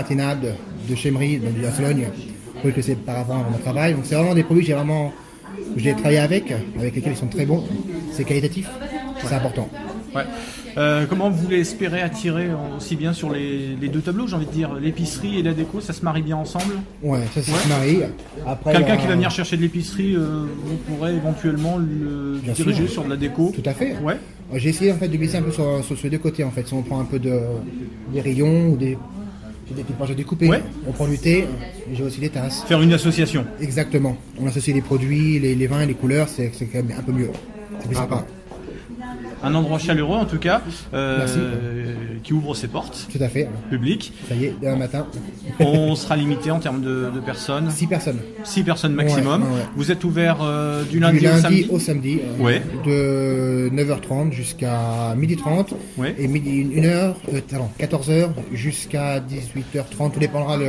de, 0.88 0.94
Chemery, 0.94 1.38
de, 1.38 1.50
de 1.50 1.62
la 1.62 1.72
Sologne, 1.72 2.06
que 2.62 2.82
c'est 2.82 2.94
par 2.94 3.18
avant 3.18 3.38
mon 3.38 3.58
travail. 3.58 3.94
Donc 3.94 4.04
c'est 4.04 4.14
vraiment 4.14 4.34
des 4.34 4.44
produits 4.44 4.62
que 4.62 4.68
j'ai 4.68 4.74
vraiment 4.74 5.12
j'ai 5.76 5.92
travaillé 5.92 6.18
avec, 6.18 6.52
avec 6.78 6.94
lesquels 6.94 7.12
ils 7.12 7.18
sont 7.18 7.26
très 7.26 7.46
bons. 7.46 7.64
C'est 8.12 8.24
qualitatif, 8.24 8.68
c'est 9.24 9.34
important. 9.34 9.68
Ouais. 10.14 10.22
Euh, 10.76 11.06
comment 11.08 11.30
vous 11.30 11.42
voulez 11.44 11.60
espérer 11.60 12.00
attirer 12.02 12.48
aussi 12.76 12.96
bien 12.96 13.12
sur 13.12 13.30
les, 13.30 13.76
les 13.80 13.88
deux 13.88 14.00
tableaux, 14.00 14.26
j'ai 14.26 14.36
envie 14.36 14.46
de 14.46 14.50
dire, 14.52 14.74
l'épicerie 14.74 15.38
et 15.38 15.42
la 15.42 15.52
déco, 15.52 15.80
ça 15.80 15.92
se 15.92 16.04
marie 16.04 16.22
bien 16.22 16.36
ensemble 16.36 16.74
Ouais, 17.02 17.20
ça, 17.34 17.42
ça 17.42 17.52
se 17.56 17.68
marie. 17.68 18.00
Après, 18.46 18.72
Quelqu'un 18.72 18.94
euh, 18.94 18.96
qui 18.96 19.06
va 19.06 19.14
venir 19.14 19.30
chercher 19.30 19.56
de 19.56 19.62
l'épicerie, 19.62 20.14
euh, 20.16 20.46
vous 20.64 20.76
pourrez 20.76 21.14
éventuellement 21.14 21.76
le 21.78 22.38
Bien 22.42 22.52
diriger 22.52 22.84
sûr. 22.84 22.90
sur 22.92 23.04
de 23.04 23.10
la 23.10 23.16
déco. 23.16 23.52
Tout 23.54 23.68
à 23.68 23.72
fait. 23.74 23.96
Ouais. 24.02 24.14
Euh, 24.52 24.58
J'ai 24.58 24.70
essayé 24.70 24.92
en 24.92 24.96
fait 24.96 25.08
de 25.08 25.16
glisser 25.16 25.36
un 25.38 25.42
peu 25.42 25.52
sur, 25.52 25.84
sur, 25.84 25.98
ces 25.98 26.10
deux 26.10 26.18
côtés 26.18 26.42
en 26.44 26.50
fait. 26.50 26.66
Si 26.66 26.74
on 26.74 26.82
prend 26.82 27.00
un 27.00 27.04
peu 27.04 27.18
de 27.18 27.38
des 28.12 28.20
rayons 28.20 28.68
ou 28.70 28.76
des 28.76 28.98
j'ai 29.68 29.74
des 29.76 29.82
petites 29.84 30.06
j'ai 30.08 30.14
découpé, 30.16 30.48
Ouais. 30.48 30.62
on 30.88 30.90
prend 30.90 31.06
du 31.06 31.16
thé, 31.16 31.46
et 31.88 31.94
j'ai 31.94 32.02
aussi 32.02 32.18
des 32.18 32.30
tasses. 32.30 32.64
Faire 32.66 32.82
une 32.82 32.92
association. 32.92 33.46
Exactement. 33.60 34.16
On 34.40 34.46
associe 34.48 34.74
les 34.74 34.82
produits, 34.82 35.38
les, 35.38 35.54
les 35.54 35.66
vins, 35.68 35.86
les 35.86 35.94
couleurs, 35.94 36.28
c'est 36.28 36.50
c'est 36.52 36.64
quand 36.66 36.78
même 36.82 36.92
un 36.98 37.02
peu 37.02 37.12
mieux. 37.12 37.30
C'est 37.80 37.86
plus 37.86 37.96
sympa. 37.96 38.24
Un 39.42 39.54
endroit 39.54 39.78
chaleureux 39.78 40.16
en 40.18 40.24
tout 40.26 40.38
cas. 40.38 40.60
Euh, 40.94 41.26
qui 42.22 42.32
ouvre 42.34 42.54
ses 42.54 42.68
portes. 42.68 43.06
Tout 43.10 43.22
à 43.22 43.28
fait. 43.28 43.48
Public. 43.70 44.12
Ça 44.28 44.34
y 44.34 44.44
est, 44.46 44.54
demain 44.60 44.76
matin. 44.76 45.06
On 45.58 45.94
sera 45.94 46.16
limité 46.16 46.50
en 46.50 46.58
termes 46.58 46.82
de, 46.82 47.10
de 47.14 47.20
personnes. 47.20 47.70
6 47.70 47.86
personnes. 47.86 48.18
6 48.44 48.62
personnes 48.62 48.92
maximum. 48.94 49.42
Ouais, 49.42 49.48
ouais, 49.48 49.54
ouais. 49.54 49.60
Vous 49.76 49.90
êtes 49.90 50.04
ouvert 50.04 50.38
euh, 50.42 50.84
du 50.84 51.00
lundi, 51.00 51.20
du 51.20 51.26
au 51.26 51.30
lundi 51.30 51.42
samedi 51.42 51.66
au 51.70 51.78
samedi. 51.78 52.20
euh, 52.38 52.42
Ouais. 52.42 52.62
De 52.86 53.70
9h30 53.74 54.32
jusqu'à 54.32 55.14
12h30. 55.16 55.68
Ouais. 55.96 56.14
Et 56.18 56.28
midi 56.28 56.64
1h, 56.64 56.84
euh, 57.32 57.40
pardon, 57.50 57.68
14h 57.80 58.28
jusqu'à 58.52 59.20
18h30. 59.20 60.12
Tout 60.12 60.20
dépendra 60.20 60.56
le. 60.58 60.66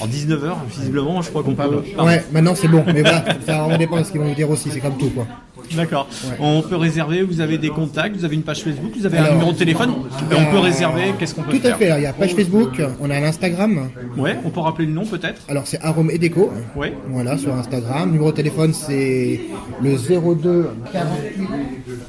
En 0.00 0.06
19h, 0.06 0.54
visiblement, 0.68 1.22
je 1.22 1.30
crois 1.30 1.42
qu'on 1.42 1.54
peut. 1.54 1.82
Ouais, 1.98 2.22
maintenant 2.32 2.54
c'est 2.54 2.68
bon. 2.68 2.84
Mais 2.86 3.00
voilà, 3.00 3.24
ça 3.46 3.62
vraiment 3.62 3.78
dépend 3.78 3.98
de 3.98 4.04
ce 4.04 4.10
qu'ils 4.12 4.20
vont 4.20 4.28
nous 4.28 4.34
dire 4.34 4.50
aussi. 4.50 4.70
C'est 4.70 4.80
comme 4.80 4.98
tout, 4.98 5.10
quoi. 5.10 5.26
D'accord. 5.74 6.08
On 6.40 6.62
peut 6.62 6.76
réserver, 6.76 7.22
vous 7.22 7.40
avez 7.40 7.58
des 7.58 7.68
contacts, 7.70 8.16
vous 8.16 8.24
avez 8.24 8.34
une 8.36 8.42
page 8.42 8.62
Facebook, 8.62 8.92
vous 8.96 9.06
avez 9.06 9.18
un 9.18 9.32
numéro 9.32 9.52
de 9.52 9.58
téléphone, 9.58 9.90
et 10.30 10.34
on 10.34 10.50
peut 10.50 10.56
euh, 10.56 10.60
réserver, 10.60 11.12
qu'est-ce 11.18 11.34
qu'on 11.34 11.42
peut 11.42 11.52
Tout 11.52 11.60
faire 11.60 11.74
à 11.74 11.78
fait. 11.78 11.86
Alors, 11.86 11.98
il 11.98 12.02
y 12.02 12.06
a 12.06 12.12
page 12.12 12.34
Facebook, 12.34 12.80
on 13.00 13.10
a 13.10 13.20
l'Instagram. 13.20 13.90
Ouais, 14.16 14.36
on 14.44 14.50
peut 14.50 14.60
rappeler 14.60 14.86
le 14.86 14.92
nom 14.92 15.04
peut-être 15.04 15.42
Alors 15.48 15.66
c'est 15.66 15.80
Arôme 15.82 16.10
et 16.10 16.18
Déco. 16.18 16.50
Ouais. 16.74 16.94
Voilà, 17.08 17.36
sur 17.38 17.54
Instagram. 17.54 18.10
Numéro 18.10 18.30
de 18.30 18.36
téléphone 18.36 18.72
c'est 18.72 19.40
le 19.82 19.96
02 19.96 20.68
48 20.92 21.46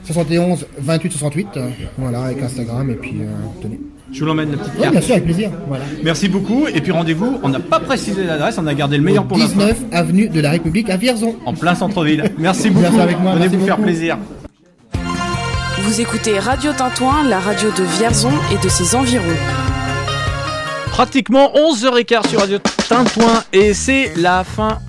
71 0.03 0.67
28 0.79 1.11
68. 1.11 1.47
Voilà, 1.97 2.23
avec 2.23 2.41
Instagram 2.41 2.89
et 2.89 2.95
puis 2.95 3.15
euh, 3.21 3.25
tenez. 3.61 3.79
Je 4.11 4.19
vous 4.19 4.25
l'emmène 4.25 4.51
la 4.51 4.57
petite 4.57 4.79
carte. 4.79 4.91
bien 4.91 5.01
sûr, 5.01 5.13
avec 5.13 5.25
plaisir. 5.25 5.51
Voilà. 5.67 5.83
Merci 6.03 6.29
beaucoup, 6.29 6.67
et 6.67 6.81
puis 6.81 6.91
rendez-vous, 6.91 7.39
on 7.43 7.49
n'a 7.49 7.59
pas 7.59 7.79
précisé 7.79 8.23
l'adresse, 8.23 8.57
on 8.57 8.65
a 8.67 8.73
gardé 8.73 8.97
le 8.97 9.03
meilleur 9.03 9.25
pour 9.25 9.37
la 9.37 9.47
fin. 9.47 9.53
19 9.53 9.77
avenue 9.91 10.29
de 10.29 10.39
la 10.39 10.51
République 10.51 10.89
à 10.89 10.97
Vierzon. 10.97 11.35
En 11.45 11.53
plein 11.53 11.75
centre-ville. 11.75 12.23
Merci 12.37 12.69
beaucoup, 12.69 12.91
sûr, 12.91 13.01
avec 13.01 13.19
moi, 13.19 13.33
venez 13.33 13.45
merci 13.45 13.57
vous 13.57 13.65
faire 13.65 13.77
plaisir. 13.77 14.17
Vous 15.79 16.01
écoutez 16.01 16.39
Radio 16.39 16.71
Tintouin, 16.73 17.23
la 17.27 17.39
radio 17.39 17.69
de 17.71 17.83
Vierzon 17.83 18.31
et 18.53 18.63
de 18.63 18.69
ses 18.69 18.95
environs. 18.95 19.23
Pratiquement 20.89 21.51
11h15 21.53 22.29
sur 22.29 22.39
Radio 22.39 22.57
Tintouin, 22.89 23.43
et 23.53 23.73
c'est 23.73 24.13
la 24.15 24.43
fin. 24.43 24.79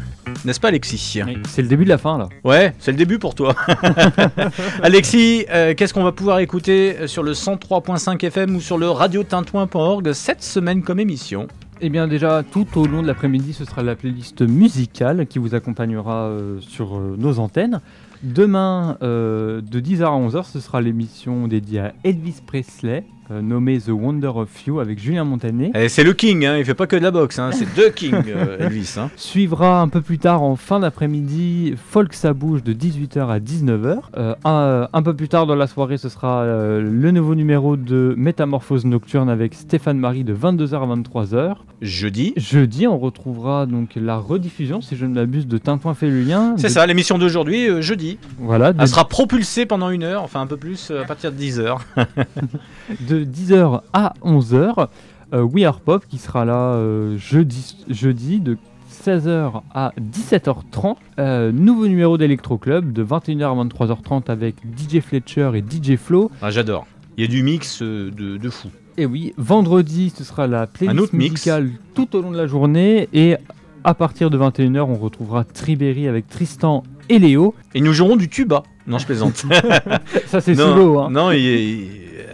N'est-ce 0.44 0.60
pas 0.60 0.68
Alexis? 0.68 1.20
C'est 1.48 1.62
le 1.62 1.68
début 1.68 1.84
de 1.84 1.88
la 1.88 1.98
fin 1.98 2.18
là. 2.18 2.28
Ouais, 2.44 2.74
c'est 2.78 2.92
le 2.92 2.96
début 2.96 3.18
pour 3.18 3.34
toi. 3.34 3.55
Alexis, 4.82 5.46
euh, 5.50 5.74
qu'est-ce 5.74 5.94
qu'on 5.94 6.05
va 6.05 6.12
pouvoir 6.12 6.38
écouter 6.40 7.06
sur 7.06 7.22
le 7.22 7.32
103.5 7.32 8.24
FM 8.24 8.56
ou 8.56 8.60
sur 8.60 8.78
le 8.78 8.88
radiotintouin.org 8.90 10.12
cette 10.12 10.42
semaine 10.42 10.82
comme 10.82 11.00
émission? 11.00 11.48
Eh 11.80 11.90
bien 11.90 12.09
déjà, 12.09 12.42
tout 12.42 12.66
au 12.76 12.86
long 12.86 13.02
de 13.02 13.06
l'après-midi, 13.06 13.52
ce 13.52 13.64
sera 13.64 13.84
la 13.84 13.94
playlist 13.94 14.42
musicale 14.42 15.26
qui 15.26 15.38
vous 15.38 15.55
accompagnera 15.55 16.24
euh, 16.24 16.59
sur 16.60 16.96
euh, 16.96 17.14
nos 17.16 17.38
antennes. 17.38 17.80
Demain, 18.24 18.98
euh, 19.02 19.60
de 19.60 19.78
10h 19.78 20.02
à 20.02 20.28
11h, 20.28 20.44
ce 20.50 20.59
sera 20.59 20.80
l'émission 20.80 21.46
dédiée 21.46 21.78
à 21.78 21.94
Elvis 22.02 22.42
Presley, 22.44 23.05
euh, 23.30 23.42
nommée 23.42 23.78
The 23.78 23.88
Wonder 23.90 24.28
of 24.34 24.48
You 24.66 24.80
avec 24.80 24.98
Julien 24.98 25.24
Montanet. 25.24 25.70
Eh, 25.74 25.88
C'est 25.88 26.05
le 26.05 26.12
King, 26.12 26.44
hein, 26.46 26.56
il 26.59 26.64
fait 26.64 26.74
pas 26.74 26.86
que 26.86 26.96
de 26.96 27.02
la 27.02 27.10
boxe, 27.10 27.38
hein, 27.38 27.50
c'est 27.52 27.66
The 27.74 27.94
King, 27.94 28.14
euh, 28.28 28.56
Elvis. 28.60 28.94
hein. 28.98 29.10
Suivra 29.16 29.80
un 29.80 29.88
peu 29.88 30.00
plus 30.00 30.18
tard 30.18 30.42
en 30.42 30.56
fin 30.56 30.80
d'après-midi 30.80 31.74
Folk 31.90 32.14
ça 32.14 32.32
bouge 32.32 32.62
de 32.62 32.72
18h 32.72 33.28
à 33.28 33.38
19h. 33.38 33.98
Euh, 34.16 34.34
un, 34.44 34.88
un 34.92 35.02
peu 35.02 35.14
plus 35.14 35.28
tard 35.28 35.46
dans 35.46 35.55
la 35.55 35.66
soirée, 35.66 35.98
ce 35.98 36.09
sera 36.09 36.42
euh, 36.42 36.80
le 36.82 37.10
nouveau 37.10 37.34
numéro 37.34 37.76
de 37.76 38.14
Métamorphose 38.16 38.84
nocturne 38.84 39.28
avec 39.28 39.55
Stéphane 39.55 39.98
Marie 39.98 40.24
de 40.24 40.34
22h 40.34 40.74
à 40.74 40.96
23h. 40.96 41.55
Jeudi. 41.80 42.32
Jeudi, 42.36 42.86
on 42.88 42.98
retrouvera 42.98 43.66
donc 43.66 43.90
la 43.94 44.16
rediffusion, 44.16 44.80
si 44.80 44.96
je 44.96 45.06
ne 45.06 45.14
m'abuse, 45.14 45.46
de 45.46 45.59
Tintouin 45.59 45.94
fait 45.94 46.09
le 46.10 46.22
lien. 46.22 46.55
C'est 46.56 46.66
de- 46.68 46.72
ça, 46.72 46.86
l'émission 46.86 47.18
d'aujourd'hui, 47.18 47.80
jeudi. 47.82 48.18
Voilà, 48.38 48.72
de, 48.72 48.80
Elle 48.82 48.88
sera 48.88 49.06
propulsée 49.06 49.64
pendant 49.64 49.90
une 49.90 50.02
heure, 50.02 50.22
enfin 50.24 50.40
un 50.40 50.46
peu 50.46 50.56
plus, 50.56 50.90
à 50.90 51.05
partir 51.05 51.30
de 51.30 51.36
10h. 51.38 51.76
de 53.09 53.18
10h 53.24 53.81
à 53.93 54.15
11h. 54.24 54.89
Euh, 55.35 55.43
We 55.43 55.65
Are 55.65 55.81
Pop 55.81 56.05
qui 56.09 56.19
sera 56.19 56.45
là 56.45 56.74
euh, 56.74 57.19
jeudi, 57.19 57.77
jeudi 57.89 58.40
de 58.40 58.57
16h 59.05 59.61
à 59.74 59.93
17h30. 60.01 60.97
Euh, 61.19 61.53
nouveau 61.53 61.86
numéro 61.86 62.16
d'Electro 62.19 62.57
Club 62.59 62.93
de 62.93 63.05
21h 63.05 63.45
à 63.45 63.65
23h30 63.65 64.31
avec 64.31 64.57
DJ 64.77 65.01
Fletcher 65.01 65.51
et 65.55 65.61
DJ 65.62 65.97
Flo. 65.97 66.31
Ah, 66.43 66.51
J'adore. 66.51 66.86
Il 67.16 67.23
y 67.23 67.24
a 67.24 67.31
du 67.31 67.43
mix 67.43 67.82
euh, 67.82 68.11
de, 68.11 68.36
de 68.36 68.51
fou. 68.51 68.69
Et 68.97 69.07
oui, 69.07 69.35
vendredi, 69.36 70.12
ce 70.16 70.24
sera 70.24 70.47
la 70.47 70.66
playlist 70.66 71.01
autre 71.01 71.15
mix. 71.15 71.32
musicale 71.32 71.70
tout 71.95 72.16
au 72.16 72.23
long 72.23 72.32
de 72.32 72.36
la 72.36 72.47
journée. 72.47 73.09
Et 73.12 73.36
à 73.85 73.95
partir 73.95 74.31
de 74.31 74.39
21h, 74.39 74.81
on 74.81 74.95
retrouvera 74.97 75.45
Triberry 75.45 76.09
avec 76.09 76.27
Tristan 76.28 76.82
et 77.09 77.19
Léo. 77.19 77.55
Et 77.74 77.81
nous 77.81 77.93
jouerons 77.93 78.16
du 78.16 78.28
tuba. 78.28 78.62
Non, 78.86 78.99
je 78.99 79.07
plaisante. 79.07 79.45
Ça, 80.27 80.40
c'est 80.40 80.55
Non, 80.55 80.74
solo. 80.74 80.99
Hein. 81.01 81.11
Non, 81.11 81.31
il, 81.31 81.39
il- 81.40 81.86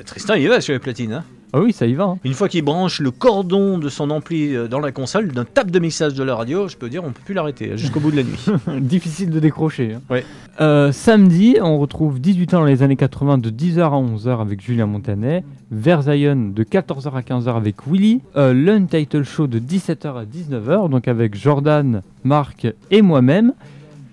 Tristan, 0.05 0.35
il 0.35 0.49
va 0.49 0.61
sur 0.61 0.73
les 0.73 0.79
platines. 0.79 1.13
hein. 1.13 1.25
Ah 1.57 1.61
oui, 1.61 1.73
ça 1.73 1.87
y 1.87 1.95
va. 1.95 2.05
hein. 2.05 2.19
Une 2.25 2.35
fois 2.35 2.49
qu'il 2.49 2.65
branche 2.65 2.99
le 3.01 3.13
cordon 3.13 3.79
de 3.79 3.89
son 3.89 4.11
ampli 4.11 4.57
euh, 4.57 4.67
dans 4.67 4.81
la 4.81 4.91
console, 4.91 5.29
d'un 5.29 5.45
tape 5.45 5.71
de 5.71 5.79
mixage 5.79 6.15
de 6.15 6.25
la 6.25 6.35
radio, 6.35 6.67
je 6.67 6.77
peux 6.77 6.89
dire, 6.89 7.05
on 7.05 7.13
peut 7.13 7.21
plus 7.25 7.33
l'arrêter 7.35 7.71
hein, 7.73 7.77
jusqu'au 7.77 8.01
bout 8.01 8.11
de 8.11 8.17
la 8.17 8.23
nuit. 8.25 8.45
Difficile 8.81 9.31
de 9.31 9.39
décrocher. 9.39 9.95
hein. 9.95 10.01
Ouais. 10.11 10.25
Euh, 10.61 10.91
samedi, 10.91 11.57
on 11.63 11.79
retrouve 11.79 12.21
18 12.21 12.55
ans 12.55 12.61
dans 12.61 12.65
les 12.67 12.83
années 12.83 12.97
80 12.97 13.39
de 13.39 13.51
10h 13.51 13.81
à 13.83 13.91
11h 13.91 14.41
avec 14.41 14.61
Julien 14.63 14.87
Montanet, 14.87 15.45
Versailles 15.71 16.25
de 16.35 16.65
14h 16.65 17.13
à 17.13 17.21
15h 17.21 17.57
avec 17.57 17.87
Willy, 17.87 18.21
euh, 18.37 18.53
l'Untitled 18.53 19.23
Show 19.25 19.47
de 19.47 19.61
17h 19.61 20.07
à 20.17 20.25
19h, 20.25 20.89
donc 20.91 21.07
avec 21.07 21.37
Jordan, 21.37 22.03
Marc 22.25 22.67
et 22.91 23.01
moi-même, 23.03 23.53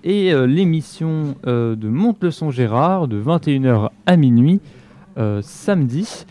et 0.04 0.32
euh, 0.32 0.46
l'émission 0.46 1.34
euh, 1.48 1.74
de 1.76 1.88
Monte 1.88 2.18
le 2.22 2.30
son 2.30 2.50
Gérard 2.52 3.08
de 3.08 3.20
21h 3.20 3.90
à 4.06 4.16
minuit 4.16 4.60
samedi. 5.42 6.24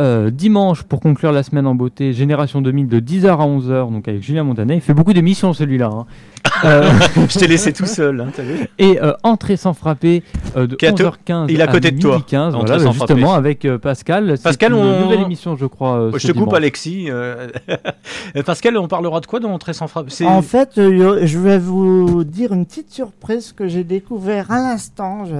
Euh, 0.00 0.30
dimanche, 0.30 0.84
pour 0.84 1.00
conclure 1.00 1.32
la 1.32 1.42
semaine 1.42 1.66
en 1.66 1.74
beauté, 1.74 2.12
Génération 2.12 2.60
2000 2.62 2.86
de 2.86 3.00
10h 3.00 3.30
à 3.30 3.46
11h, 3.46 3.90
donc 3.90 4.06
avec 4.06 4.22
Julien 4.22 4.44
Montanet. 4.44 4.78
Fait 4.78 4.94
beaucoup 4.94 5.12
d'émissions 5.12 5.52
celui-là. 5.52 5.90
hein. 5.92 6.06
Euh, 6.64 6.90
je 7.28 7.38
t'ai 7.38 7.46
laissé 7.46 7.72
tout 7.72 7.86
seul, 7.86 8.20
hein, 8.20 8.28
vu 8.38 8.68
Et 8.78 9.00
euh, 9.00 9.12
Entrée 9.22 9.56
sans 9.56 9.74
frapper 9.74 10.22
euh, 10.56 10.66
de 10.66 10.76
Qui 10.76 10.86
est 10.86 10.88
à 10.88 10.92
te- 10.92 11.02
11h15 11.02 11.46
il 11.48 11.60
est 11.60 11.62
à 11.62 11.66
côté 11.68 11.90
de 11.90 12.00
toi, 12.00 12.18
12h15, 12.18 12.48
Entrée 12.54 12.58
voilà, 12.66 12.78
sans 12.82 12.92
justement 12.92 13.26
frapper. 13.28 13.38
avec 13.38 13.64
euh, 13.64 13.78
Pascal. 13.78 14.32
C'est 14.36 14.42
Pascal, 14.42 14.72
une 14.72 14.78
on- 14.78 15.00
nouvelle 15.04 15.20
émission, 15.20 15.56
je 15.56 15.66
crois. 15.66 15.96
euh, 15.98 16.12
je 16.16 16.26
te 16.26 16.32
coupe. 16.32 16.52
Alexis. 16.54 17.06
euh, 17.10 17.48
Pascal, 18.46 18.76
on 18.78 18.88
parlera 18.88 19.20
de 19.20 19.26
quoi 19.26 19.40
dans 19.40 19.56
Très 19.58 19.72
sans 19.72 19.86
frappe 19.88 20.10
C'est- 20.10 20.24
En 20.26 20.42
fait, 20.42 20.78
euh, 20.78 21.20
je 21.24 21.38
vais 21.38 21.58
vous 21.58 22.24
dire 22.24 22.52
une 22.52 22.64
petite 22.66 22.92
surprise 22.92 23.52
que 23.52 23.66
j'ai 23.68 23.84
découvert 23.84 24.50
à 24.50 24.58
l'instant. 24.58 25.24
je- 25.26 25.32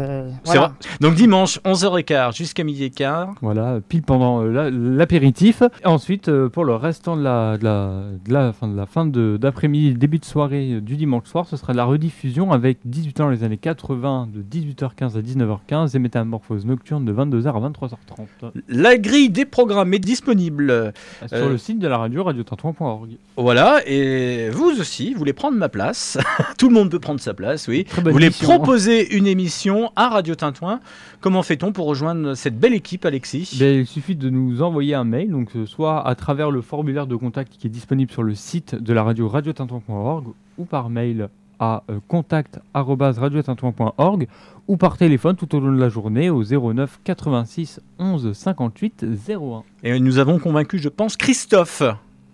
c'est 0.45 0.53
voilà. 0.53 0.61
vrai. 0.61 0.71
Donc 1.01 1.15
dimanche, 1.15 1.61
11h15 1.65 2.37
jusqu'à 2.37 2.65
midi 2.65 2.85
et 2.85 2.91
quart. 2.91 3.35
Voilà, 3.43 3.79
pile 3.89 4.03
pendant 4.03 4.43
euh, 4.43 4.51
la- 4.53 4.71
l'apéritif. 4.71 5.63
Et 5.85 5.87
Ensuite, 5.87 6.29
euh, 6.29 6.49
pour 6.49 6.65
le 6.65 6.75
restant 6.75 7.17
de 7.17 7.23
la, 7.23 7.57
de 7.59 7.65
la, 7.65 7.91
de 8.27 8.33
la, 8.33 8.53
fin, 8.53 8.69
de 8.69 8.77
la 8.77 8.87
fin 8.87 9.07
de- 9.07 9.37
d'après-midi, 9.41 9.95
début 9.95 10.19
de 10.19 10.25
soirée 10.25 10.81
du 10.81 10.97
dimanche 10.99 11.27
soir, 11.27 11.47
ce 11.47 11.57
sera 11.57 11.73
la 11.73 11.87
rediffusion 11.87 12.53
avec 12.53 12.79
18 12.85 13.21
ans 13.21 13.31
les 13.31 13.45
années 13.45 13.57
80 13.57 14.29
de 14.35 14.43
18h15 14.43 15.17
à 15.17 15.23
19h15 15.23 15.97
et 15.97 15.99
Métamorphose 15.99 16.67
nocturne 16.67 17.07
de 17.07 17.13
22h 17.13 17.49
à 17.49 17.71
23h30. 17.71 18.53
La 18.69 18.99
grille 18.99 19.31
des 19.31 19.47
programmes 19.47 19.95
est 19.95 19.99
disponible 19.99 20.93
Sur 21.27 21.37
euh, 21.39 21.49
le 21.49 21.59
site 21.59 21.79
de 21.79 21.89
la 21.89 21.97
radio, 21.97 22.25
radiotintouin.org. 22.25 23.11
Voilà, 23.37 23.81
et 23.87 24.51
vous 24.51 24.79
aussi, 24.79 25.13
vous 25.15 25.19
voulez 25.19 25.33
prendre 25.33 25.57
ma 25.57 25.71
place. 25.71 26.19
Tout 26.59 26.69
le 26.69 26.75
monde 26.75 26.91
peut 26.91 27.01
prendre 27.01 27.21
sa 27.21 27.33
place, 27.33 27.69
oui. 27.69 27.87
Vous 27.91 28.11
voulez 28.11 28.27
hein. 28.27 28.43
proposer 28.43 29.17
une 29.17 29.27
émission 29.27 29.91
à 29.97 30.09
Radio 30.09 30.35
Tintouin. 30.35 30.81
Comment 31.21 31.43
fait-on 31.43 31.73
pour 31.73 31.87
rejoindre 31.87 32.35
cette 32.35 32.59
belle 32.59 32.75
équipe, 32.75 33.07
Alexis? 33.07 33.57
Ben, 33.59 33.81
il 33.81 33.87
suffit 33.87 34.17
de 34.17 34.29
nous 34.29 34.61
envoyer 34.61 34.95
un 34.95 35.05
mail, 35.05 35.31
donc 35.31 35.57
euh, 35.57 35.65
soit 35.65 36.07
à 36.07 36.15
travers 36.15 36.51
le 36.51 36.61
formulaire 36.61 37.07
de 37.07 37.17
contact 37.17 37.55
qui 37.59 37.67
est 37.67 37.71
disponible 37.71 38.13
sur 38.13 38.23
le 38.23 38.35
site 38.35 38.75
de 38.75 38.93
la 38.93 39.03
radio 39.03 39.29
radiotintouin.org 39.29 40.27
ou 40.59 40.65
par 40.65 40.91
mail 40.91 41.29
à 41.59 41.83
euh, 41.91 41.99
contact@radiotintouin.org 42.07 44.29
ou 44.69 44.77
par 44.77 44.97
téléphone 44.97 45.35
tout 45.37 45.53
au 45.57 45.61
long 45.61 45.73
de 45.73 45.81
la 45.81 45.89
journée 45.89 46.31
au 46.31 46.45
09 46.45 47.01
86 47.03 47.81
11 47.99 48.33
58 48.33 49.05
01. 49.29 49.65
Et 49.83 49.99
nous 49.99 50.19
avons 50.19 50.39
convaincu, 50.39 50.79
je 50.79 50.89
pense, 50.89 51.17
Christophe. 51.17 51.83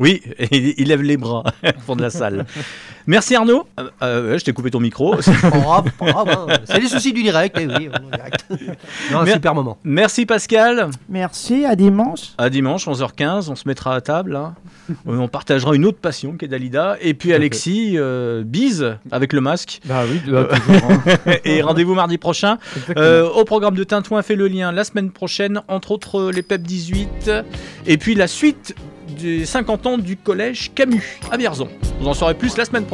Oui, 0.00 0.20
il 0.50 0.88
lève 0.88 1.02
les 1.02 1.16
bras 1.16 1.44
au 1.64 1.80
fond 1.80 1.94
de 1.94 2.02
la 2.02 2.10
salle. 2.10 2.46
Merci 3.06 3.34
Arnaud. 3.36 3.66
Euh, 3.78 3.90
euh, 4.02 4.38
je 4.38 4.44
t'ai 4.44 4.52
coupé 4.52 4.70
ton 4.70 4.80
micro. 4.80 5.14
Pas 5.42 5.50
grave, 5.50 5.84
pas 5.98 6.06
grave, 6.06 6.28
hein. 6.30 6.54
C'est 6.64 6.80
les 6.80 6.88
soucis 6.88 7.12
du 7.12 7.22
direct, 7.22 7.56
eh 7.60 7.66
oui, 7.66 7.88
on 7.92 7.96
est 7.96 8.06
en 8.06 8.16
direct. 8.16 8.46
Non, 9.12 9.18
un 9.20 9.24
Mer- 9.24 9.34
super 9.34 9.54
moment. 9.54 9.76
Merci 9.84 10.24
Pascal. 10.26 10.88
Merci, 11.08 11.64
à 11.66 11.76
dimanche. 11.76 12.32
À 12.38 12.48
dimanche, 12.48 12.86
11h15, 12.86 13.50
on 13.50 13.56
se 13.56 13.68
mettra 13.68 13.94
à 13.94 14.00
table. 14.00 14.36
hein. 14.36 14.54
on 15.06 15.28
partagera 15.28 15.74
une 15.74 15.84
autre 15.84 15.98
passion 15.98 16.32
qui 16.36 16.46
est 16.46 16.48
Dalida. 16.48 16.96
Et 17.02 17.12
puis 17.14 17.32
Alexis, 17.34 17.94
euh, 17.96 18.42
bise 18.44 18.96
avec 19.10 19.32
le 19.34 19.40
masque. 19.42 19.80
Bah 19.84 20.04
oui, 20.10 20.20
bah, 20.26 20.48
toujours, 20.66 20.90
hein. 20.90 21.32
Et 21.44 21.60
rendez-vous 21.62 21.94
mardi 21.94 22.16
prochain. 22.18 22.58
Exactement. 22.76 23.04
Euh, 23.06 23.28
au 23.28 23.44
programme 23.44 23.74
de 23.74 23.84
Tintouin 23.84 24.22
fait 24.22 24.36
le 24.36 24.48
lien 24.48 24.72
la 24.72 24.84
semaine 24.84 25.10
prochaine, 25.10 25.60
entre 25.68 25.90
autres 25.92 26.18
euh, 26.20 26.32
les 26.32 26.42
PEP 26.42 26.62
18. 26.62 27.30
Et 27.86 27.98
puis 27.98 28.14
la 28.14 28.26
suite 28.26 28.74
des 29.20 29.44
50 29.46 29.86
ans 29.86 29.98
du 29.98 30.16
collège 30.16 30.72
Camus 30.74 31.18
à 31.30 31.36
Vierzon. 31.36 31.68
Vous 32.00 32.08
en 32.08 32.14
saurez 32.14 32.34
plus 32.34 32.56
la 32.56 32.64
semaine 32.64 32.84
prochaine. 32.84 32.93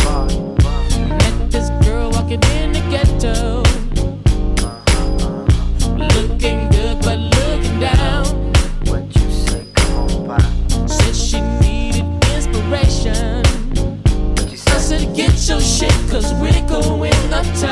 your 15.49 15.59
shit, 15.59 15.91
cause 16.09 16.33
we're 16.35 16.67
going 16.67 17.13
uptown. 17.33 17.61
time. 17.61 17.70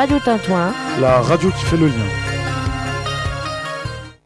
Radio 0.00 0.18
Tintouin. 0.18 0.72
La 0.98 1.20
radio 1.20 1.50
qui 1.50 1.62
fait 1.62 1.76
le 1.76 1.88
lien. 1.88 2.19